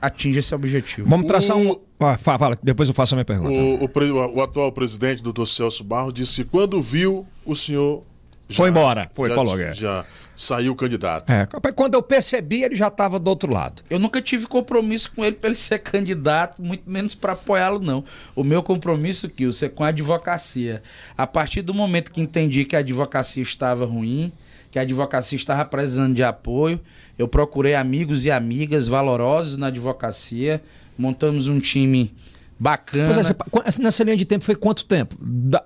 atinge 0.00 0.38
esse 0.38 0.54
objetivo. 0.54 1.10
Vamos 1.10 1.26
traçar 1.26 1.56
um. 1.56 1.72
Ah, 1.98 2.16
fala, 2.16 2.38
fala, 2.38 2.58
depois 2.62 2.88
eu 2.88 2.94
faço 2.94 3.14
a 3.14 3.16
minha 3.16 3.24
pergunta. 3.24 3.58
O, 3.58 3.86
o 3.86 4.36
o 4.36 4.40
atual 4.40 4.70
presidente, 4.70 5.20
doutor 5.20 5.46
Celso 5.46 5.82
Barro, 5.82 6.12
disse 6.12 6.44
que 6.44 6.50
quando 6.50 6.80
viu 6.80 7.26
o 7.44 7.56
senhor. 7.56 8.04
Foi 8.50 8.68
embora, 8.68 9.10
foi, 9.14 9.30
já, 9.30 9.34
falou, 9.34 9.58
é. 9.58 9.72
já 9.72 10.04
saiu 10.42 10.74
candidato. 10.74 11.30
É, 11.30 11.46
quando 11.72 11.94
eu 11.94 12.02
percebi, 12.02 12.62
ele 12.62 12.76
já 12.76 12.88
estava 12.88 13.18
do 13.18 13.28
outro 13.28 13.52
lado. 13.52 13.82
Eu 13.88 13.98
nunca 13.98 14.20
tive 14.20 14.46
compromisso 14.46 15.12
com 15.12 15.24
ele 15.24 15.36
para 15.36 15.48
ele 15.48 15.56
ser 15.56 15.78
candidato, 15.78 16.60
muito 16.60 16.88
menos 16.90 17.14
para 17.14 17.32
apoiá-lo, 17.32 17.78
não. 17.78 18.04
O 18.34 18.42
meu 18.42 18.62
compromisso, 18.62 19.28
Kilson, 19.28 19.66
é 19.66 19.68
com 19.68 19.84
a 19.84 19.88
advocacia. 19.88 20.82
A 21.16 21.26
partir 21.26 21.62
do 21.62 21.72
momento 21.72 22.10
que 22.10 22.20
entendi 22.20 22.64
que 22.64 22.76
a 22.76 22.80
advocacia 22.80 23.42
estava 23.42 23.84
ruim, 23.84 24.32
que 24.70 24.78
a 24.78 24.82
advocacia 24.82 25.36
estava 25.36 25.64
precisando 25.64 26.14
de 26.14 26.22
apoio, 26.22 26.80
eu 27.18 27.28
procurei 27.28 27.74
amigos 27.74 28.24
e 28.24 28.30
amigas 28.30 28.88
valorosos 28.88 29.56
na 29.56 29.68
advocacia, 29.68 30.62
montamos 30.98 31.46
um 31.46 31.60
time 31.60 32.14
bacana. 32.62 33.06
Pois 33.12 33.16
é, 33.16 33.22
você- 33.24 33.34
qu- 33.34 33.82
nessa 33.82 34.04
linha 34.04 34.16
de 34.16 34.24
tempo 34.24 34.44
foi 34.44 34.54
quanto 34.54 34.84
tempo? 34.84 35.16
Da, 35.20 35.62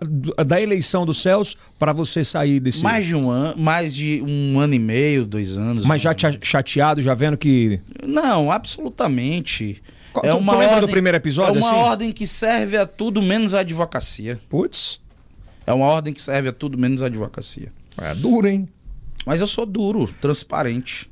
da 0.46 0.60
eleição 0.60 1.04
do 1.04 1.12
Celso 1.12 1.56
para 1.78 1.92
você 1.92 2.24
sair 2.24 2.58
desse. 2.58 2.82
mais 2.82 3.04
de 3.06 3.14
um 3.14 3.28
ano, 3.28 3.60
mais 3.60 3.94
de 3.94 4.22
um 4.26 4.58
ano 4.58 4.74
e 4.74 4.78
meio, 4.78 5.26
dois 5.26 5.58
anos. 5.58 5.84
Mas 5.86 6.00
já 6.00 6.14
cha- 6.16 6.36
chateado, 6.40 7.02
já 7.02 7.12
vendo 7.14 7.36
que. 7.36 7.80
Não, 8.02 8.50
absolutamente. 8.50 9.82
Qual- 10.12 10.24
tu- 10.24 10.44
tu 10.44 10.56
lembra 10.58 10.80
do 10.80 10.88
primeiro 10.88 11.16
episódio, 11.16 11.58
É 11.58 11.62
uma 11.62 11.70
assim? 11.70 11.78
ordem 11.78 12.12
que 12.12 12.26
serve 12.26 12.76
a 12.78 12.86
tudo 12.86 13.20
menos 13.22 13.54
a 13.54 13.60
advocacia. 13.60 14.40
Putz, 14.48 14.98
É 15.66 15.72
uma 15.72 15.84
ordem 15.86 16.14
que 16.14 16.22
serve 16.22 16.48
a 16.48 16.52
tudo 16.52 16.78
menos 16.78 17.02
a 17.02 17.06
advocacia. 17.06 17.70
é 18.00 18.14
duro, 18.14 18.46
hein? 18.46 18.66
Mas 19.26 19.40
eu 19.40 19.46
sou 19.46 19.66
duro, 19.66 20.08
transparente. 20.20 21.10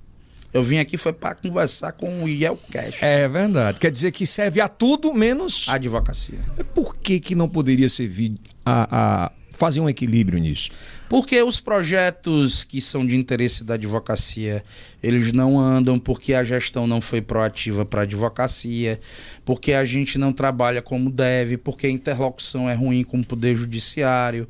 Eu 0.54 0.62
vim 0.62 0.78
aqui 0.78 0.96
foi 0.96 1.12
para 1.12 1.34
conversar 1.34 1.90
com 1.90 2.22
o 2.22 2.28
Iel 2.28 2.56
Cash. 2.70 3.02
É 3.02 3.28
verdade. 3.28 3.80
Quer 3.80 3.90
dizer 3.90 4.12
que 4.12 4.24
serve 4.24 4.60
a 4.60 4.68
tudo 4.68 5.12
menos. 5.12 5.66
A 5.68 5.74
advocacia. 5.74 6.38
Por 6.72 6.96
que, 6.96 7.18
que 7.18 7.34
não 7.34 7.48
poderia 7.48 7.88
servir 7.88 8.36
a, 8.64 9.24
a 9.26 9.32
fazer 9.50 9.80
um 9.80 9.88
equilíbrio 9.88 10.38
nisso? 10.38 10.70
Porque 11.08 11.42
os 11.42 11.58
projetos 11.58 12.62
que 12.62 12.80
são 12.80 13.04
de 13.04 13.16
interesse 13.16 13.64
da 13.64 13.74
advocacia, 13.74 14.62
eles 15.02 15.32
não 15.32 15.58
andam 15.58 15.98
porque 15.98 16.34
a 16.34 16.44
gestão 16.44 16.86
não 16.86 17.00
foi 17.00 17.20
proativa 17.20 17.84
para 17.84 18.02
a 18.02 18.04
advocacia, 18.04 19.00
porque 19.44 19.72
a 19.72 19.84
gente 19.84 20.18
não 20.18 20.32
trabalha 20.32 20.80
como 20.80 21.10
deve, 21.10 21.56
porque 21.56 21.88
a 21.88 21.90
interlocução 21.90 22.70
é 22.70 22.74
ruim 22.74 23.02
com 23.02 23.18
o 23.18 23.26
poder 23.26 23.56
judiciário, 23.56 24.48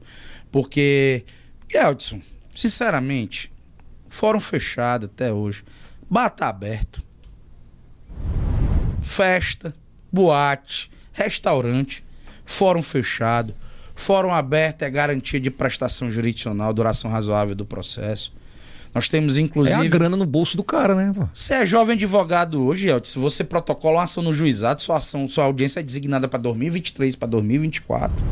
porque 0.52 1.24
Eldson, 1.72 2.20
sinceramente, 2.54 3.50
fórum 4.06 4.40
fechado 4.40 5.06
até 5.06 5.32
hoje, 5.32 5.64
bata 6.14 6.46
aberto. 6.46 7.02
Festa, 9.02 9.74
boate, 10.12 10.88
restaurante, 11.12 12.04
fórum 12.46 12.84
fechado. 12.84 13.52
Fórum 13.96 14.32
aberto 14.32 14.82
é 14.82 14.90
garantia 14.90 15.40
de 15.40 15.50
prestação 15.50 16.08
jurisdicional, 16.08 16.72
duração 16.72 17.10
razoável 17.10 17.56
do 17.56 17.66
processo. 17.66 18.32
Nós 18.94 19.08
temos, 19.08 19.36
inclusive. 19.38 19.76
É 19.76 19.86
a 19.86 19.88
grana 19.88 20.16
no 20.16 20.24
bolso 20.24 20.56
do 20.56 20.62
cara, 20.62 20.94
né? 20.94 21.12
Você 21.34 21.52
é 21.54 21.66
jovem 21.66 21.96
advogado 21.96 22.64
hoje, 22.64 22.88
Elton. 22.88 23.08
Se 23.08 23.18
você 23.18 23.42
protocola 23.42 23.96
uma 23.96 24.04
ação 24.04 24.22
no 24.22 24.32
juizado, 24.32 24.80
sua 24.82 24.98
ação, 24.98 25.28
sua 25.28 25.44
audiência 25.44 25.80
é 25.80 25.82
designada 25.82 26.28
para 26.28 26.38
2023, 26.38 27.16
para 27.16 27.26
2024. 27.26 28.24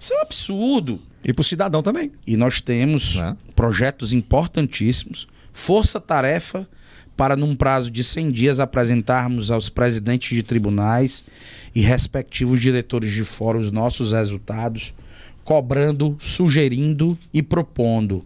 Isso 0.00 0.12
é 0.12 0.16
um 0.16 0.20
absurdo. 0.20 1.00
E 1.24 1.32
pro 1.32 1.44
cidadão 1.44 1.80
também. 1.80 2.10
E 2.26 2.36
nós 2.36 2.60
temos 2.60 3.14
Né? 3.14 3.36
projetos 3.54 4.12
importantíssimos, 4.12 5.28
força-tarefa 5.52 6.68
para, 7.16 7.36
num 7.36 7.54
prazo 7.54 7.90
de 7.90 8.02
100 8.02 8.32
dias, 8.32 8.60
apresentarmos 8.60 9.50
aos 9.50 9.68
presidentes 9.68 10.34
de 10.34 10.42
tribunais 10.42 11.24
e 11.74 11.80
respectivos 11.80 12.60
diretores 12.60 13.10
de 13.10 13.24
fórum 13.24 13.58
os 13.58 13.70
nossos 13.70 14.12
resultados, 14.12 14.94
cobrando, 15.44 16.16
sugerindo 16.18 17.18
e 17.32 17.42
propondo. 17.42 18.24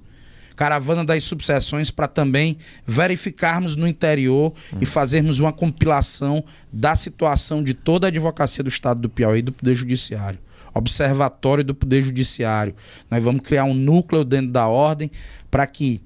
Caravana 0.59 1.05
das 1.05 1.23
subseções 1.23 1.91
para 1.91 2.09
também 2.09 2.59
verificarmos 2.85 3.77
no 3.77 3.87
interior 3.87 4.53
e 4.81 4.87
fazermos 4.87 5.39
uma 5.39 5.53
compilação 5.53 6.43
da 6.73 6.97
situação 6.97 7.63
de 7.63 7.75
toda 7.75 8.07
a 8.07 8.09
advocacia 8.09 8.65
do 8.65 8.69
Estado 8.69 9.01
do 9.01 9.09
Piauí 9.09 9.39
e 9.39 9.43
do 9.43 9.53
Poder 9.53 9.77
Judiciário. 9.77 10.41
Observatório 10.75 11.63
do 11.63 11.75
Poder 11.75 12.03
Judiciário. 12.03 12.75
Nós 13.09 13.23
vamos 13.23 13.43
criar 13.43 13.65
um 13.65 13.75
núcleo 13.75 14.25
dentro 14.25 14.51
da 14.51 14.67
ordem 14.67 15.11
para 15.49 15.65
que 15.67 16.01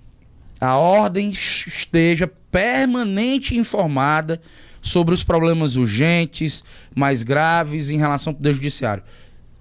a 0.63 0.77
ordem 0.77 1.31
esteja 1.31 2.31
permanente 2.53 3.57
informada 3.57 4.41
sobre 4.81 5.13
os 5.13 5.25
problemas 5.25 5.75
urgentes, 5.75 6.63
mais 6.95 7.25
graves 7.25 7.91
em 7.91 7.99
relação 7.99 8.31
ao 8.31 8.37
Poder 8.37 8.53
Judiciário. 8.53 9.03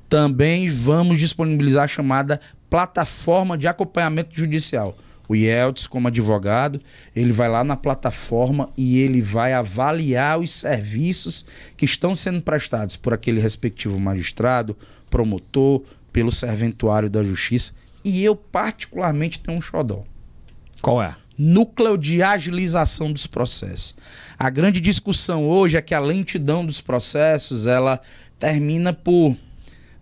Também 0.07 0.69
vamos 0.69 1.17
disponibilizar 1.17 1.85
a 1.85 1.87
chamada 1.87 2.39
plataforma 2.69 3.57
de 3.57 3.67
acompanhamento 3.67 4.37
judicial. 4.37 4.95
O 5.27 5.35
Yeltsin, 5.35 5.89
como 5.89 6.07
advogado, 6.07 6.79
ele 7.15 7.31
vai 7.31 7.49
lá 7.49 7.63
na 7.63 7.75
plataforma 7.75 8.69
e 8.77 8.99
ele 8.99 9.23
vai 9.23 9.53
avaliar 9.53 10.39
os 10.39 10.53
serviços 10.53 11.47
que 11.75 11.85
estão 11.85 12.15
sendo 12.15 12.43
prestados 12.43 12.95
por 12.95 13.11
aquele 13.11 13.41
respectivo 13.41 13.99
magistrado, 13.99 14.77
promotor, 15.09 15.81
pelo 16.13 16.31
serventuário 16.31 17.09
da 17.09 17.23
justiça. 17.23 17.73
E 18.05 18.23
eu, 18.23 18.35
particularmente, 18.35 19.39
tenho 19.39 19.57
um 19.57 19.61
xodó 19.61 20.03
Qual 20.81 21.01
é? 21.01 21.15
núcleo 21.37 21.97
de 21.97 22.21
agilização 22.21 23.11
dos 23.11 23.25
processos. 23.25 23.95
A 24.37 24.47
grande 24.47 24.79
discussão 24.79 25.49
hoje 25.49 25.75
é 25.75 25.81
que 25.81 25.95
a 25.95 25.99
lentidão 25.99 26.63
dos 26.63 26.81
processos 26.81 27.65
ela 27.65 27.99
termina 28.37 28.93
por 28.93 29.35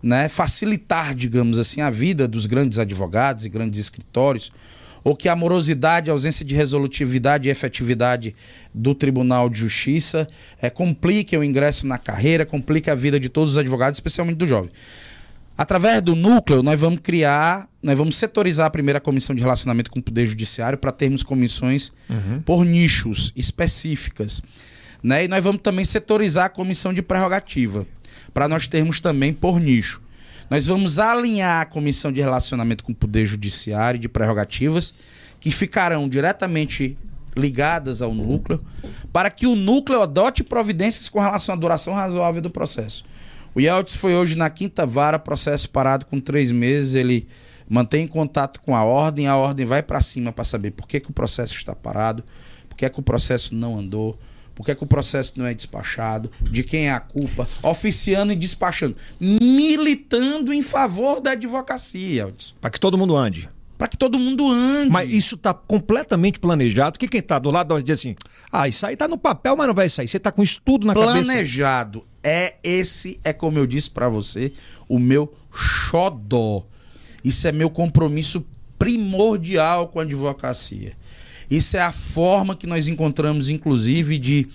né, 0.02 0.28
facilitar, 0.28 1.14
digamos 1.14 1.58
assim, 1.58 1.80
a 1.80 1.88
vida 1.88 2.28
dos 2.28 2.44
grandes 2.44 2.78
advogados 2.78 3.46
e 3.46 3.48
grandes 3.48 3.80
escritórios, 3.80 4.52
ou 5.02 5.16
que 5.16 5.30
a 5.30 5.36
morosidade, 5.36 6.10
a 6.10 6.12
ausência 6.12 6.44
de 6.44 6.54
resolutividade 6.54 7.48
e 7.48 7.50
efetividade 7.50 8.34
do 8.74 8.94
Tribunal 8.94 9.48
de 9.48 9.58
Justiça 9.58 10.26
é, 10.60 10.68
complique 10.68 11.34
o 11.36 11.42
ingresso 11.42 11.86
na 11.86 11.96
carreira, 11.96 12.44
complica 12.44 12.92
a 12.92 12.94
vida 12.94 13.18
de 13.18 13.30
todos 13.30 13.52
os 13.52 13.58
advogados, 13.58 13.96
especialmente 13.96 14.36
do 14.36 14.46
jovem. 14.46 14.70
Através 15.60 16.00
do 16.00 16.16
núcleo, 16.16 16.62
nós 16.62 16.80
vamos 16.80 17.00
criar, 17.02 17.68
nós 17.82 17.98
vamos 17.98 18.16
setorizar 18.16 18.66
a 18.66 18.70
primeira 18.70 18.98
comissão 18.98 19.36
de 19.36 19.42
relacionamento 19.42 19.90
com 19.90 20.00
o 20.00 20.02
Poder 20.02 20.24
Judiciário 20.24 20.78
para 20.78 20.90
termos 20.90 21.22
comissões 21.22 21.92
por 22.46 22.64
nichos 22.64 23.30
específicas. 23.36 24.40
Né? 25.02 25.26
E 25.26 25.28
nós 25.28 25.44
vamos 25.44 25.60
também 25.60 25.84
setorizar 25.84 26.46
a 26.46 26.48
comissão 26.48 26.94
de 26.94 27.02
prerrogativa, 27.02 27.86
para 28.32 28.48
nós 28.48 28.66
termos 28.68 29.00
também 29.00 29.34
por 29.34 29.60
nicho. 29.60 30.00
Nós 30.48 30.66
vamos 30.66 30.98
alinhar 30.98 31.60
a 31.60 31.66
comissão 31.66 32.10
de 32.10 32.22
relacionamento 32.22 32.82
com 32.82 32.92
o 32.92 32.96
Poder 32.96 33.26
Judiciário 33.26 34.00
de 34.00 34.08
prerrogativas, 34.08 34.94
que 35.38 35.52
ficarão 35.52 36.08
diretamente 36.08 36.96
ligadas 37.36 38.00
ao 38.00 38.14
núcleo, 38.14 38.64
para 39.12 39.30
que 39.30 39.46
o 39.46 39.54
núcleo 39.54 40.00
adote 40.00 40.42
providências 40.42 41.06
com 41.10 41.20
relação 41.20 41.54
à 41.54 41.58
duração 41.58 41.92
razoável 41.92 42.40
do 42.40 42.48
processo. 42.48 43.04
O 43.54 43.60
Yeltsin 43.60 43.98
foi 43.98 44.14
hoje 44.14 44.36
na 44.36 44.48
quinta 44.48 44.86
vara, 44.86 45.18
processo 45.18 45.68
parado 45.70 46.06
com 46.06 46.20
três 46.20 46.52
meses. 46.52 46.94
Ele 46.94 47.26
mantém 47.68 48.06
contato 48.06 48.60
com 48.60 48.74
a 48.74 48.84
ordem, 48.84 49.26
a 49.26 49.36
ordem 49.36 49.66
vai 49.66 49.82
para 49.82 50.00
cima 50.00 50.32
para 50.32 50.44
saber 50.44 50.72
por 50.72 50.86
que, 50.86 51.00
que 51.00 51.10
o 51.10 51.12
processo 51.12 51.54
está 51.54 51.74
parado, 51.74 52.24
por 52.68 52.76
que, 52.76 52.88
que 52.88 53.00
o 53.00 53.02
processo 53.02 53.54
não 53.54 53.78
andou, 53.78 54.18
por 54.54 54.66
que, 54.66 54.74
que 54.74 54.84
o 54.84 54.86
processo 54.86 55.34
não 55.36 55.46
é 55.46 55.54
despachado, 55.54 56.30
de 56.42 56.62
quem 56.62 56.88
é 56.88 56.92
a 56.92 57.00
culpa, 57.00 57.48
oficiando 57.62 58.32
e 58.32 58.36
despachando, 58.36 58.96
militando 59.20 60.52
em 60.52 60.62
favor 60.62 61.20
da 61.20 61.32
advocacia, 61.32 62.32
Pra 62.60 62.70
que 62.70 62.80
todo 62.80 62.98
mundo 62.98 63.16
ande. 63.16 63.48
Para 63.80 63.88
que 63.88 63.96
todo 63.96 64.18
mundo 64.18 64.46
ande. 64.46 64.92
Mas 64.92 65.10
isso 65.10 65.38
tá 65.38 65.54
completamente 65.54 66.38
planejado. 66.38 66.98
Que 66.98 67.08
quem 67.08 67.22
tá 67.22 67.38
do 67.38 67.50
lado 67.50 67.72
vai 67.72 67.82
dizer 67.82 67.94
assim: 67.94 68.14
ah, 68.52 68.68
isso 68.68 68.84
aí 68.84 68.94
tá 68.94 69.08
no 69.08 69.16
papel, 69.16 69.56
mas 69.56 69.66
não 69.66 69.74
vai 69.74 69.88
sair. 69.88 70.06
Você 70.06 70.20
tá 70.20 70.30
com 70.30 70.42
isso 70.42 70.60
tudo 70.62 70.86
na 70.86 70.92
cabeça. 70.92 71.24
planejado. 71.24 72.06
É 72.22 72.56
esse, 72.62 73.18
é 73.24 73.32
como 73.32 73.58
eu 73.58 73.66
disse 73.66 73.90
pra 73.90 74.10
você, 74.10 74.52
o 74.86 74.98
meu 74.98 75.34
xodó. 75.50 76.66
Isso 77.24 77.48
é 77.48 77.52
meu 77.52 77.70
compromisso 77.70 78.44
primordial 78.78 79.88
com 79.88 79.98
a 79.98 80.02
advocacia. 80.02 80.92
Isso 81.50 81.74
é 81.74 81.80
a 81.80 81.90
forma 81.90 82.54
que 82.54 82.66
nós 82.66 82.86
encontramos, 82.86 83.48
inclusive, 83.48 84.18
de 84.18 84.46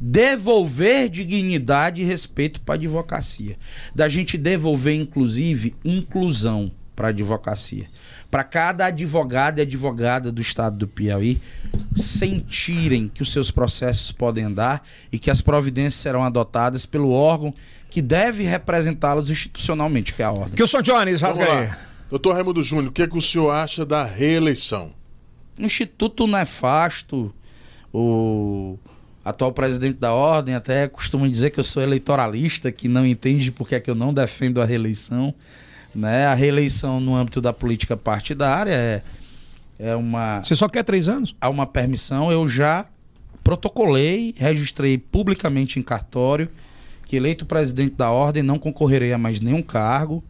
devolver 0.00 1.08
dignidade 1.08 2.02
e 2.02 2.04
respeito 2.04 2.60
para 2.60 2.74
a 2.74 2.76
advocacia. 2.76 3.58
Da 3.92 4.08
gente 4.08 4.38
devolver, 4.38 4.94
inclusive, 4.94 5.74
inclusão 5.84 6.70
para 7.00 7.08
a 7.08 7.10
advocacia. 7.10 7.88
Para 8.30 8.44
cada 8.44 8.86
advogado 8.86 9.58
e 9.58 9.62
advogada 9.62 10.30
do 10.30 10.40
estado 10.40 10.76
do 10.76 10.86
Piauí 10.86 11.40
sentirem 11.96 13.08
que 13.08 13.22
os 13.22 13.32
seus 13.32 13.50
processos 13.50 14.12
podem 14.12 14.44
andar 14.44 14.82
e 15.12 15.18
que 15.18 15.30
as 15.30 15.42
providências 15.42 15.94
serão 15.94 16.22
adotadas 16.22 16.86
pelo 16.86 17.10
órgão 17.10 17.52
que 17.90 18.00
deve 18.00 18.44
representá-los 18.44 19.30
institucionalmente, 19.30 20.14
que 20.14 20.22
é 20.22 20.24
a 20.24 20.30
ordem. 20.30 20.54
Que 20.54 20.62
o 20.62 20.66
Sr. 20.66 20.82
Jones, 20.82 21.22
rasga 21.22 21.44
aí. 21.44 21.70
Doutor 22.08 22.34
Raimundo 22.34 22.62
Júnior, 22.62 22.88
o 22.88 22.92
que, 22.92 23.02
é 23.02 23.06
que 23.06 23.18
o 23.18 23.22
senhor 23.22 23.50
acha 23.50 23.84
da 23.84 24.04
reeleição? 24.04 24.92
Um 25.58 25.66
instituto 25.66 26.26
nefasto. 26.26 27.34
O 27.92 28.78
atual 29.24 29.52
presidente 29.52 29.98
da 29.98 30.12
ordem 30.12 30.54
até 30.54 30.88
costuma 30.88 31.28
dizer 31.28 31.50
que 31.50 31.60
eu 31.60 31.64
sou 31.64 31.82
eleitoralista, 31.82 32.70
que 32.72 32.88
não 32.88 33.04
entende 33.04 33.50
por 33.50 33.68
que 33.68 33.74
é 33.74 33.80
que 33.80 33.90
eu 33.90 33.94
não 33.94 34.14
defendo 34.14 34.60
a 34.60 34.64
reeleição. 34.64 35.34
Né? 35.94 36.26
A 36.26 36.34
reeleição 36.34 37.00
no 37.00 37.16
âmbito 37.16 37.40
da 37.40 37.52
política 37.52 37.96
partidária 37.96 38.72
é, 38.72 39.02
é 39.78 39.96
uma, 39.96 40.42
Você 40.42 40.54
só 40.54 40.68
quer 40.68 40.84
três 40.84 41.08
anos? 41.08 41.34
há 41.40 41.48
uma 41.48 41.66
permissão. 41.66 42.30
Eu 42.30 42.48
já 42.48 42.86
protocolei, 43.42 44.34
registrei 44.36 44.98
publicamente 44.98 45.78
em 45.78 45.82
cartório 45.82 46.48
que 47.06 47.16
eleito 47.16 47.44
presidente 47.44 47.96
da 47.96 48.10
ordem 48.10 48.40
não 48.42 48.56
concorrerei 48.56 49.12
a 49.12 49.18
mais 49.18 49.40
nenhum 49.40 49.62
cargo. 49.62 50.22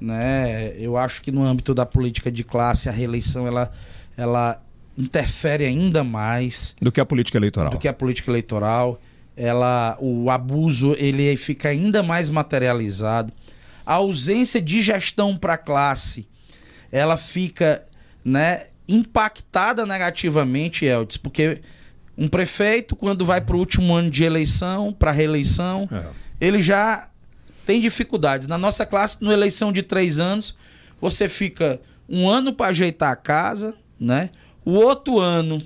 Né? 0.00 0.72
Eu 0.78 0.96
acho 0.96 1.20
que 1.20 1.30
no 1.30 1.44
âmbito 1.44 1.74
da 1.74 1.84
política 1.84 2.30
de 2.32 2.42
classe 2.42 2.88
a 2.88 2.92
reeleição 2.92 3.46
ela, 3.46 3.70
ela 4.16 4.60
interfere 4.96 5.64
ainda 5.64 6.02
mais 6.02 6.74
Do 6.80 6.90
que 6.90 7.00
a 7.00 7.04
política 7.04 7.36
eleitoral. 7.36 7.70
do 7.70 7.78
que 7.78 7.86
a 7.86 7.92
política 7.92 8.30
eleitoral. 8.30 8.98
Ela, 9.36 9.96
o 10.00 10.30
abuso 10.30 10.94
ele 10.98 11.36
fica 11.36 11.68
ainda 11.68 12.02
mais 12.02 12.30
materializado. 12.30 13.32
A 13.84 13.94
ausência 13.94 14.60
de 14.60 14.80
gestão 14.82 15.36
para 15.36 15.54
a 15.54 15.58
classe, 15.58 16.28
ela 16.90 17.16
fica, 17.16 17.84
né, 18.24 18.66
impactada 18.88 19.84
negativamente, 19.86 20.84
Eldes, 20.84 21.16
porque 21.16 21.60
um 22.16 22.28
prefeito 22.28 22.94
quando 22.94 23.24
vai 23.24 23.40
para 23.40 23.56
o 23.56 23.58
último 23.58 23.94
ano 23.94 24.10
de 24.10 24.24
eleição, 24.24 24.92
para 24.92 25.10
reeleição, 25.10 25.88
É. 25.90 26.04
ele 26.40 26.60
já 26.62 27.08
tem 27.66 27.80
dificuldades. 27.80 28.46
Na 28.46 28.58
nossa 28.58 28.84
classe, 28.84 29.16
numa 29.20 29.32
eleição 29.32 29.72
de 29.72 29.82
três 29.82 30.18
anos, 30.20 30.54
você 31.00 31.28
fica 31.28 31.80
um 32.08 32.28
ano 32.28 32.52
para 32.52 32.66
ajeitar 32.68 33.10
a 33.12 33.16
casa, 33.16 33.74
né? 33.98 34.30
O 34.64 34.72
outro 34.72 35.18
ano, 35.18 35.62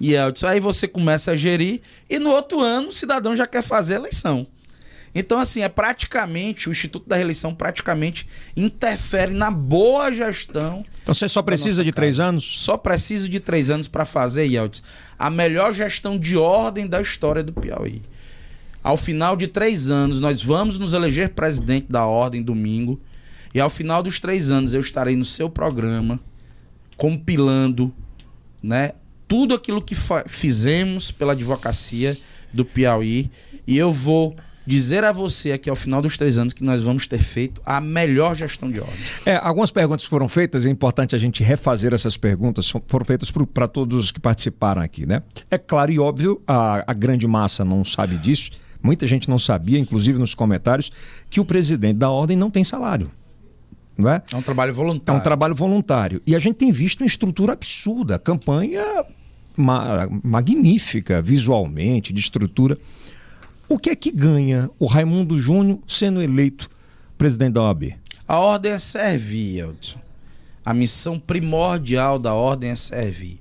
e 0.00 0.14
Elton, 0.14 0.46
aí 0.46 0.60
você 0.60 0.88
começa 0.88 1.30
a 1.32 1.36
gerir, 1.36 1.80
e 2.10 2.18
no 2.18 2.30
outro 2.30 2.60
ano 2.60 2.88
o 2.88 2.92
cidadão 2.92 3.36
já 3.36 3.46
quer 3.46 3.62
fazer 3.62 3.94
a 3.94 3.98
eleição. 3.98 4.46
Então, 5.18 5.38
assim, 5.38 5.62
é 5.62 5.68
praticamente, 5.70 6.68
o 6.68 6.72
Instituto 6.72 7.08
da 7.08 7.16
Reeleição 7.16 7.54
praticamente 7.54 8.28
interfere 8.54 9.32
na 9.32 9.50
boa 9.50 10.12
gestão. 10.12 10.84
Então 11.02 11.14
você 11.14 11.26
só 11.26 11.40
precisa 11.40 11.82
de 11.82 11.90
três 11.90 12.20
anos? 12.20 12.60
Só 12.60 12.76
preciso 12.76 13.26
de 13.26 13.40
três 13.40 13.70
anos 13.70 13.88
para 13.88 14.04
fazer, 14.04 14.44
Yeltsin, 14.44 14.82
a 15.18 15.30
melhor 15.30 15.72
gestão 15.72 16.18
de 16.18 16.36
ordem 16.36 16.86
da 16.86 17.00
história 17.00 17.42
do 17.42 17.50
Piauí. 17.50 18.02
Ao 18.82 18.98
final 18.98 19.36
de 19.36 19.46
três 19.46 19.90
anos, 19.90 20.20
nós 20.20 20.44
vamos 20.44 20.78
nos 20.78 20.92
eleger 20.92 21.30
presidente 21.30 21.86
da 21.88 22.04
ordem 22.04 22.42
domingo. 22.42 23.00
E 23.54 23.58
ao 23.58 23.70
final 23.70 24.02
dos 24.02 24.20
três 24.20 24.52
anos, 24.52 24.74
eu 24.74 24.82
estarei 24.82 25.16
no 25.16 25.24
seu 25.24 25.48
programa, 25.48 26.20
compilando 26.94 27.90
né, 28.62 28.92
tudo 29.26 29.54
aquilo 29.54 29.80
que 29.80 29.96
fizemos 30.28 31.10
pela 31.10 31.32
advocacia 31.32 32.18
do 32.52 32.66
Piauí. 32.66 33.30
E 33.66 33.78
eu 33.78 33.90
vou 33.90 34.36
dizer 34.66 35.04
a 35.04 35.12
você 35.12 35.52
aqui 35.52 35.70
ao 35.70 35.76
final 35.76 36.02
dos 36.02 36.16
três 36.16 36.38
anos 36.38 36.52
que 36.52 36.64
nós 36.64 36.82
vamos 36.82 37.06
ter 37.06 37.22
feito 37.22 37.62
a 37.64 37.80
melhor 37.80 38.34
gestão 38.34 38.70
de 38.70 38.80
ordem. 38.80 38.96
É, 39.24 39.36
algumas 39.36 39.70
perguntas 39.70 40.04
foram 40.04 40.28
feitas, 40.28 40.66
é 40.66 40.70
importante 40.70 41.14
a 41.14 41.18
gente 41.18 41.42
refazer 41.42 41.94
essas 41.94 42.16
perguntas, 42.16 42.68
foram 42.86 43.04
feitas 43.04 43.30
para 43.52 43.68
todos 43.68 44.10
que 44.10 44.20
participaram 44.20 44.82
aqui, 44.82 45.06
né? 45.06 45.22
É 45.50 45.56
claro 45.56 45.92
e 45.92 45.98
óbvio, 45.98 46.42
a, 46.46 46.84
a 46.90 46.92
grande 46.92 47.26
massa 47.26 47.64
não 47.64 47.84
sabe 47.84 48.18
disso, 48.18 48.50
muita 48.82 49.06
gente 49.06 49.28
não 49.28 49.38
sabia, 49.38 49.78
inclusive 49.78 50.18
nos 50.18 50.34
comentários, 50.34 50.90
que 51.30 51.40
o 51.40 51.44
presidente 51.44 51.98
da 51.98 52.10
ordem 52.10 52.36
não 52.36 52.50
tem 52.50 52.64
salário. 52.64 53.10
Não 53.96 54.10
é? 54.10 54.22
é 54.30 54.36
um 54.36 54.42
trabalho 54.42 54.74
voluntário. 54.74 55.16
É 55.16 55.20
um 55.20 55.22
trabalho 55.22 55.54
voluntário. 55.54 56.20
E 56.26 56.36
a 56.36 56.38
gente 56.38 56.56
tem 56.56 56.70
visto 56.70 57.00
uma 57.00 57.06
estrutura 57.06 57.54
absurda, 57.54 58.18
campanha 58.18 58.82
ma 59.56 60.06
magnífica 60.22 61.22
visualmente, 61.22 62.12
de 62.12 62.20
estrutura. 62.20 62.78
O 63.68 63.80
que 63.80 63.90
é 63.90 63.96
que 63.96 64.12
ganha 64.12 64.70
o 64.78 64.86
Raimundo 64.86 65.40
Júnior 65.40 65.80
sendo 65.88 66.22
eleito 66.22 66.70
presidente 67.18 67.54
da 67.54 67.62
OAB? 67.62 67.96
A 68.26 68.38
ordem 68.38 68.70
é 68.70 68.78
servir, 68.78 69.58
Eldson. 69.58 69.98
A 70.64 70.72
missão 70.72 71.18
primordial 71.18 72.16
da 72.16 72.32
ordem 72.32 72.70
é 72.70 72.76
servir. 72.76 73.40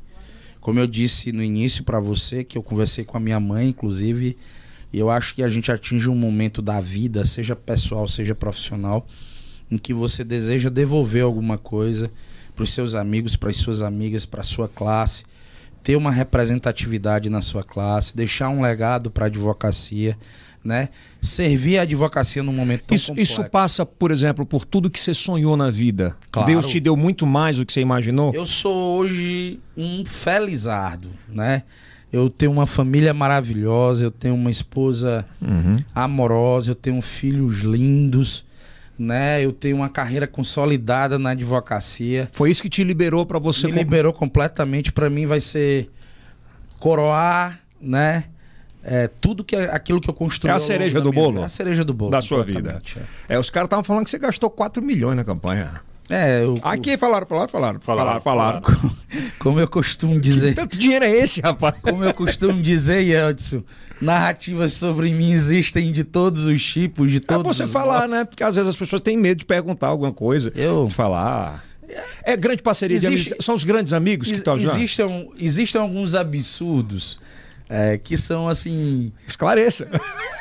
Como 0.60 0.80
eu 0.80 0.88
disse 0.88 1.32
no 1.32 1.44
início 1.44 1.84
para 1.84 2.00
você, 2.00 2.44
que 2.44 2.58
eu 2.58 2.64
conversei 2.64 3.06
com 3.06 3.18
a 3.18 3.20
minha 3.20 3.40
mãe, 3.40 3.70
inclusive, 3.70 4.36
eu 4.92 5.12
acho 5.12 5.36
que 5.36 5.44
a 5.44 5.50
gente 5.50 5.72
atinge 5.72 6.10
um 6.10 6.16
momento 6.16 6.60
da 6.60 6.82
vida, 6.82 7.24
seja 7.24 7.56
pessoal, 7.56 8.08
seja 8.08 8.34
profissional, 8.34 9.06
em 9.70 9.78
que 9.78 9.94
você 9.94 10.24
deseja 10.24 10.70
devolver 10.70 11.24
alguma 11.24 11.60
coisa 11.60 12.12
para 12.56 12.64
os 12.64 12.74
seus 12.74 12.96
amigos, 12.96 13.36
para 13.36 13.52
as 13.52 13.58
suas 13.58 13.84
amigas, 13.84 14.26
para 14.26 14.42
a 14.42 14.44
sua 14.44 14.68
classe, 14.68 15.24
ter 15.86 15.96
uma 15.96 16.10
representatividade 16.10 17.30
na 17.30 17.44
sua 17.44 17.64
classe, 17.64 18.18
deixar 18.18 18.50
um 18.50 18.60
legado 18.60 19.12
para 19.12 19.26
a 19.26 19.28
advocacia, 19.28 20.18
né? 20.64 20.90
Servir 21.22 21.78
a 21.78 21.84
advocacia 21.84 22.42
num 22.42 22.52
momento 22.52 22.86
tão 22.88 22.96
isso, 22.96 23.10
complexo. 23.10 23.42
Isso 23.42 23.50
passa, 23.52 23.86
por 23.86 24.10
exemplo, 24.10 24.48
por 24.48 24.66
tudo 24.66 24.90
que 24.90 25.00
você 25.00 25.14
sonhou 25.14 25.56
na 25.56 25.70
vida. 25.70 26.18
Claro. 26.32 26.48
Deus 26.48 26.66
te 26.66 26.80
deu 26.80 26.98
muito 26.98 27.28
mais 27.28 27.58
do 27.58 27.66
que 27.68 27.72
você 27.72 27.82
imaginou? 27.82 28.34
Eu 28.34 28.48
sou 28.48 28.98
hoje 28.98 29.60
um 29.78 30.04
felizardo, 30.04 31.12
né? 31.30 31.62
Eu 32.12 32.32
tenho 32.32 32.52
uma 32.52 32.66
família 32.66 33.14
maravilhosa, 33.14 34.06
eu 34.06 34.12
tenho 34.12 34.34
uma 34.34 34.50
esposa 34.50 35.24
uhum. 35.40 35.84
amorosa, 35.94 36.72
eu 36.72 36.76
tenho 36.76 37.00
filhos 37.00 37.60
lindos 37.60 38.44
né? 38.98 39.44
Eu 39.44 39.52
tenho 39.52 39.76
uma 39.76 39.90
carreira 39.90 40.28
consolidada 40.28 41.20
na 41.20 41.32
advocacia. 41.32 42.30
Foi 42.32 42.50
isso 42.50 42.62
que 42.62 42.70
te 42.70 42.84
liberou 42.84 43.26
para 43.26 43.40
você? 43.40 43.68
Me 43.68 43.74
liberou 43.74 44.14
completamente. 44.14 44.92
Para 44.92 45.10
mim 45.10 45.26
vai 45.26 45.42
ser 45.42 45.90
coroar, 46.80 47.60
né? 47.80 48.26
É, 48.84 49.08
tudo 49.08 49.44
que 49.44 49.56
aquilo 49.56 50.00
que 50.00 50.10
eu 50.10 50.14
construí. 50.14 50.52
É 50.52 50.54
a 50.54 50.60
cereja 50.60 51.02
do 51.02 51.12
bolo. 51.12 51.42
É 51.42 51.46
a 51.46 51.50
cereja 51.50 51.84
do 51.84 51.94
bolo 51.94 52.12
da 52.12 52.22
sua 52.22 52.44
vida. 52.44 52.82
É. 53.28 53.36
é 53.36 53.40
os 53.40 53.50
caras 53.50 53.66
estavam 53.66 53.84
falando 53.84 54.04
que 54.04 54.12
você 54.12 54.20
gastou 54.20 54.50
4 54.50 54.82
milhões 54.84 55.16
na 55.16 55.24
campanha. 55.24 55.82
É, 56.10 56.44
eu, 56.44 56.60
Aqui 56.62 56.98
falaram, 56.98 57.26
falaram, 57.26 57.50
falaram, 57.50 57.80
falaram, 57.80 58.22
falaram. 58.22 58.62
falaram. 58.62 58.96
Como 59.40 59.60
eu 59.60 59.68
costumo 59.68 60.20
dizer. 60.20 60.50
Que 60.50 60.56
tanto 60.56 60.78
dinheiro 60.78 61.04
é 61.04 61.12
esse, 61.18 61.42
rapaz? 61.42 61.76
Como 61.82 62.04
eu 62.04 62.14
costumo 62.14 62.62
dizer, 62.62 63.02
Edson, 63.30 63.64
narrativas 64.00 64.74
sobre 64.74 65.12
mim 65.14 65.32
existem 65.32 65.92
de 65.92 66.04
todos 66.04 66.46
os 66.46 66.64
tipos, 66.64 67.12
de 67.12 67.20
todos 67.20 67.44
é 67.44 67.54
você 67.54 67.64
os 67.64 67.72
falar, 67.72 68.08
blocos. 68.08 68.18
né? 68.18 68.26
Porque 68.26 68.44
às 68.44 68.56
vezes 68.56 68.70
as 68.70 68.76
pessoas 68.76 69.02
têm 69.02 69.18
medo 69.18 69.40
de 69.40 69.46
perguntar 69.46 69.88
alguma 69.88 70.14
coisa. 70.14 70.52
Eu. 70.56 70.86
De 70.88 70.94
falar. 70.94 71.64
É 72.24 72.36
grande 72.36 72.62
parceria 72.62 72.98
Existe... 72.98 73.12
de 73.12 73.22
amigos. 73.30 73.46
São 73.46 73.56
os 73.56 73.64
grandes 73.64 73.94
amigos 73.94 74.28
que 74.28 74.36
estão 74.36 74.54
ajudando? 74.54 74.76
Existem, 74.76 75.30
existem 75.40 75.82
alguns 75.82 76.14
absurdos 76.14 77.20
é, 77.70 77.98
que 77.98 78.18
são 78.18 78.48
assim. 78.48 79.12
Esclareça. 79.28 79.88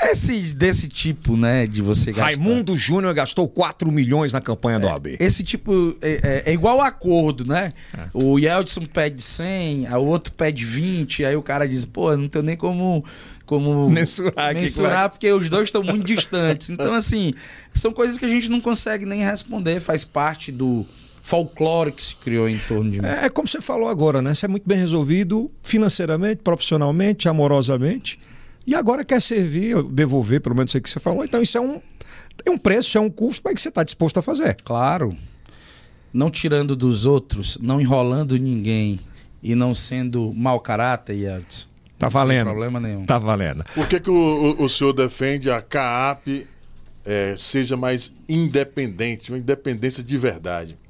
Esse, 0.05 0.55
desse 0.55 0.89
tipo, 0.89 1.37
né? 1.37 1.67
De 1.67 1.81
você 1.81 2.13
gastar. 2.13 2.25
Raimundo 2.25 2.77
Júnior 2.77 3.15
gastou 3.15 3.49
4 3.49 3.91
milhões 3.91 4.33
na 4.33 4.41
campanha 4.41 4.79
do 4.79 4.87
OAB. 4.87 5.17
Esse 5.19 5.43
tipo 5.43 5.97
é, 6.03 6.43
é, 6.47 6.51
é 6.51 6.53
igual 6.53 6.81
acordo, 6.81 7.47
né? 7.47 7.73
É. 7.97 8.09
O 8.13 8.39
Yeldson 8.39 8.83
pede 8.87 9.23
100, 9.23 9.89
o 9.95 10.05
outro 10.05 10.33
pede 10.33 10.65
20, 10.65 11.25
aí 11.25 11.37
o 11.37 11.43
cara 11.43 11.67
diz, 11.67 11.85
pô, 11.85 12.17
não 12.17 12.29
tenho 12.29 12.45
nem 12.45 12.57
como. 12.57 13.05
Como 13.47 13.91
mensurar, 13.91 14.55
mensurar 14.55 15.11
porque 15.11 15.31
os 15.31 15.51
dois 15.51 15.65
estão 15.65 15.83
muito 15.83 16.03
distantes. 16.07 16.71
Então, 16.71 16.95
assim, 16.95 17.35
são 17.75 17.93
coisas 17.93 18.17
que 18.17 18.25
a 18.25 18.29
gente 18.29 18.49
não 18.49 18.59
consegue 18.59 19.05
nem 19.05 19.23
responder, 19.23 19.81
faz 19.81 20.03
parte 20.03 20.51
do, 20.51 20.87
folclore 21.25 21.91
que 21.91 22.03
se 22.03 22.15
criou 22.17 22.47
em 22.47 22.59
torno 22.59 22.91
de 22.91 23.01
mim. 23.01 23.09
É, 23.09 23.25
é 23.25 23.29
como 23.31 23.49
você 23.49 23.61
falou 23.61 23.89
agora, 23.89 24.21
né? 24.21 24.35
Você 24.35 24.45
é 24.45 24.49
muito 24.49 24.69
bem 24.69 24.79
resolvido 24.79 25.51
financeiramente, 25.63 26.43
profissionalmente, 26.45 27.29
amorosamente. 27.29 28.21
E 28.67 28.75
agora 28.75 29.05
quer 29.05 29.21
servir, 29.21 29.83
devolver, 29.85 30.43
pelo 30.43 30.55
menos 30.55 30.71
isso 30.71 30.81
que 30.83 30.91
você 30.91 31.01
falou. 31.01 31.25
Então 31.25 31.41
isso 31.41 31.57
é 31.57 31.61
um, 31.61 31.81
é 32.45 32.51
um 32.51 32.59
preço, 32.59 32.99
é 32.99 33.01
um 33.01 33.09
custo, 33.09 33.41
mas 33.43 33.55
que 33.55 33.61
você 33.63 33.71
está 33.71 33.83
disposto 33.83 34.19
a 34.19 34.23
fazer. 34.23 34.55
Claro. 34.63 35.17
Não 36.13 36.31
tirando 36.31 36.77
dos 36.77 37.07
outros, 37.07 37.59
não 37.61 37.81
enrolando 37.81 38.39
ninguém 38.39 39.01
e 39.43 39.55
não 39.55 39.73
sendo 39.73 40.31
mau 40.35 40.61
caráter, 40.61 41.39
Edson. 41.39 41.67
Tá 41.99 42.09
valendo. 42.09 42.39
Não 42.39 42.45
tem 42.45 42.53
problema 42.53 42.81
nenhum. 42.81 43.07
Tá 43.07 43.17
valendo. 43.17 43.65
Por 43.75 43.89
que, 43.89 43.99
que 43.99 44.11
o, 44.11 44.15
o, 44.15 44.65
o 44.65 44.69
senhor 44.69 44.93
defende 44.93 45.51
a 45.51 45.63
CAAP 45.63 46.47
é, 47.03 47.35
seja 47.37 47.79
mais 47.79 48.13
independente, 48.29 49.33
uma 49.33 49.39
independência 49.39 50.03
de 50.03 50.19
verdade? 50.19 50.84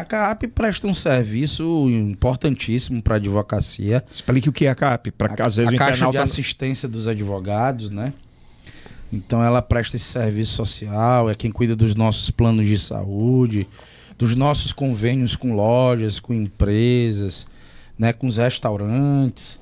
A 0.00 0.04
CAP 0.04 0.48
presta 0.48 0.86
um 0.86 0.94
serviço 0.94 1.88
importantíssimo 1.90 3.02
para 3.02 3.14
a 3.14 3.18
advocacia. 3.18 4.02
Explique 4.10 4.48
o 4.48 4.52
que 4.52 4.64
é 4.64 4.70
a 4.70 4.74
CAP, 4.74 5.10
para 5.10 5.34
às 5.44 5.56
vezes 5.56 5.74
a 5.74 5.76
Caixa 5.76 6.10
de 6.10 6.16
Assistência 6.16 6.88
dos 6.88 7.06
Advogados, 7.06 7.90
né? 7.90 8.14
Então 9.12 9.44
ela 9.44 9.60
presta 9.60 9.96
esse 9.96 10.06
serviço 10.06 10.54
social, 10.54 11.28
é 11.28 11.34
quem 11.34 11.50
cuida 11.50 11.76
dos 11.76 11.94
nossos 11.94 12.30
planos 12.30 12.66
de 12.66 12.78
saúde, 12.78 13.68
dos 14.16 14.34
nossos 14.34 14.72
convênios 14.72 15.36
com 15.36 15.54
lojas, 15.54 16.18
com 16.18 16.32
empresas, 16.32 17.46
né, 17.98 18.12
com 18.12 18.26
os 18.26 18.38
restaurantes 18.38 19.60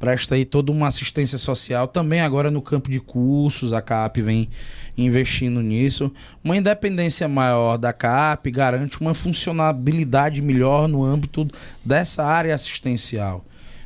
presta 0.00 0.34
aí 0.34 0.46
toda 0.46 0.72
uma 0.72 0.88
assistência 0.88 1.36
social 1.36 1.86
também 1.86 2.20
agora 2.20 2.50
no 2.50 2.62
campo 2.62 2.90
de 2.90 2.98
cursos, 2.98 3.74
a 3.74 3.82
CAP 3.82 4.22
vem 4.22 4.48
investindo 4.96 5.60
nisso. 5.60 6.10
Uma 6.42 6.56
independência 6.56 7.28
maior 7.28 7.76
da 7.76 7.92
CAP 7.92 8.50
garante 8.50 8.98
uma 8.98 9.14
funcionabilidade 9.14 10.40
melhor 10.40 10.88
no 10.88 11.04
âmbito 11.04 11.46
dessa 11.84 12.24
área 12.24 12.54
assistencial. 12.54 13.44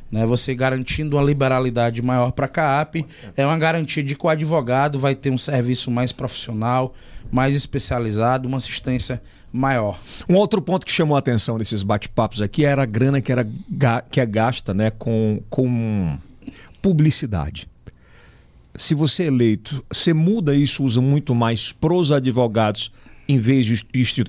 Né? 0.09 0.25
Você 0.25 0.55
garantindo 0.55 1.17
uma 1.17 1.23
liberalidade 1.23 2.01
maior 2.01 2.31
para 2.31 2.45
a 2.45 2.49
CAP, 2.49 3.05
é 3.35 3.45
uma 3.45 3.57
garantia 3.57 4.01
de 4.01 4.15
que 4.15 4.25
o 4.25 4.29
advogado 4.29 4.97
vai 4.97 5.13
ter 5.15 5.29
um 5.29 5.37
serviço 5.37 5.91
mais 5.91 6.13
profissional, 6.13 6.95
mais 7.29 7.55
especializado, 7.57 8.47
uma 8.47 8.57
assistência 8.57 9.21
maior. 9.55 9.99
Um 10.29 10.35
outro 10.35 10.61
ponto 10.61 10.85
que 10.85 10.91
chamou 10.91 11.15
a 11.15 11.19
atenção 11.19 11.57
desses 11.57 11.83
bate-papos 11.83 12.41
aqui 12.41 12.65
era 12.65 12.83
a 12.83 12.85
grana 12.85 13.21
que, 13.21 13.31
era, 13.31 13.47
que 14.11 14.19
é 14.19 14.25
gasta 14.25 14.73
né, 14.73 14.91
com, 14.91 15.41
com 15.49 16.17
publicidade. 16.81 17.67
Se 18.77 18.93
você 18.93 19.23
é 19.23 19.27
eleito, 19.27 19.83
você 19.89 20.13
muda 20.13 20.53
isso, 20.53 20.83
usa 20.83 21.01
muito 21.01 21.33
mais 21.33 21.71
pros 21.71 22.11
advogados 22.11 22.91
em 23.27 23.39
vez 23.39 23.65
de 23.65 23.83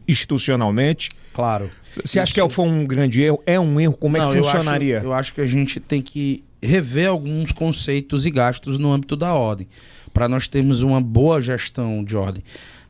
institucionalmente. 0.06 1.10
Claro. 1.34 1.70
Você 2.02 2.18
acha 2.18 2.32
que 2.32 2.48
foi 2.48 2.64
um 2.64 2.86
grande 2.86 3.20
erro? 3.20 3.42
É 3.44 3.58
um 3.58 3.80
erro? 3.80 3.94
Como 3.94 4.16
Não, 4.16 4.30
é 4.30 4.34
que 4.34 4.42
funcionaria? 4.42 4.94
Eu 4.94 4.98
acho, 4.98 5.06
eu 5.06 5.12
acho 5.12 5.34
que 5.34 5.40
a 5.40 5.46
gente 5.46 5.80
tem 5.80 6.00
que 6.00 6.44
rever 6.62 7.08
alguns 7.08 7.52
conceitos 7.52 8.26
e 8.26 8.30
gastos 8.30 8.78
no 8.78 8.92
âmbito 8.92 9.16
da 9.16 9.34
ordem, 9.34 9.68
para 10.12 10.28
nós 10.28 10.48
termos 10.48 10.82
uma 10.82 11.00
boa 11.00 11.40
gestão 11.40 12.02
de 12.02 12.16
ordem. 12.16 12.42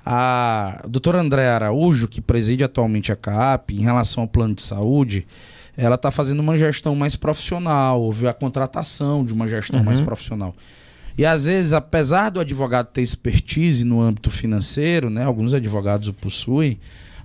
A 0.09 0.85
doutora 0.89 1.21
André 1.21 1.49
Araújo, 1.49 2.07
que 2.07 2.21
preside 2.21 2.63
atualmente 2.63 3.11
a 3.11 3.17
CAP, 3.17 3.75
em 3.75 3.83
relação 3.83 4.23
ao 4.23 4.29
plano 4.29 4.55
de 4.55 4.63
saúde, 4.63 5.27
ela 5.77 5.97
está 5.97 6.13
fazendo 6.13 6.39
uma 6.39 6.57
gestão 6.57 6.95
mais 6.95 7.17
profissional, 7.17 8.01
houve 8.01 8.29
a 8.29 8.33
contratação 8.33 9.25
de 9.25 9.33
uma 9.33 9.49
gestão 9.49 9.81
uhum. 9.81 9.85
mais 9.85 10.01
profissional. 10.01 10.55
E 11.19 11.27
às 11.27 11.47
vezes, 11.47 11.73
apesar 11.73 12.31
do 12.31 12.39
advogado 12.39 12.87
ter 12.87 13.03
expertise 13.03 13.85
no 13.85 14.01
âmbito 14.01 14.31
financeiro, 14.31 15.11
né, 15.11 15.25
alguns 15.25 15.55
advogados 15.55 16.07
o 16.07 16.13
possuem, 16.13 16.79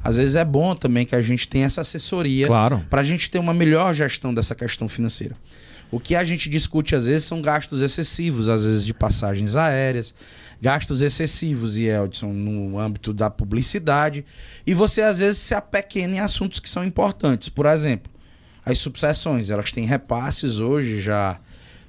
às 0.04 0.18
vezes 0.18 0.36
é 0.36 0.44
bom 0.44 0.74
também 0.74 1.06
que 1.06 1.16
a 1.16 1.22
gente 1.22 1.48
tenha 1.48 1.68
essa 1.68 1.82
assessoria 1.82 2.48
claro. 2.48 2.84
para 2.90 3.02
a 3.02 3.04
gente 3.04 3.30
ter 3.30 3.38
uma 3.38 3.54
melhor 3.54 3.94
gestão 3.94 4.34
dessa 4.34 4.56
questão 4.56 4.90
financeira. 4.90 5.36
O 5.92 6.00
que 6.00 6.16
a 6.16 6.24
gente 6.24 6.50
discute 6.50 6.96
às 6.96 7.06
vezes 7.06 7.26
são 7.26 7.42
gastos 7.42 7.82
excessivos, 7.82 8.48
às 8.50 8.66
vezes 8.66 8.86
de 8.86 8.94
passagens 8.94 9.58
aéreas, 9.58 10.16
gastos 10.62 11.02
excessivos, 11.02 11.78
e 11.78 11.86
Eldson, 11.86 12.32
no 12.32 12.78
âmbito 12.78 13.12
da 13.12 13.30
publicidade. 13.30 14.24
E 14.66 14.74
você 14.74 15.02
às 15.02 15.20
vezes 15.20 15.40
se 15.40 15.56
apequena 15.56 16.18
em 16.18 16.20
assuntos 16.20 16.60
que 16.60 16.70
são 16.70 16.86
importantes. 16.86 17.50
Por 17.50 17.66
exemplo, 17.66 18.12
as 18.64 18.78
subseções, 18.78 19.50
elas 19.50 19.72
têm 19.72 19.86
repasses 19.86 20.60
hoje 20.60 21.02
já 21.02 21.40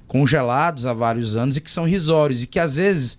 congelados 0.07 0.85
há 0.85 0.93
vários 0.93 1.37
anos 1.37 1.55
e 1.57 1.61
que 1.61 1.69
são 1.69 1.85
risórios 1.85 2.43
e 2.43 2.47
que 2.47 2.59
às 2.59 2.75
vezes 2.77 3.17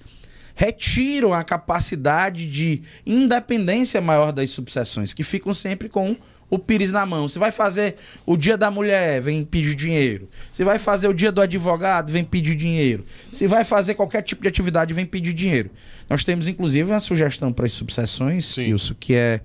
retiram 0.54 1.32
a 1.32 1.42
capacidade 1.42 2.48
de 2.48 2.82
independência 3.04 4.00
maior 4.00 4.32
das 4.32 4.50
subseções, 4.50 5.12
que 5.12 5.24
ficam 5.24 5.52
sempre 5.52 5.88
com 5.88 6.16
o 6.54 6.58
pires 6.58 6.92
na 6.92 7.04
mão. 7.04 7.28
Você 7.28 7.38
vai 7.38 7.50
fazer 7.50 7.96
o 8.24 8.36
dia 8.36 8.56
da 8.56 8.70
mulher, 8.70 9.20
vem 9.20 9.44
pedir 9.44 9.74
dinheiro. 9.74 10.28
Você 10.52 10.64
vai 10.64 10.78
fazer 10.78 11.08
o 11.08 11.12
dia 11.12 11.32
do 11.32 11.40
advogado, 11.40 12.10
vem 12.10 12.24
pedir 12.24 12.54
dinheiro. 12.54 13.04
Se 13.32 13.46
vai 13.46 13.64
fazer 13.64 13.94
qualquer 13.94 14.22
tipo 14.22 14.42
de 14.42 14.48
atividade, 14.48 14.94
vem 14.94 15.04
pedir 15.04 15.32
dinheiro. 15.32 15.70
Nós 16.08 16.22
temos, 16.22 16.46
inclusive, 16.46 16.90
uma 16.90 17.00
sugestão 17.00 17.52
para 17.52 17.66
as 17.66 17.72
subseções, 17.72 18.56
isso 18.56 18.94
que 18.94 19.14
é 19.14 19.40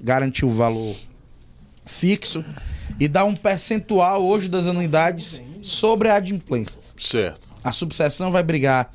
garantir 0.00 0.44
o 0.44 0.50
valor 0.50 0.94
fixo 1.84 2.44
e 3.00 3.08
dar 3.08 3.24
um 3.24 3.34
percentual 3.34 4.22
hoje 4.24 4.48
das 4.48 4.66
anuidades 4.68 5.42
sobre 5.62 6.08
a 6.08 6.14
adimplência. 6.14 6.80
Certo. 6.96 7.48
A 7.64 7.72
subseção 7.72 8.30
vai 8.30 8.42
brigar 8.42 8.92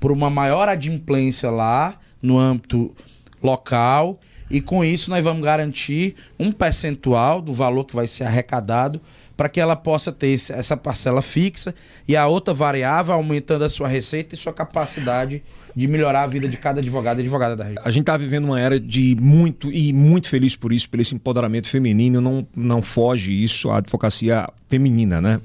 por 0.00 0.10
uma 0.10 0.28
maior 0.28 0.68
adimplência 0.68 1.50
lá 1.50 1.98
no 2.20 2.38
âmbito 2.38 2.94
local 3.42 4.18
e 4.50 4.60
com 4.60 4.84
isso 4.84 5.10
nós 5.10 5.22
vamos 5.22 5.42
garantir 5.42 6.14
um 6.38 6.52
percentual 6.52 7.40
do 7.40 7.52
valor 7.52 7.84
que 7.84 7.94
vai 7.94 8.06
ser 8.06 8.24
arrecadado 8.24 9.00
para 9.36 9.48
que 9.48 9.60
ela 9.60 9.74
possa 9.74 10.12
ter 10.12 10.32
essa 10.32 10.76
parcela 10.76 11.20
fixa 11.20 11.74
e 12.06 12.16
a 12.16 12.26
outra 12.26 12.54
variável 12.54 13.14
aumentando 13.14 13.64
a 13.64 13.68
sua 13.68 13.88
receita 13.88 14.34
e 14.34 14.38
sua 14.38 14.52
capacidade 14.52 15.42
de 15.74 15.88
melhorar 15.88 16.22
a 16.22 16.26
vida 16.26 16.48
de 16.48 16.56
cada 16.56 16.80
advogado 16.80 17.18
e 17.18 17.22
advogada 17.22 17.56
da 17.56 17.64
região. 17.64 17.82
A 17.84 17.90
gente 17.90 18.02
está 18.02 18.16
vivendo 18.16 18.44
uma 18.44 18.60
era 18.60 18.78
de 18.78 19.16
muito 19.20 19.72
e 19.72 19.92
muito 19.92 20.28
feliz 20.28 20.54
por 20.54 20.72
isso, 20.72 20.88
pelo 20.88 21.00
esse 21.00 21.14
empoderamento 21.14 21.68
feminino, 21.68 22.20
não, 22.20 22.46
não 22.54 22.80
foge 22.80 23.32
isso 23.32 23.70
à 23.70 23.78
advocacia 23.78 24.48
feminina, 24.68 25.20
né? 25.20 25.40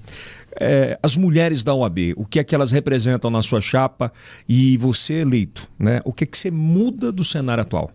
É, 0.62 1.00
as 1.02 1.16
mulheres 1.16 1.64
da 1.64 1.74
OAB, 1.74 2.14
o 2.16 2.26
que 2.26 2.40
é 2.40 2.44
que 2.44 2.54
elas 2.54 2.72
representam 2.72 3.30
na 3.32 3.42
sua 3.42 3.62
chapa 3.62 4.12
e 4.48 4.78
você 4.78 5.22
eleito, 5.22 5.68
né? 5.80 6.02
O 6.04 6.12
que 6.12 6.26
é 6.26 6.28
que 6.28 6.38
você 6.38 6.52
muda 6.52 7.12
do 7.12 7.24
cenário 7.24 7.62
atual? 7.62 7.92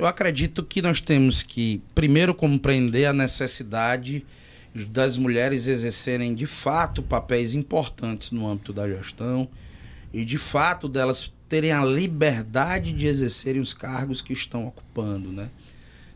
Eu 0.00 0.06
acredito 0.06 0.62
que 0.62 0.80
nós 0.80 0.98
temos 0.98 1.42
que, 1.42 1.82
primeiro, 1.94 2.34
compreender 2.34 3.04
a 3.04 3.12
necessidade 3.12 4.24
das 4.88 5.18
mulheres 5.18 5.66
exercerem 5.66 6.34
de 6.34 6.46
fato 6.46 7.02
papéis 7.02 7.52
importantes 7.52 8.32
no 8.32 8.48
âmbito 8.48 8.72
da 8.72 8.88
gestão 8.88 9.46
e 10.10 10.24
de 10.24 10.38
fato 10.38 10.88
delas 10.88 11.30
terem 11.50 11.72
a 11.72 11.84
liberdade 11.84 12.94
de 12.94 13.06
exercerem 13.08 13.60
os 13.60 13.74
cargos 13.74 14.22
que 14.22 14.32
estão 14.32 14.66
ocupando, 14.66 15.30
né? 15.30 15.50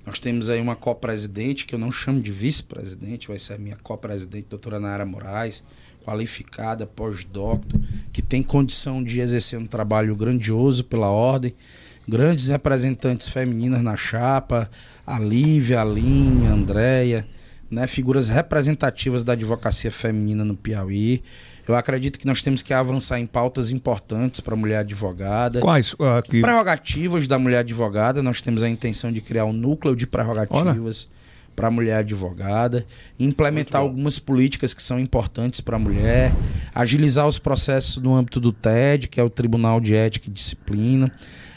Nós 0.06 0.18
temos 0.18 0.48
aí 0.48 0.62
uma 0.62 0.74
co-presidente, 0.76 1.66
que 1.66 1.74
eu 1.74 1.78
não 1.78 1.92
chamo 1.92 2.22
de 2.22 2.32
vice-presidente, 2.32 3.28
vai 3.28 3.38
ser 3.38 3.52
a 3.52 3.58
minha 3.58 3.76
co-presidente, 3.76 4.46
doutora 4.48 4.80
Nara 4.80 5.04
Moraes, 5.04 5.62
qualificada, 6.02 6.86
pós-doctor, 6.86 7.78
que 8.14 8.22
tem 8.22 8.42
condição 8.42 9.04
de 9.04 9.20
exercer 9.20 9.58
um 9.58 9.66
trabalho 9.66 10.16
grandioso 10.16 10.84
pela 10.84 11.10
ordem, 11.10 11.54
grandes 12.08 12.48
representantes 12.48 13.28
femininas 13.28 13.82
na 13.82 13.96
chapa, 13.96 14.70
a 15.06 15.18
Lívia, 15.18 15.78
a 15.78 15.82
Aline, 15.82 16.46
a 16.46 16.52
Andréia, 16.52 17.26
né, 17.70 17.86
figuras 17.86 18.28
representativas 18.28 19.24
da 19.24 19.32
advocacia 19.32 19.90
feminina 19.90 20.44
no 20.44 20.54
Piauí. 20.54 21.22
Eu 21.66 21.74
acredito 21.74 22.18
que 22.18 22.26
nós 22.26 22.42
temos 22.42 22.60
que 22.60 22.74
avançar 22.74 23.18
em 23.18 23.26
pautas 23.26 23.70
importantes 23.70 24.40
para 24.40 24.52
a 24.54 24.56
mulher 24.56 24.78
advogada. 24.78 25.60
Quais? 25.60 25.96
Que... 26.28 26.42
Prerrogativas 26.42 27.26
da 27.26 27.38
mulher 27.38 27.58
advogada. 27.58 28.22
Nós 28.22 28.42
temos 28.42 28.62
a 28.62 28.68
intenção 28.68 29.10
de 29.10 29.22
criar 29.22 29.46
um 29.46 29.52
núcleo 29.52 29.96
de 29.96 30.06
prerrogativas 30.06 31.08
para 31.56 31.68
a 31.68 31.70
mulher 31.70 31.98
advogada, 31.98 32.84
implementar 33.18 33.80
algumas 33.80 34.18
políticas 34.18 34.74
que 34.74 34.82
são 34.82 34.98
importantes 34.98 35.60
para 35.60 35.76
a 35.76 35.78
mulher, 35.78 36.34
agilizar 36.74 37.26
os 37.28 37.38
processos 37.38 38.02
no 38.02 38.14
âmbito 38.14 38.40
do 38.40 38.52
TED, 38.52 39.08
que 39.08 39.20
é 39.20 39.22
o 39.22 39.30
Tribunal 39.30 39.80
de 39.80 39.94
Ética 39.94 40.28
e 40.28 40.32
Disciplina 40.32 41.10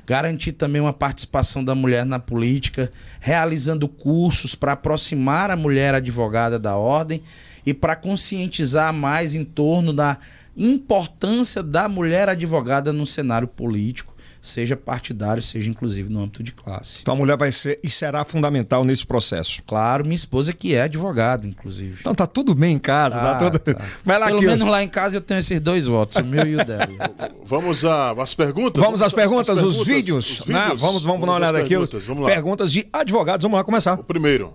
garantir 0.08 0.54
também 0.54 0.82
uma 0.82 0.94
participação 0.94 1.62
da 1.62 1.76
mulher 1.76 2.06
na 2.06 2.18
política, 2.18 2.90
realizando 3.20 3.90
cursos 3.90 4.56
para 4.56 4.72
aproximar 4.72 5.52
a 5.52 5.56
mulher 5.58 5.94
advogada 5.94 6.58
da 6.58 6.78
ordem 6.78 7.22
e 7.66 7.74
para 7.74 7.94
conscientizar 7.94 8.94
mais 8.94 9.36
em 9.36 9.44
torno 9.44 9.92
da 9.92 10.18
importância 10.56 11.62
da 11.62 11.90
mulher 11.90 12.30
advogada 12.30 12.94
no 12.94 13.06
cenário 13.06 13.50
político 13.50 14.16
seja 14.48 14.76
partidário, 14.76 15.42
seja 15.42 15.70
inclusive 15.70 16.10
no 16.10 16.22
âmbito 16.22 16.42
de 16.42 16.52
classe. 16.52 17.00
Então 17.02 17.14
a 17.14 17.18
mulher 17.18 17.38
vai 17.38 17.52
ser 17.52 17.80
e 17.84 17.90
será 17.90 18.24
fundamental 18.24 18.84
nesse 18.84 19.06
processo. 19.06 19.62
Claro, 19.68 20.04
minha 20.04 20.16
esposa 20.16 20.54
que 20.54 20.74
é 20.76 20.84
advogada, 20.84 21.46
inclusive. 21.46 21.98
Então 22.00 22.16
tá 22.16 22.26
tudo 22.26 22.56
bem 22.56 22.76
em 22.76 22.80
casa, 22.80 23.20
tá, 23.20 23.36
tá 23.36 23.52
tudo. 23.52 23.60
Tá. 23.60 23.86
Vai 24.04 24.20
lá 24.20 24.28
Pelo 24.28 24.38
aqui, 24.40 24.48
menos 24.48 24.68
lá 24.68 24.84
em 24.84 24.88
casa 24.88 25.18
eu 25.18 25.22
tenho 25.22 25.40
esses 25.40 25.60
dois 25.60 25.88
votos, 25.88 26.18
o 26.18 26.26
meu 26.26 26.46
e 26.48 26.56
o 26.56 26.66
dela. 26.66 26.88
Vamos 27.46 27.84
às 27.86 28.34
perguntas? 28.36 28.82
Vamos 28.82 29.02
às 29.02 29.14
perguntas, 29.14 29.48
perguntas, 29.48 29.80
os 29.80 29.86
vídeos, 29.86 30.30
os 30.30 30.46
né? 30.48 30.60
vídeos. 30.60 30.70
Né? 30.74 30.76
Vamos, 30.80 30.82
vamos, 30.82 31.04
vamos 31.04 31.22
dar 31.22 31.32
uma 31.32 31.36
olhada 31.36 31.58
aqui. 31.60 31.78
Os, 31.78 31.92
vamos 32.06 32.24
lá. 32.24 32.30
Perguntas 32.30 32.72
de 32.72 32.88
advogados, 32.92 33.44
vamos 33.44 33.58
lá 33.58 33.64
começar. 33.64 34.00
O 34.00 34.04
primeiro. 34.04 34.54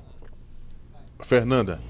Fernanda. 1.22 1.80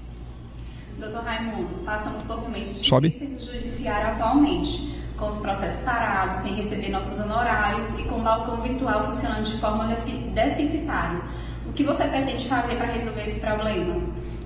Doutor 0.99 1.23
Raimundo, 1.23 1.83
passamos 1.83 2.23
por 2.23 2.39
momentos 2.39 2.81
difíceis 2.81 3.29
no 3.29 3.39
judiciário 3.39 4.07
atualmente 4.07 4.92
com 5.23 5.29
os 5.29 5.37
processos 5.37 5.85
parados, 5.85 6.37
sem 6.39 6.53
receber 6.53 6.89
nossos 6.89 7.17
honorários 7.17 7.93
e 7.97 8.03
com 8.03 8.19
o 8.19 8.21
balcão 8.21 8.61
virtual 8.61 9.05
funcionando 9.05 9.45
de 9.45 9.57
forma 9.57 9.95
deficitária. 10.33 11.21
O 11.65 11.71
que 11.71 11.81
você 11.81 12.03
pretende 12.03 12.45
fazer 12.45 12.75
para 12.75 12.87
resolver 12.87 13.23
esse 13.23 13.39
problema? 13.39 14.01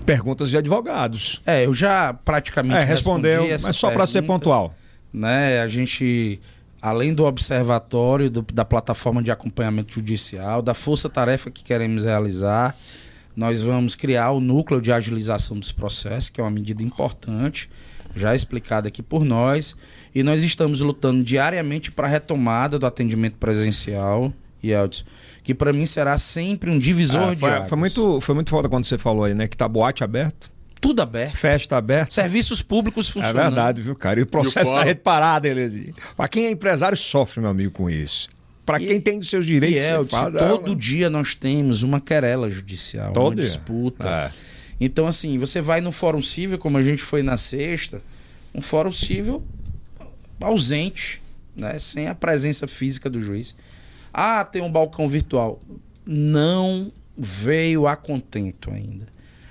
Perguntas 0.05 0.51
de 0.51 0.57
advogados. 0.57 1.41
É, 1.47 1.65
eu 1.65 1.73
já 1.73 2.13
praticamente 2.13 2.83
é, 2.83 2.85
respondeu, 2.85 3.47
mas 3.63 3.75
só 3.75 3.89
para 3.89 4.05
ser 4.05 4.21
pontual. 4.21 4.71
Né, 5.11 5.61
a 5.61 5.67
gente, 5.67 6.39
além 6.79 7.11
do 7.11 7.25
observatório, 7.25 8.29
do, 8.29 8.43
da 8.53 8.63
plataforma 8.63 9.23
de 9.23 9.31
acompanhamento 9.31 9.95
judicial, 9.95 10.61
da 10.61 10.75
força-tarefa 10.75 11.49
que 11.49 11.63
queremos 11.63 12.05
realizar, 12.05 12.77
nós 13.35 13.63
vamos 13.63 13.95
criar 13.95 14.29
o 14.31 14.39
núcleo 14.39 14.79
de 14.79 14.91
agilização 14.91 15.57
dos 15.57 15.71
processos, 15.71 16.29
que 16.29 16.39
é 16.39 16.43
uma 16.43 16.51
medida 16.51 16.83
importante 16.83 17.67
já 18.17 18.35
explicada 18.35 18.87
aqui 18.87 19.01
por 19.01 19.23
nós, 19.23 19.75
e 20.13 20.23
nós 20.23 20.43
estamos 20.43 20.81
lutando 20.81 21.23
diariamente 21.23 21.91
para 21.91 22.07
a 22.07 22.09
retomada 22.09 22.77
do 22.79 22.85
atendimento 22.85 23.37
presencial 23.37 24.33
e 24.61 24.71
Elton, 24.71 25.03
que 25.43 25.53
para 25.53 25.71
mim 25.71 25.85
será 25.85 26.17
sempre 26.17 26.69
um 26.69 26.79
divisor 26.79 27.29
ah, 27.29 27.35
de 27.35 27.45
águas. 27.45 27.69
Foi 27.69 27.77
muito, 27.77 28.21
foi 28.21 28.35
muito 28.35 28.49
foda 28.49 28.67
quando 28.67 28.85
você 28.85 28.97
falou 28.97 29.23
aí, 29.23 29.33
né, 29.33 29.47
que 29.47 29.55
tá 29.55 29.67
boate 29.67 30.03
aberto. 30.03 30.51
Tudo 30.79 31.01
aberto. 31.01 31.35
Festa 31.35 31.77
aberta. 31.77 32.13
Serviços 32.13 32.61
públicos 32.61 33.09
funcionando. 33.09 33.39
É 33.39 33.43
verdade, 33.45 33.81
viu, 33.81 33.95
cara? 33.95 34.19
E 34.19 34.23
o 34.23 34.27
processo 34.27 34.69
está 34.69 34.83
reparado, 34.83 35.47
Elezinho. 35.47 35.93
Para 36.15 36.27
quem 36.27 36.45
é 36.45 36.51
empresário, 36.51 36.95
sofre, 36.95 37.41
meu 37.41 37.49
amigo, 37.49 37.71
com 37.71 37.89
isso. 37.89 38.29
Para 38.63 38.79
quem 38.79 38.99
tem 38.99 39.17
os 39.17 39.29
seus 39.29 39.45
direitos, 39.45 39.85
e, 39.85 39.89
Elton, 39.89 40.15
fala, 40.17 40.31
todo 40.31 40.75
dia 40.75 41.09
nós 41.09 41.33
temos 41.33 41.83
uma 41.83 42.01
querela 42.01 42.49
judicial, 42.49 43.13
todo 43.13 43.27
uma 43.27 43.35
dia. 43.35 43.45
disputa. 43.45 44.07
É. 44.07 44.56
Então, 44.79 45.07
assim, 45.07 45.37
você 45.37 45.61
vai 45.61 45.81
no 45.81 45.91
Fórum 45.91 46.21
Civil, 46.21 46.57
como 46.57 46.77
a 46.77 46.83
gente 46.83 47.03
foi 47.03 47.23
na 47.23 47.37
sexta, 47.37 48.01
um 48.53 48.61
fórum 48.61 48.91
civil 48.91 49.43
ausente, 50.39 51.21
né, 51.55 51.79
sem 51.79 52.07
a 52.07 52.15
presença 52.15 52.67
física 52.67 53.09
do 53.09 53.21
juiz. 53.21 53.55
Ah, 54.13 54.43
tem 54.43 54.61
um 54.61 54.71
balcão 54.71 55.09
virtual. 55.09 55.61
Não 56.05 56.91
veio 57.17 57.87
a 57.87 57.95
contento 57.95 58.71
ainda. 58.71 59.07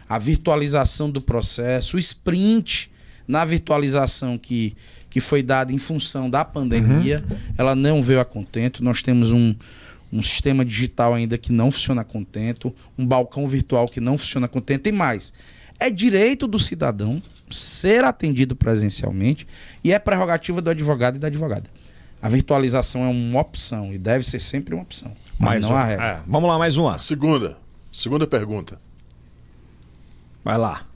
A 0.08 0.18
virtualização 0.18 1.10
do 1.10 1.20
processo, 1.20 1.96
o 1.96 2.00
sprint 2.00 2.90
na 3.26 3.44
virtualização 3.44 4.38
que, 4.38 4.76
que 5.10 5.20
foi 5.20 5.42
dada 5.42 5.72
em 5.72 5.78
função 5.78 6.30
da 6.30 6.44
pandemia, 6.44 7.24
uhum. 7.28 7.38
ela 7.58 7.74
não 7.74 8.02
veio 8.02 8.20
a 8.20 8.24
contento. 8.24 8.84
Nós 8.84 9.02
temos 9.02 9.32
um, 9.32 9.54
um 10.12 10.22
sistema 10.22 10.64
digital 10.64 11.14
ainda 11.14 11.36
que 11.36 11.52
não 11.52 11.70
funciona 11.70 12.02
a 12.02 12.04
contento, 12.04 12.74
um 12.98 13.06
balcão 13.06 13.48
virtual 13.48 13.86
que 13.86 14.00
não 14.00 14.16
funciona 14.16 14.46
a 14.46 14.48
contento 14.48 14.86
e 14.86 14.92
mais. 14.92 15.32
É 15.78 15.90
direito 15.90 16.46
do 16.46 16.58
cidadão 16.58 17.22
ser 17.50 18.04
atendido 18.04 18.56
presencialmente 18.56 19.46
e 19.84 19.92
é 19.92 19.98
prerrogativa 19.98 20.60
do 20.60 20.70
advogado 20.70 21.16
e 21.16 21.18
da 21.18 21.26
advogada. 21.26 21.68
A 22.20 22.28
virtualização 22.28 23.04
é 23.04 23.08
uma 23.08 23.40
opção 23.40 23.92
e 23.92 23.98
deve 23.98 24.26
ser 24.26 24.40
sempre 24.40 24.74
uma 24.74 24.82
opção, 24.82 25.14
mas 25.38 25.50
mais 25.50 25.62
não 25.62 25.72
um. 25.72 25.76
a 25.76 25.84
regra. 25.84 26.06
É. 26.06 26.20
Vamos 26.26 26.48
lá, 26.48 26.58
mais 26.58 26.76
uma. 26.76 26.98
Segunda. 26.98 27.58
Segunda 27.92 28.26
pergunta. 28.26 28.78
Vai 30.42 30.56
lá. 30.56 30.86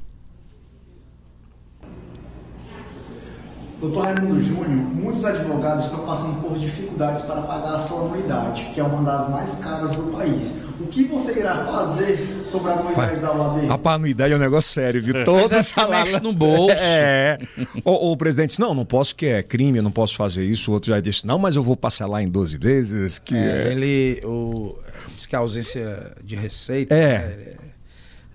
Doutor 3.80 4.04
Raimundo 4.04 4.38
Júnior, 4.42 4.68
muitos 4.68 5.24
advogados 5.24 5.86
estão 5.86 6.04
passando 6.04 6.42
por 6.42 6.58
dificuldades 6.58 7.22
para 7.22 7.40
pagar 7.40 7.76
a 7.76 7.78
sua 7.78 8.00
anuidade, 8.02 8.66
que 8.74 8.78
é 8.78 8.82
uma 8.82 9.02
das 9.02 9.30
mais 9.30 9.56
caras 9.56 9.92
do 9.92 10.12
país. 10.12 10.56
O 10.78 10.86
que 10.86 11.04
você 11.04 11.38
irá 11.38 11.64
fazer 11.64 12.42
sobre 12.44 12.70
a 12.70 12.74
anuidade 12.74 13.12
Pai, 13.12 13.20
da 13.20 13.32
OAB? 13.32 13.66
Rapaz, 13.66 13.92
a 13.92 13.96
anuidade 13.96 14.34
é 14.34 14.36
um 14.36 14.40
negócio 14.40 14.70
sério, 14.70 15.02
viu? 15.02 15.16
É. 15.16 15.24
Todos 15.24 15.50
é 15.52 15.62
salários 15.62 16.20
no 16.20 16.32
bolso. 16.32 16.76
É. 16.80 17.38
o, 17.84 18.12
o, 18.12 18.16
presidente 18.16 18.48
disse, 18.50 18.60
não, 18.60 18.74
não 18.74 18.84
posso 18.84 19.14
que 19.14 19.26
é 19.26 19.42
crime, 19.42 19.78
eu 19.78 19.82
não 19.82 19.90
posso 19.90 20.16
fazer 20.16 20.44
isso. 20.44 20.70
O 20.70 20.74
outro 20.74 20.90
já 20.90 21.00
disse, 21.00 21.26
não, 21.26 21.38
mas 21.38 21.56
eu 21.56 21.62
vou 21.62 21.76
parcelar 21.76 22.22
em 22.22 22.28
12 22.28 22.58
vezes. 22.58 23.18
Que 23.18 23.34
é, 23.34 23.68
é... 23.68 23.72
Ele 23.72 24.20
o, 24.24 24.76
diz 25.14 25.26
que 25.26 25.34
a 25.34 25.38
ausência 25.38 26.12
de 26.22 26.36
receita... 26.36 26.94
É. 26.94 27.18
Né, 27.18 27.54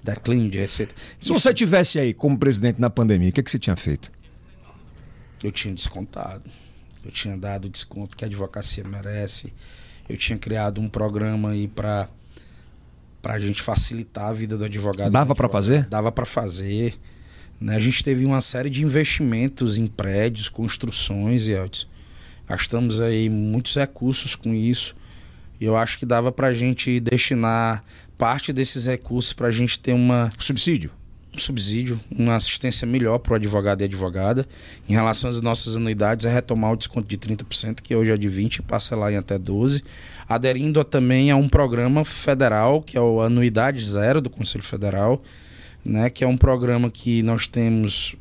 declínio 0.03 0.49
de 0.49 0.59
receita. 0.59 0.93
Se 1.19 1.33
você 1.33 1.53
tivesse 1.53 1.99
aí 1.99 2.13
como 2.13 2.37
presidente 2.37 2.79
na 2.79 2.89
pandemia, 2.89 3.29
o 3.29 3.33
que, 3.33 3.41
que 3.41 3.49
você 3.49 3.57
tinha 3.57 3.75
feito? 3.75 4.11
Eu 5.43 5.51
tinha 5.51 5.73
descontado. 5.73 6.43
eu 7.03 7.11
tinha 7.11 7.37
dado 7.37 7.65
o 7.65 7.69
desconto 7.69 8.15
que 8.15 8.23
a 8.23 8.27
advocacia 8.27 8.83
merece. 8.83 9.53
Eu 10.07 10.17
tinha 10.17 10.37
criado 10.37 10.81
um 10.81 10.87
programa 10.87 11.51
aí 11.51 11.67
para 11.67 12.09
para 13.21 13.33
a 13.33 13.39
gente 13.39 13.59
facilitar 13.59 14.27
a 14.27 14.33
vida 14.33 14.55
do 14.55 14.65
advogado. 14.65 15.11
Dava 15.11 15.33
para 15.33 15.49
fazer? 15.49 15.87
Dava 15.87 16.11
para 16.11 16.27
fazer. 16.27 16.95
Né? 17.59 17.75
A 17.75 17.79
gente 17.79 18.03
teve 18.03 18.23
uma 18.23 18.39
série 18.39 18.69
de 18.69 18.83
investimentos 18.83 19.79
em 19.79 19.87
prédios, 19.87 20.47
construções, 20.47 21.47
Elton. 21.47 21.87
Gastamos 22.47 22.99
aí 22.99 23.27
muitos 23.27 23.75
recursos 23.75 24.35
com 24.35 24.53
isso. 24.53 24.95
E 25.59 25.65
eu 25.65 25.75
acho 25.75 25.97
que 25.97 26.05
dava 26.05 26.31
para 26.31 26.47
a 26.47 26.53
gente 26.53 26.99
destinar 26.99 27.83
parte 28.15 28.53
desses 28.53 28.85
recursos 28.85 29.33
para 29.33 29.47
a 29.47 29.51
gente 29.51 29.79
ter 29.79 29.93
uma 29.93 30.31
subsídio 30.37 30.91
subsídio, 31.41 31.99
uma 32.11 32.35
assistência 32.35 32.85
melhor 32.85 33.19
para 33.19 33.33
o 33.33 33.35
advogado 33.35 33.81
e 33.81 33.85
advogada. 33.85 34.47
Em 34.87 34.93
relação 34.93 35.29
às 35.29 35.41
nossas 35.41 35.75
anuidades, 35.75 36.25
é 36.25 36.33
retomar 36.33 36.73
o 36.73 36.75
desconto 36.75 37.07
de 37.07 37.17
30%, 37.17 37.81
que 37.81 37.95
hoje 37.95 38.11
é 38.11 38.17
de 38.17 38.29
20%, 38.29 38.59
e 38.59 38.61
parcelar 38.61 39.11
em 39.11 39.17
até 39.17 39.37
12%. 39.37 39.83
Aderindo 40.27 40.79
a, 40.79 40.83
também 40.83 41.29
a 41.29 41.35
um 41.35 41.47
programa 41.47 42.03
federal, 42.03 42.81
que 42.81 42.97
é 42.97 43.01
o 43.01 43.21
Anuidade 43.21 43.83
Zero 43.85 44.19
do 44.19 44.29
Conselho 44.29 44.63
Federal, 44.63 45.21
né, 45.83 46.09
que 46.09 46.23
é 46.23 46.27
um 46.27 46.35
programa 46.35 46.89
que 46.89 47.21
nós 47.21 47.47
temos 47.47 48.15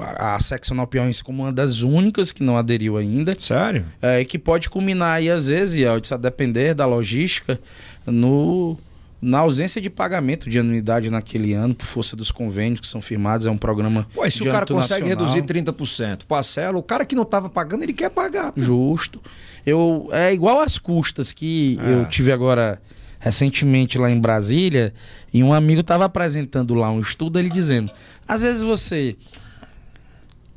a, 0.00 0.36
a 0.36 0.40
seccional 0.40 0.88
como 1.24 1.42
uma 1.42 1.52
das 1.52 1.82
únicas 1.82 2.32
que 2.32 2.42
não 2.42 2.56
aderiu 2.56 2.96
ainda. 2.96 3.38
Sério? 3.38 3.86
É, 4.00 4.20
e 4.20 4.24
que 4.24 4.38
pode 4.38 4.68
culminar 4.68 5.16
aí, 5.16 5.30
às 5.30 5.48
vezes, 5.48 5.80
e 5.80 5.86
a 5.86 6.16
depender 6.16 6.74
da 6.74 6.86
logística, 6.86 7.58
no 8.06 8.76
na 9.24 9.38
ausência 9.38 9.80
de 9.80 9.88
pagamento 9.88 10.50
de 10.50 10.58
anuidade 10.58 11.10
naquele 11.10 11.54
ano, 11.54 11.74
por 11.74 11.86
força 11.86 12.14
dos 12.14 12.30
convênios 12.30 12.78
que 12.78 12.86
são 12.86 13.00
firmados, 13.00 13.46
é 13.46 13.50
um 13.50 13.56
programa. 13.56 14.06
Pô, 14.12 14.28
se 14.30 14.42
o 14.42 14.50
cara 14.50 14.66
consegue 14.66 15.08
nacional. 15.08 15.26
reduzir 15.26 15.42
30%, 15.42 16.24
parcela, 16.26 16.76
o 16.78 16.82
cara 16.82 17.06
que 17.06 17.14
não 17.14 17.22
estava 17.22 17.48
pagando, 17.48 17.84
ele 17.84 17.94
quer 17.94 18.10
pagar. 18.10 18.52
Pô. 18.52 18.62
Justo. 18.62 19.22
Eu, 19.64 20.10
é 20.12 20.34
igual 20.34 20.60
as 20.60 20.78
custas 20.78 21.32
que 21.32 21.78
é. 21.80 21.94
eu 21.94 22.04
tive 22.04 22.30
agora 22.32 22.78
recentemente 23.18 23.96
lá 23.96 24.10
em 24.10 24.20
Brasília, 24.20 24.92
e 25.32 25.42
um 25.42 25.54
amigo 25.54 25.80
estava 25.80 26.04
apresentando 26.04 26.74
lá 26.74 26.90
um 26.90 27.00
estudo, 27.00 27.38
ele 27.38 27.48
dizendo: 27.48 27.90
às 28.28 28.42
vezes 28.42 28.60
você 28.60 29.16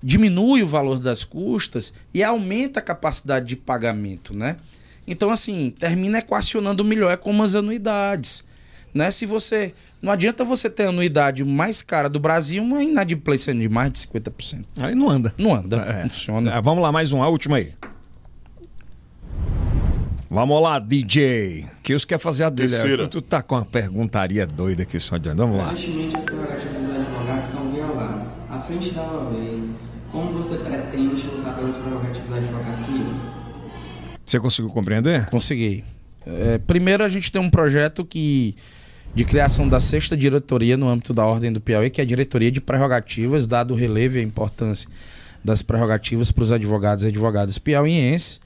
diminui 0.04 0.62
o 0.62 0.68
valor 0.68 1.00
das 1.00 1.24
custas 1.24 1.94
e 2.14 2.22
aumenta 2.22 2.82
a 2.82 2.84
capacidade 2.84 3.46
de 3.46 3.56
pagamento, 3.56 4.36
né? 4.36 4.58
Então, 5.08 5.30
assim, 5.30 5.74
termina 5.80 6.20
equacionando 6.20 6.84
melhor, 6.84 7.10
é 7.14 7.16
como 7.16 7.42
as 7.42 7.56
anuidades. 7.56 8.44
Né? 8.98 9.12
Se 9.12 9.26
você. 9.26 9.74
Não 10.02 10.12
adianta 10.12 10.46
você 10.46 10.70
ter 10.70 10.86
a 10.86 10.90
anuidade 10.90 11.44
mais 11.44 11.82
cara 11.82 12.08
do 12.08 12.20
Brasil, 12.20 12.62
uma 12.62 12.84
inadimplência 12.84 13.54
de 13.54 13.68
mais 13.68 13.92
de 13.92 14.00
50%. 14.00 14.64
Aí 14.80 14.94
não 14.94 15.10
anda. 15.10 15.34
Não 15.38 15.56
anda, 15.56 15.78
é. 15.78 15.94
não 16.04 16.10
funciona. 16.10 16.54
É, 16.54 16.62
vamos 16.62 16.84
lá, 16.84 16.92
mais 16.92 17.12
um, 17.12 17.24
a 17.24 17.30
última 17.30 17.58
aí. 17.58 17.74
Vamos 20.30 20.62
lá, 20.62 20.78
DJ. 20.78 21.66
Que 21.82 21.94
os 21.94 22.04
quer 22.04 22.20
fazer 22.20 22.44
a 22.44 22.50
dele. 22.50 22.70
Terceira. 22.70 23.08
Tu 23.08 23.22
tá 23.22 23.42
com 23.42 23.56
uma 23.56 23.66
perguntaria 23.66 24.46
doida 24.46 24.84
aqui 24.84 25.00
só 25.00 25.18
de 25.18 25.30
Vamos 25.30 25.58
lá. 25.58 25.72
Recentemente 25.72 26.18
as 26.18 26.24
prerrogativas 26.24 26.82
dos 26.82 26.92
advogados 26.92 27.50
são 27.50 27.72
violadas. 27.72 28.28
À 28.50 28.60
frente 28.60 28.92
da 28.92 29.02
OAB, 29.02 29.76
como 30.12 30.34
você 30.34 30.58
pretende 30.58 31.28
lutar 31.28 31.56
pelas 31.56 31.76
prerrogativas 31.78 32.30
da 32.30 32.36
advocacia? 32.36 33.06
Você 34.26 34.40
conseguiu 34.40 34.70
compreender? 34.72 35.30
Consegui. 35.30 35.86
É, 36.26 36.58
primeiro 36.58 37.04
a 37.06 37.10
gente 37.10 37.32
tem 37.32 37.42
um 37.42 37.50
projeto 37.50 38.04
que 38.04 38.56
de 39.14 39.26
criação 39.26 39.68
da 39.68 39.80
sexta 39.80 40.16
diretoria 40.16 40.78
no 40.78 40.88
âmbito 40.88 41.14
da 41.14 41.26
Ordem 41.26 41.52
do 41.52 41.60
Piauí, 41.60 41.90
que 41.90 42.02
é 42.02 42.04
a 42.04 42.08
diretoria 42.08 42.52
de 42.52 42.62
prerrogativas, 42.62 43.48
dado 43.48 43.74
o 43.74 43.78
relevo 43.78 44.18
e 44.18 44.20
a 44.20 44.24
importância 44.24 44.90
das 45.44 45.62
prerrogativas 45.62 46.32
para 46.32 46.44
os 46.44 46.52
advogados 46.52 47.04
e 47.04 47.08
advogadas 47.08 47.58
piauienses. 47.58 48.40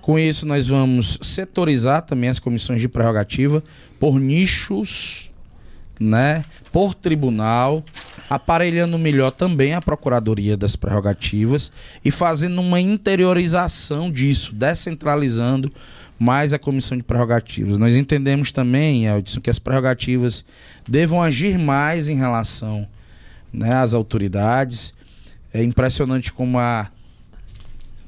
Com 0.00 0.18
isso, 0.18 0.46
nós 0.46 0.68
vamos 0.68 1.18
setorizar 1.20 2.02
também 2.02 2.30
as 2.30 2.38
comissões 2.38 2.80
de 2.80 2.88
prerrogativa 2.88 3.62
por 3.98 4.20
nichos, 4.20 5.32
né, 5.98 6.44
por 6.70 6.94
tribunal, 6.94 7.82
aparelhando 8.28 8.98
melhor 8.98 9.30
também 9.30 9.74
a 9.74 9.82
procuradoria 9.82 10.56
das 10.56 10.76
prerrogativas 10.76 11.72
e 12.04 12.10
fazendo 12.10 12.60
uma 12.60 12.80
interiorização 12.80 14.10
disso, 14.10 14.54
descentralizando 14.54 15.72
mais 16.18 16.52
a 16.52 16.58
comissão 16.58 16.96
de 16.96 17.02
prerrogativas. 17.02 17.78
Nós 17.78 17.96
entendemos 17.96 18.52
também, 18.52 19.06
Eldson, 19.06 19.40
que 19.40 19.50
as 19.50 19.58
prerrogativas 19.58 20.44
devam 20.88 21.22
agir 21.22 21.58
mais 21.58 22.08
em 22.08 22.16
relação 22.16 22.86
né, 23.52 23.74
às 23.74 23.94
autoridades. 23.94 24.94
É 25.52 25.62
impressionante 25.62 26.32
como 26.32 26.58
a 26.58 26.90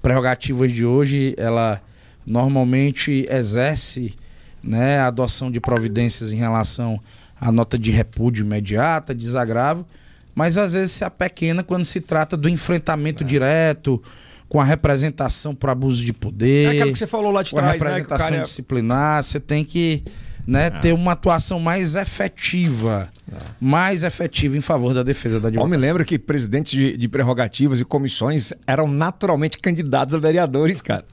prerrogativa 0.00 0.66
de 0.66 0.84
hoje, 0.84 1.34
ela 1.36 1.82
normalmente 2.26 3.26
exerce 3.30 4.14
né, 4.62 4.98
a 4.98 5.06
adoção 5.06 5.50
de 5.50 5.60
providências 5.60 6.32
em 6.32 6.36
relação 6.36 7.00
à 7.40 7.50
nota 7.52 7.78
de 7.78 7.90
repúdio 7.90 8.44
imediata, 8.44 9.14
desagravo, 9.14 9.86
mas 10.34 10.56
às 10.56 10.72
vezes 10.72 10.92
se 10.92 11.04
apequena 11.04 11.62
quando 11.62 11.84
se 11.84 12.00
trata 12.00 12.36
do 12.36 12.48
enfrentamento 12.48 13.22
é. 13.22 13.26
direto, 13.26 14.02
com 14.48 14.60
a 14.60 14.64
representação 14.64 15.54
por 15.54 15.70
abuso 15.70 16.04
de 16.04 16.12
poder. 16.12 16.66
É 16.66 16.70
aquilo 16.70 16.92
que 16.92 16.98
você 16.98 17.06
falou 17.06 17.30
lá 17.30 17.42
de 17.42 17.50
trás, 17.50 17.66
com 17.78 17.84
a 17.84 17.88
né, 17.88 17.94
representação 17.94 18.36
né, 18.36 18.42
disciplinar, 18.42 19.22
você 19.22 19.38
tem 19.38 19.64
que 19.64 20.02
né, 20.46 20.68
é. 20.68 20.70
ter 20.70 20.94
uma 20.94 21.12
atuação 21.12 21.60
mais 21.60 21.94
efetiva, 21.94 23.12
é. 23.30 23.36
mais 23.60 24.02
efetiva 24.02 24.56
em 24.56 24.62
favor 24.62 24.94
da 24.94 25.02
defesa 25.02 25.38
da 25.38 25.48
advocacia. 25.48 25.74
Eu 25.74 25.78
me 25.78 25.86
lembro 25.86 26.02
que 26.06 26.18
presidentes 26.18 26.72
de, 26.72 26.96
de, 26.96 27.06
prerrogativas 27.06 27.82
e 27.82 27.84
comissões 27.84 28.54
eram 28.66 28.88
naturalmente 28.88 29.58
candidatos 29.58 30.14
a 30.14 30.18
vereadores, 30.18 30.80
cara. 30.80 31.04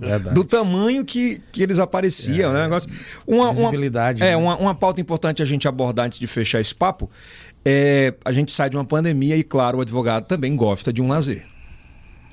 Verdade. 0.00 0.34
Do 0.34 0.42
tamanho 0.42 1.04
que, 1.04 1.40
que 1.52 1.62
eles 1.62 1.78
apareciam, 1.78 2.50
é. 2.50 2.54
né? 2.54 2.62
Negócio. 2.64 2.90
Uma, 3.24 3.52
Visibilidade. 3.52 4.20
Uma, 4.20 4.26
é, 4.26 4.30
né? 4.30 4.36
uma, 4.36 4.56
uma 4.56 4.74
pauta 4.74 5.00
importante 5.00 5.40
a 5.40 5.46
gente 5.46 5.68
abordar 5.68 6.06
antes 6.06 6.18
de 6.18 6.26
fechar 6.26 6.60
esse 6.60 6.74
papo 6.74 7.08
é 7.64 8.14
a 8.24 8.32
gente 8.32 8.50
sai 8.50 8.68
de 8.68 8.76
uma 8.76 8.84
pandemia 8.84 9.36
e, 9.36 9.44
claro, 9.44 9.78
o 9.78 9.80
advogado 9.80 10.26
também 10.26 10.56
gosta 10.56 10.92
de 10.92 11.00
um 11.00 11.06
lazer 11.06 11.51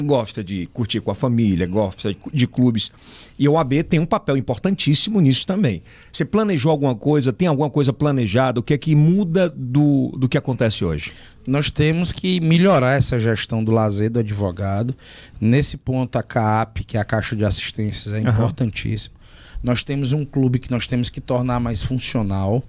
gosta 0.04 0.43
de 0.43 0.66
curtir 0.68 1.02
com 1.02 1.12
a 1.12 1.16
família, 1.16 1.68
gosta 1.68 2.16
de 2.34 2.47
clubes. 2.47 2.91
E 3.38 3.47
a 3.47 3.52
OAB 3.52 3.84
tem 3.84 4.00
um 4.00 4.06
papel 4.06 4.38
importantíssimo 4.38 5.20
nisso 5.20 5.45
também. 5.45 5.82
Você 6.12 6.26
planejou 6.26 6.72
alguma 6.72 6.95
coisa? 6.95 7.34
Tem 7.34 7.47
alguma 7.47 7.70
coisa 7.70 7.91
planejada? 7.91 8.60
O 8.60 8.64
que 8.64 8.74
é 8.74 8.78
que 8.78 8.95
muda 8.95 9.50
do, 9.50 10.10
do 10.18 10.28
que 10.28 10.38
acontece 10.38 10.84
hoje? 10.84 11.12
Nós 11.45 11.70
temos 11.72 12.12
que 12.12 12.39
melhorar 12.39 12.95
essa 12.95 13.20
gestão 13.20 13.64
do 13.64 13.72
lazer 13.72 14.10
do 14.10 14.20
advogado. 14.20 14.95
Nesse 15.39 15.78
ponto, 15.78 16.18
a 16.18 16.24
CAP, 16.24 16.84
que 16.84 16.97
é 16.97 17.00
a 17.00 17.06
Caixa 17.06 17.36
de 17.36 17.45
Assistências, 17.45 18.14
é 18.14 18.20
importantíssimo. 18.20 19.16
Nós 19.62 19.84
temos 19.84 20.14
um 20.14 20.24
clube 20.24 20.60
que 20.60 20.72
nós 20.72 20.88
temos 20.88 21.10
que 21.10 21.20
tornar 21.20 21.60
mais 21.60 21.84
funcional. 21.84 22.64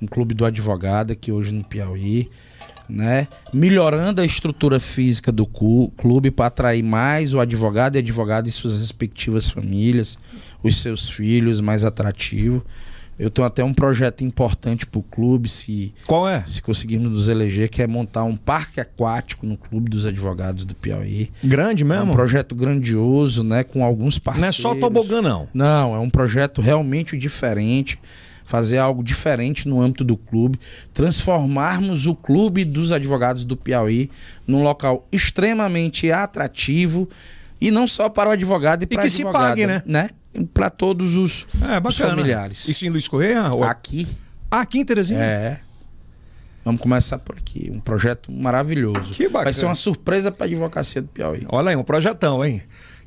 Um 0.00 0.06
clube 0.06 0.34
do 0.34 0.44
advogado 0.44 1.12
aqui 1.12 1.30
hoje 1.32 1.52
no 1.52 1.64
Piauí 1.64 2.30
né? 2.90 3.28
Melhorando 3.52 4.20
a 4.20 4.24
estrutura 4.24 4.80
física 4.80 5.30
do 5.30 5.46
clube 5.46 6.30
para 6.30 6.46
atrair 6.46 6.82
mais 6.82 7.32
o 7.32 7.40
advogado 7.40 7.96
e 7.96 7.98
advogada 7.98 8.48
e 8.48 8.52
suas 8.52 8.76
respectivas 8.76 9.48
famílias, 9.48 10.18
os 10.62 10.76
seus 10.76 11.08
filhos, 11.08 11.60
mais 11.60 11.84
atrativo. 11.84 12.64
Eu 13.18 13.28
tenho 13.28 13.46
até 13.46 13.62
um 13.62 13.74
projeto 13.74 14.24
importante 14.24 14.86
para 14.86 14.98
o 14.98 15.02
clube, 15.02 15.46
se 15.46 15.92
qual 16.06 16.26
é? 16.26 16.42
Se 16.46 16.62
conseguirmos 16.62 17.12
nos 17.12 17.28
eleger, 17.28 17.68
que 17.68 17.82
é 17.82 17.86
montar 17.86 18.24
um 18.24 18.34
parque 18.34 18.80
aquático 18.80 19.46
no 19.46 19.58
clube 19.58 19.90
dos 19.90 20.06
advogados 20.06 20.64
do 20.64 20.74
Piauí. 20.74 21.30
Grande 21.44 21.84
mesmo. 21.84 22.04
É 22.04 22.06
um 22.06 22.12
projeto 22.12 22.54
grandioso, 22.54 23.44
né? 23.44 23.62
Com 23.62 23.84
alguns 23.84 24.18
parceiros. 24.18 24.58
Não 24.62 24.70
é 24.70 24.74
só 24.74 24.80
tobogã 24.80 25.20
não. 25.20 25.46
Não, 25.52 25.94
é 25.94 25.98
um 25.98 26.08
projeto 26.08 26.62
realmente 26.62 27.14
diferente 27.14 27.98
fazer 28.50 28.78
algo 28.78 29.00
diferente 29.00 29.68
no 29.68 29.80
âmbito 29.80 30.02
do 30.02 30.16
clube, 30.16 30.58
transformarmos 30.92 32.06
o 32.06 32.16
clube 32.16 32.64
dos 32.64 32.90
advogados 32.90 33.44
do 33.44 33.56
Piauí 33.56 34.10
num 34.44 34.64
local 34.64 35.06
extremamente 35.12 36.10
atrativo 36.10 37.08
e 37.60 37.70
não 37.70 37.86
só 37.86 38.08
para 38.08 38.30
o 38.30 38.32
advogado 38.32 38.82
e 38.82 38.86
para 38.86 39.02
a 39.02 39.04
advogada, 39.04 39.38
se 39.38 39.48
pague, 39.48 39.66
né? 39.68 39.82
né? 39.86 40.10
Para 40.52 40.68
todos 40.68 41.16
os, 41.16 41.46
é, 41.62 41.86
os 41.86 41.96
familiares. 41.96 42.66
Isso 42.66 42.84
em 42.84 42.88
Luiz 42.88 43.06
Correia? 43.06 43.52
Ou... 43.52 43.62
Aqui. 43.62 44.08
Ah, 44.50 44.62
aqui 44.62 44.80
em 44.80 44.84
Teresina? 44.84 45.22
É. 45.22 45.60
Vamos 46.64 46.80
começar 46.80 47.18
por 47.18 47.36
aqui. 47.36 47.70
Um 47.72 47.78
projeto 47.78 48.32
maravilhoso. 48.32 49.14
Que 49.14 49.28
bacana. 49.28 49.44
Vai 49.44 49.52
ser 49.52 49.66
uma 49.66 49.76
surpresa 49.76 50.32
para 50.32 50.46
a 50.46 50.48
advocacia 50.48 51.00
do 51.00 51.08
Piauí. 51.08 51.46
Olha 51.48 51.70
aí, 51.70 51.76
um 51.76 51.84
projetão, 51.84 52.44
hein? 52.44 52.62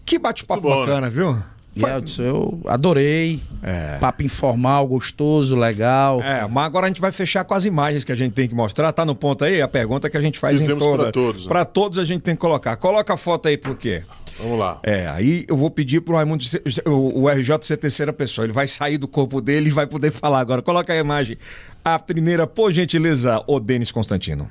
Que 0.06 0.18
bate-papo 0.18 0.70
bacana, 0.70 1.10
viu? 1.10 1.38
Foi... 1.76 2.26
eu 2.26 2.62
adorei. 2.68 3.40
É. 3.62 3.98
Papo 3.98 4.24
informal, 4.24 4.86
gostoso, 4.88 5.56
legal. 5.56 6.22
É, 6.22 6.48
mas 6.48 6.66
agora 6.66 6.86
a 6.86 6.90
gente 6.90 7.02
vai 7.02 7.12
fechar 7.12 7.44
com 7.44 7.54
as 7.54 7.66
imagens 7.66 8.04
que 8.04 8.12
a 8.12 8.16
gente 8.16 8.34
tem 8.34 8.48
que 8.48 8.54
mostrar. 8.54 8.92
Tá 8.92 9.04
no 9.06 9.16
ponto 9.16 9.44
aí? 9.44 9.62
A 9.62 9.68
pergunta 9.68 10.10
que 10.10 10.18
a 10.18 10.22
gente 10.22 10.38
faz 10.38 10.60
Fizemos 10.60 10.84
em 10.84 10.86
toda. 10.86 11.04
Para 11.04 11.12
todos. 11.12 11.44
Né? 11.44 11.48
Para 11.48 11.66
todos 11.66 12.00
a 12.00 12.04
gente 12.04 12.22
tem 12.22 12.36
que 12.36 12.42
colocar. 12.42 12.76
Coloca 12.78 13.14
a 13.14 13.18
foto 13.18 13.48
aí 13.48 13.58
por 13.58 13.76
quê? 13.76 14.04
Vamos 14.38 14.60
lá. 14.60 14.80
É, 14.84 15.08
aí 15.08 15.46
eu 15.48 15.56
vou 15.56 15.70
pedir 15.70 16.02
pro 16.02 16.16
Raimundo, 16.16 16.44
o 16.86 17.30
RJ 17.30 17.60
ser 17.62 17.78
terceira 17.78 18.12
pessoa. 18.12 18.46
Ele 18.46 18.54
vai 18.54 18.68
sair 18.68 18.98
do 18.98 19.08
corpo 19.08 19.42
dele 19.42 19.70
e 19.70 19.72
vai 19.72 19.88
poder 19.88 20.12
falar 20.14 20.40
agora. 20.40 20.62
Coloca 20.62 20.92
a 20.92 20.96
imagem. 20.96 21.38
A 21.84 21.98
primeira, 21.98 22.46
por 22.46 22.72
gentileza, 22.72 23.44
o 23.48 23.60
Denis 23.60 23.92
Constantino. 23.92 24.50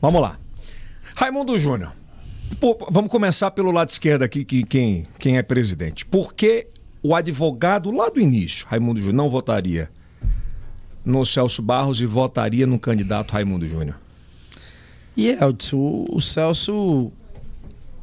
Vamos 0.00 0.20
lá. 0.20 0.38
Raimundo 1.16 1.58
Júnior. 1.58 1.92
Pô, 2.60 2.76
vamos 2.90 3.10
começar 3.10 3.50
pelo 3.50 3.70
lado 3.70 3.90
esquerdo 3.90 4.22
aqui, 4.22 4.44
que 4.44 4.64
quem, 4.64 5.06
quem 5.18 5.38
é 5.38 5.42
presidente. 5.42 6.04
Por 6.04 6.34
que 6.34 6.66
o 7.02 7.14
advogado 7.14 7.90
lá 7.90 8.08
do 8.08 8.20
início, 8.20 8.66
Raimundo 8.66 9.00
Júnior, 9.00 9.14
não 9.14 9.30
votaria 9.30 9.90
no 11.04 11.24
Celso 11.24 11.62
Barros 11.62 12.00
e 12.00 12.06
votaria 12.06 12.66
no 12.66 12.78
candidato 12.78 13.32
Raimundo 13.32 13.66
Júnior? 13.66 13.98
E 15.16 15.28
Elton, 15.28 15.76
o, 15.76 16.16
o 16.16 16.20
Celso 16.20 17.12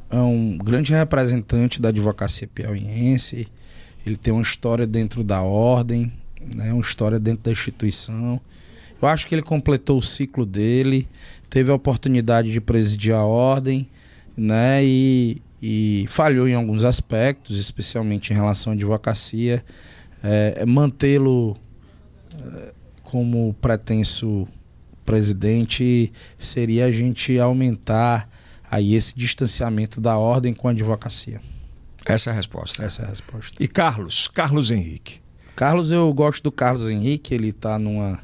é 0.09 0.17
um 0.17 0.57
grande 0.57 0.93
representante 0.93 1.81
da 1.81 1.89
advocacia 1.89 2.47
piauiense. 2.47 3.47
Ele 4.05 4.17
tem 4.17 4.33
uma 4.33 4.41
história 4.41 4.87
dentro 4.87 5.23
da 5.23 5.41
ordem, 5.41 6.11
né, 6.55 6.73
uma 6.73 6.81
história 6.81 7.19
dentro 7.19 7.43
da 7.43 7.51
instituição. 7.51 8.39
Eu 9.01 9.07
acho 9.07 9.27
que 9.27 9.35
ele 9.35 9.41
completou 9.41 9.97
o 9.97 10.03
ciclo 10.03 10.45
dele, 10.45 11.07
teve 11.49 11.71
a 11.71 11.75
oportunidade 11.75 12.51
de 12.51 12.61
presidir 12.61 13.13
a 13.13 13.25
ordem, 13.25 13.87
né, 14.36 14.84
e, 14.84 15.41
e 15.61 16.05
falhou 16.07 16.47
em 16.47 16.53
alguns 16.53 16.84
aspectos, 16.84 17.57
especialmente 17.57 18.32
em 18.32 18.36
relação 18.36 18.73
à 18.73 18.75
advocacia. 18.75 19.63
É, 20.23 20.65
Mantê-lo 20.65 21.57
é, 22.34 22.73
como 23.03 23.53
pretenso 23.61 24.47
presidente 25.05 26.11
seria 26.38 26.86
a 26.86 26.91
gente 26.91 27.38
aumentar 27.39 28.29
aí 28.69 28.95
esse 28.95 29.15
distanciamento 29.15 29.99
da 29.99 30.17
ordem 30.17 30.53
com 30.53 30.67
a 30.67 30.71
advocacia. 30.71 31.41
Essa 32.05 32.29
é 32.29 32.34
a 32.34 32.36
resposta. 32.36 32.84
Essa 32.84 33.03
é 33.03 33.05
a 33.05 33.09
resposta. 33.09 33.61
E 33.61 33.67
Carlos, 33.67 34.27
Carlos 34.27 34.71
Henrique. 34.71 35.19
Carlos, 35.55 35.91
eu 35.91 36.11
gosto 36.13 36.43
do 36.43 36.51
Carlos 36.51 36.88
Henrique, 36.88 37.36
ele 37.36 37.49
está 37.49 37.77
numa 37.77 38.19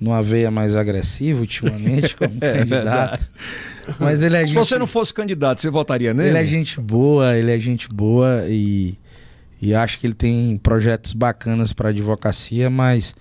numa 0.00 0.22
veia 0.22 0.50
mais 0.50 0.76
agressiva 0.76 1.40
ultimamente 1.40 2.14
como 2.16 2.32
é 2.40 2.58
candidato. 2.58 3.30
Mas 3.98 4.22
ele 4.22 4.36
é 4.36 4.40
Se 4.40 4.46
gente, 4.48 4.56
você 4.56 4.78
não 4.78 4.86
fosse 4.86 5.12
candidato, 5.12 5.60
você 5.60 5.70
votaria 5.70 6.12
nele? 6.12 6.30
ele 6.30 6.38
é 6.38 6.44
gente 6.44 6.80
boa, 6.80 7.36
ele 7.36 7.52
é 7.52 7.58
gente 7.58 7.88
boa 7.88 8.44
e, 8.48 8.98
e 9.60 9.74
acho 9.74 9.98
que 9.98 10.06
ele 10.06 10.14
tem 10.14 10.56
projetos 10.58 11.12
bacanas 11.12 11.72
para 11.72 11.88
advocacia, 11.88 12.68
mas 12.68 13.14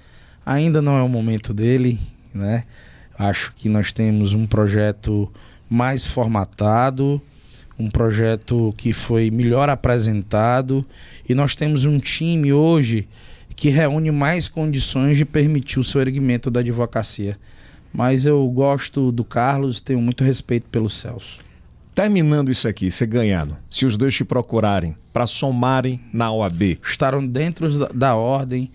ainda 0.46 0.82
não 0.82 0.98
é 0.98 1.02
o 1.02 1.10
momento 1.10 1.54
dele, 1.54 2.00
né? 2.34 2.64
Acho 3.18 3.54
que 3.56 3.68
nós 3.68 3.92
temos 3.92 4.34
um 4.34 4.46
projeto 4.46 5.32
mais 5.70 6.06
formatado, 6.06 7.22
um 7.80 7.90
projeto 7.90 8.74
que 8.78 8.94
foi 8.94 9.32
melhor 9.32 9.70
apresentado 9.70 10.86
e 11.28 11.34
nós 11.34 11.56
temos 11.56 11.86
um 11.86 12.00
time 12.00 12.54
hoje 12.54 13.08
que 13.58 13.70
reúne 13.70 14.12
mais 14.12 14.48
condições 14.48 15.18
de 15.18 15.26
permitir 15.26 15.80
o 15.80 15.84
seu 15.84 16.00
erguimento 16.00 16.52
da 16.52 16.60
advocacia. 16.60 17.36
Mas 17.92 18.28
eu 18.28 18.48
gosto 18.50 19.12
do 19.12 19.24
Carlos, 19.24 19.82
tenho 19.82 20.00
muito 20.00 20.24
respeito 20.24 20.68
pelo 20.70 20.88
Celso. 20.88 21.40
Terminando 21.96 22.52
isso 22.52 22.68
aqui, 22.68 22.92
você 22.92 23.08
ganhando, 23.08 23.58
se 23.68 23.84
os 23.84 23.98
dois 23.98 24.14
te 24.14 24.24
procurarem 24.24 24.96
para 25.12 25.26
somarem 25.26 26.00
na 26.14 26.32
OAB, 26.32 26.78
Estaram 26.84 27.26
dentro 27.26 27.80
da, 27.80 27.88
da 27.88 28.16
ordem. 28.16 28.70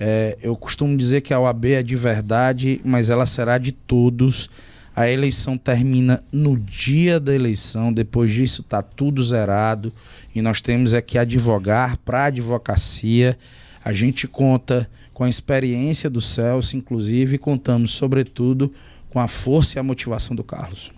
É, 0.00 0.38
eu 0.42 0.56
costumo 0.56 0.96
dizer 0.96 1.20
que 1.20 1.34
a 1.34 1.38
OAB 1.38 1.66
é 1.66 1.82
de 1.82 1.94
verdade, 1.94 2.80
mas 2.82 3.10
ela 3.10 3.26
será 3.26 3.58
de 3.58 3.72
todos. 3.72 4.48
A 4.96 5.10
eleição 5.10 5.58
termina 5.58 6.24
no 6.32 6.58
dia 6.58 7.20
da 7.20 7.34
eleição, 7.34 7.92
depois 7.92 8.32
disso 8.32 8.62
está 8.62 8.80
tudo 8.80 9.22
zerado 9.22 9.92
e 10.34 10.40
nós 10.40 10.62
temos 10.62 10.94
é 10.94 11.02
que 11.02 11.18
advogar 11.18 11.98
para 11.98 12.22
a 12.22 12.26
advocacia. 12.26 13.36
A 13.84 13.92
gente 13.92 14.26
conta 14.28 14.88
com 15.12 15.24
a 15.24 15.28
experiência 15.28 16.08
do 16.08 16.20
Celso, 16.20 16.76
inclusive, 16.76 17.36
e 17.36 17.38
contamos, 17.38 17.92
sobretudo, 17.92 18.72
com 19.10 19.18
a 19.20 19.28
força 19.28 19.76
e 19.76 19.80
a 19.80 19.82
motivação 19.82 20.34
do 20.34 20.42
Carlos. 20.44 20.92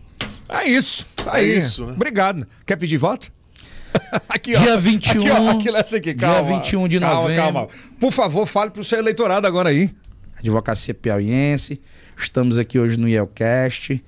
é 0.49 0.69
isso. 0.69 1.07
Tá 1.17 1.39
É 1.39 1.41
aí. 1.43 1.59
isso, 1.59 1.87
né? 1.87 1.93
Obrigado. 1.93 2.47
Quer 2.67 2.77
pedir 2.77 2.97
voto? 2.99 3.31
aqui, 4.29 4.57
Dia 4.57 4.77
21, 4.77 5.21
Aqui, 5.21 5.31
ó, 5.31 5.51
aqui, 5.51 5.69
essa 5.77 5.97
aqui, 5.97 6.13
dia 6.13 6.29
calma. 6.29 6.57
21 6.59 6.89
de 6.89 7.01
calma, 7.01 7.15
novembro. 7.23 7.43
Calma. 7.43 7.69
Por 7.99 8.13
favor, 8.13 8.47
fale 8.47 8.71
pro 8.71 8.83
seu 8.85 8.99
eleitorado 8.99 9.47
agora 9.47 9.71
aí. 9.71 9.91
Advocacia 10.39 10.93
Piauiense. 10.93 11.81
Estamos 12.19 12.59
aqui 12.59 12.79
hoje 12.79 12.97
no 12.97 13.09
IELCast, 13.09 14.03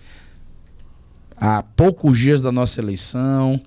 há 1.37 1.63
poucos 1.63 2.17
dias 2.19 2.41
da 2.43 2.53
nossa 2.53 2.81
eleição, 2.81 3.61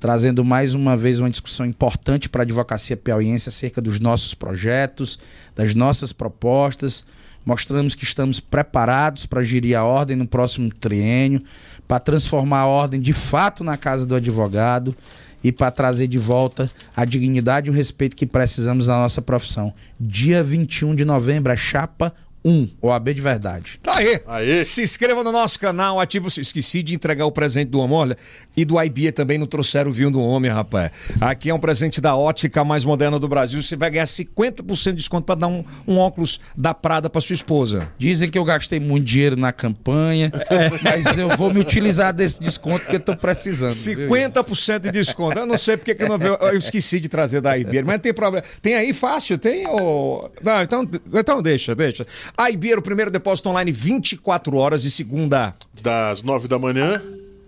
trazendo 0.00 0.42
mais 0.42 0.74
uma 0.74 0.96
vez 0.96 1.20
uma 1.20 1.30
discussão 1.30 1.66
importante 1.66 2.28
para 2.28 2.40
a 2.40 2.44
advocacia 2.44 2.96
piauiense 2.96 3.50
acerca 3.50 3.82
dos 3.82 4.00
nossos 4.00 4.32
projetos, 4.32 5.18
das 5.54 5.74
nossas 5.74 6.10
propostas. 6.10 7.04
Mostramos 7.44 7.94
que 7.94 8.04
estamos 8.04 8.40
preparados 8.40 9.26
para 9.26 9.44
gerir 9.44 9.76
a 9.76 9.84
ordem 9.84 10.16
no 10.16 10.26
próximo 10.26 10.72
triênio, 10.72 11.42
para 11.86 12.00
transformar 12.00 12.60
a 12.60 12.66
ordem 12.66 13.00
de 13.00 13.12
fato 13.12 13.62
na 13.62 13.76
casa 13.76 14.06
do 14.06 14.14
advogado 14.14 14.96
e 15.44 15.52
para 15.52 15.70
trazer 15.70 16.06
de 16.06 16.18
volta 16.18 16.70
a 16.96 17.04
dignidade 17.04 17.68
e 17.68 17.70
o 17.70 17.74
respeito 17.74 18.16
que 18.16 18.26
precisamos 18.26 18.86
na 18.86 18.96
nossa 18.96 19.20
profissão. 19.20 19.72
Dia 19.98 20.42
21 20.42 20.94
de 20.94 21.04
novembro, 21.04 21.52
a 21.52 21.56
chapa 21.56 22.14
1, 22.44 22.68
OAB 22.80 23.14
de 23.14 23.20
verdade. 23.20 23.78
Tá 23.82 23.98
aí. 23.98 24.20
Aê. 24.26 24.64
Se 24.64 24.82
inscreva 24.82 25.22
no 25.22 25.30
nosso 25.30 25.58
canal, 25.58 26.00
ativa 26.00 26.26
o... 26.26 26.40
Esqueci 26.40 26.82
de 26.82 26.94
entregar 26.94 27.26
o 27.26 27.32
presente 27.32 27.68
do 27.68 27.80
homem, 27.80 27.96
olha. 27.96 28.16
E 28.56 28.64
do 28.64 28.80
IBIA 28.80 29.12
também 29.12 29.38
não 29.38 29.46
trouxeram 29.46 29.90
o 29.90 29.94
vinho 29.94 30.10
do 30.10 30.20
homem, 30.20 30.50
rapaz. 30.50 30.90
Aqui 31.20 31.50
é 31.50 31.54
um 31.54 31.58
presente 31.58 32.00
da 32.00 32.16
ótica 32.16 32.64
mais 32.64 32.84
moderna 32.84 33.18
do 33.18 33.28
Brasil. 33.28 33.62
Você 33.62 33.76
vai 33.76 33.90
ganhar 33.90 34.04
50% 34.04 34.84
de 34.84 34.92
desconto 34.94 35.24
para 35.24 35.34
dar 35.34 35.46
um, 35.46 35.64
um 35.86 35.98
óculos 35.98 36.40
da 36.56 36.74
Prada 36.74 37.10
para 37.10 37.20
sua 37.20 37.34
esposa. 37.34 37.88
Dizem 37.98 38.30
que 38.30 38.38
eu 38.38 38.44
gastei 38.44 38.80
muito 38.80 39.04
dinheiro 39.04 39.36
na 39.36 39.52
campanha, 39.52 40.32
mas 40.82 41.18
eu 41.18 41.28
vou 41.36 41.52
me 41.52 41.60
utilizar 41.60 42.12
desse 42.12 42.40
desconto 42.40 42.80
porque 42.80 42.96
eu 42.96 43.00
tô 43.00 43.16
precisando. 43.16 43.70
viu? 43.70 44.08
50% 44.08 44.78
de 44.80 44.90
desconto. 44.90 45.38
Eu 45.38 45.46
não 45.46 45.58
sei 45.58 45.76
porque 45.76 45.94
que 45.94 46.02
eu 46.02 46.08
não 46.08 46.18
veio. 46.18 46.34
Eu 46.34 46.56
esqueci 46.56 46.98
de 47.00 47.08
trazer 47.08 47.40
da 47.40 47.56
Ibeira, 47.56 47.86
mas 47.86 47.94
não 47.94 48.00
tem 48.00 48.14
problema. 48.14 48.44
Tem 48.60 48.74
aí 48.74 48.92
fácil? 48.92 49.38
Tem? 49.38 49.66
Ou... 49.66 50.30
Não, 50.42 50.62
então, 50.62 50.88
então 51.12 51.42
deixa, 51.42 51.74
deixa. 51.74 52.06
A 52.36 52.50
Ibeira, 52.50 52.78
o 52.80 52.82
primeiro 52.82 53.10
depósito 53.10 53.48
online 53.48 53.72
24 53.72 54.56
horas 54.56 54.82
de 54.82 54.90
segunda. 54.90 55.54
Das 55.82 56.22
nove 56.22 56.48
da 56.48 56.58
manhã 56.58 57.00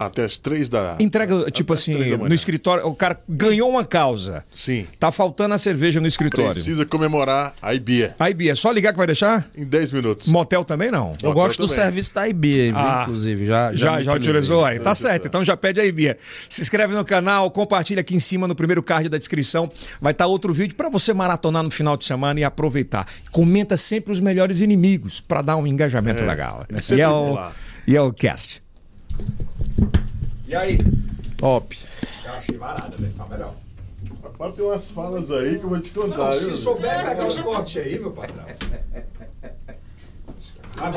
até 0.07 0.25
as 0.25 0.39
três 0.39 0.69
da. 0.69 0.97
Entrega, 1.01 1.51
tipo 1.51 1.73
assim, 1.73 1.95
no 2.17 2.35
escritório. 2.35 2.87
O 2.87 2.95
cara 2.95 3.19
ganhou 3.29 3.69
uma 3.71 3.85
causa. 3.85 4.45
Sim. 4.53 4.87
Tá 4.99 5.11
faltando 5.13 5.55
a 5.55 5.59
cerveja 5.59 6.01
no 6.01 6.07
escritório. 6.07 6.53
Precisa 6.53 6.85
comemorar 6.87 7.55
a 7.63 7.75
IBIA 7.75 8.15
Aí, 8.19 8.35
Bia, 8.35 8.53
é 8.53 8.55
só 8.55 8.71
ligar 8.71 8.93
que 8.93 8.99
vai 8.99 9.07
deixar? 9.07 9.47
em 9.57 9.65
10 9.65 9.91
minutos. 9.93 10.29
Motel 10.29 10.65
também 10.65 10.91
não. 10.91 11.09
Eu 11.23 11.29
Motel 11.29 11.33
gosto 11.35 11.59
do 11.63 11.69
também. 11.69 11.83
serviço 11.83 12.15
da 12.15 12.29
IB, 12.29 12.67
viu, 12.73 12.77
Ah, 12.77 13.01
inclusive. 13.03 13.45
Já, 13.47 13.73
Já, 13.75 13.97
me 13.99 14.05
já 14.05 14.13
utilizou 14.15 14.65
aí. 14.65 14.79
Tá 14.79 14.95
certo, 14.95 15.27
então 15.29 15.45
já 15.45 15.57
pede 15.57 15.81
aí, 15.81 15.91
Bia. 15.93 16.17
Se 16.49 16.61
inscreve 16.63 16.95
no 16.95 17.05
canal, 17.05 17.51
compartilha 17.51 18.01
aqui 18.01 18.15
em 18.15 18.21
cima 18.21 18.47
no 18.49 18.55
primeiro 18.55 18.83
card 18.83 19.09
da 19.09 19.19
descrição. 19.19 19.71
Vai 20.01 20.13
estar 20.13 20.27
outro 20.27 20.53
vídeo 20.53 20.75
para 20.75 20.89
você 20.89 21.13
maratonar 21.13 21.63
no 21.63 21.71
final 21.71 21.97
de 21.97 22.05
semana 22.05 22.41
e 22.41 22.45
aproveitar. 22.45 23.07
Comenta 23.31 23.77
sempre 23.77 24.13
os 24.13 24.21
melhores 24.21 24.61
inimigos 24.61 25.21
para 25.21 25.43
dar 25.43 25.57
um 25.57 25.67
engajamento 25.67 26.23
É, 26.23 26.27
legal. 26.27 26.67
é 26.69 26.95
E 26.95 27.01
é, 27.01 27.09
o, 27.09 27.39
e 27.87 27.97
é 27.97 28.01
o 28.03 28.13
cast. 28.13 28.63
E 30.47 30.55
aí? 30.55 30.79
Top. 31.39 31.79
Eu 32.25 32.33
achei 32.33 32.59
barato, 32.59 33.01
velho. 33.01 33.13
Tá 33.15 33.27
melhor. 33.27 33.55
Rapaz, 34.23 34.55
tem 34.55 34.65
umas 34.65 34.91
falas 34.91 35.31
aí 35.31 35.59
que 35.59 35.65
eu 35.65 35.69
vou 35.69 35.81
te 35.81 35.91
contar. 35.91 36.17
Não, 36.17 36.33
viu? 36.33 36.41
se 36.41 36.55
souber 36.55 37.05
pegar 37.05 37.27
os 37.27 37.41
cortes 37.41 37.83
aí, 37.83 37.99
meu 37.99 38.11
patrão. 38.11 38.45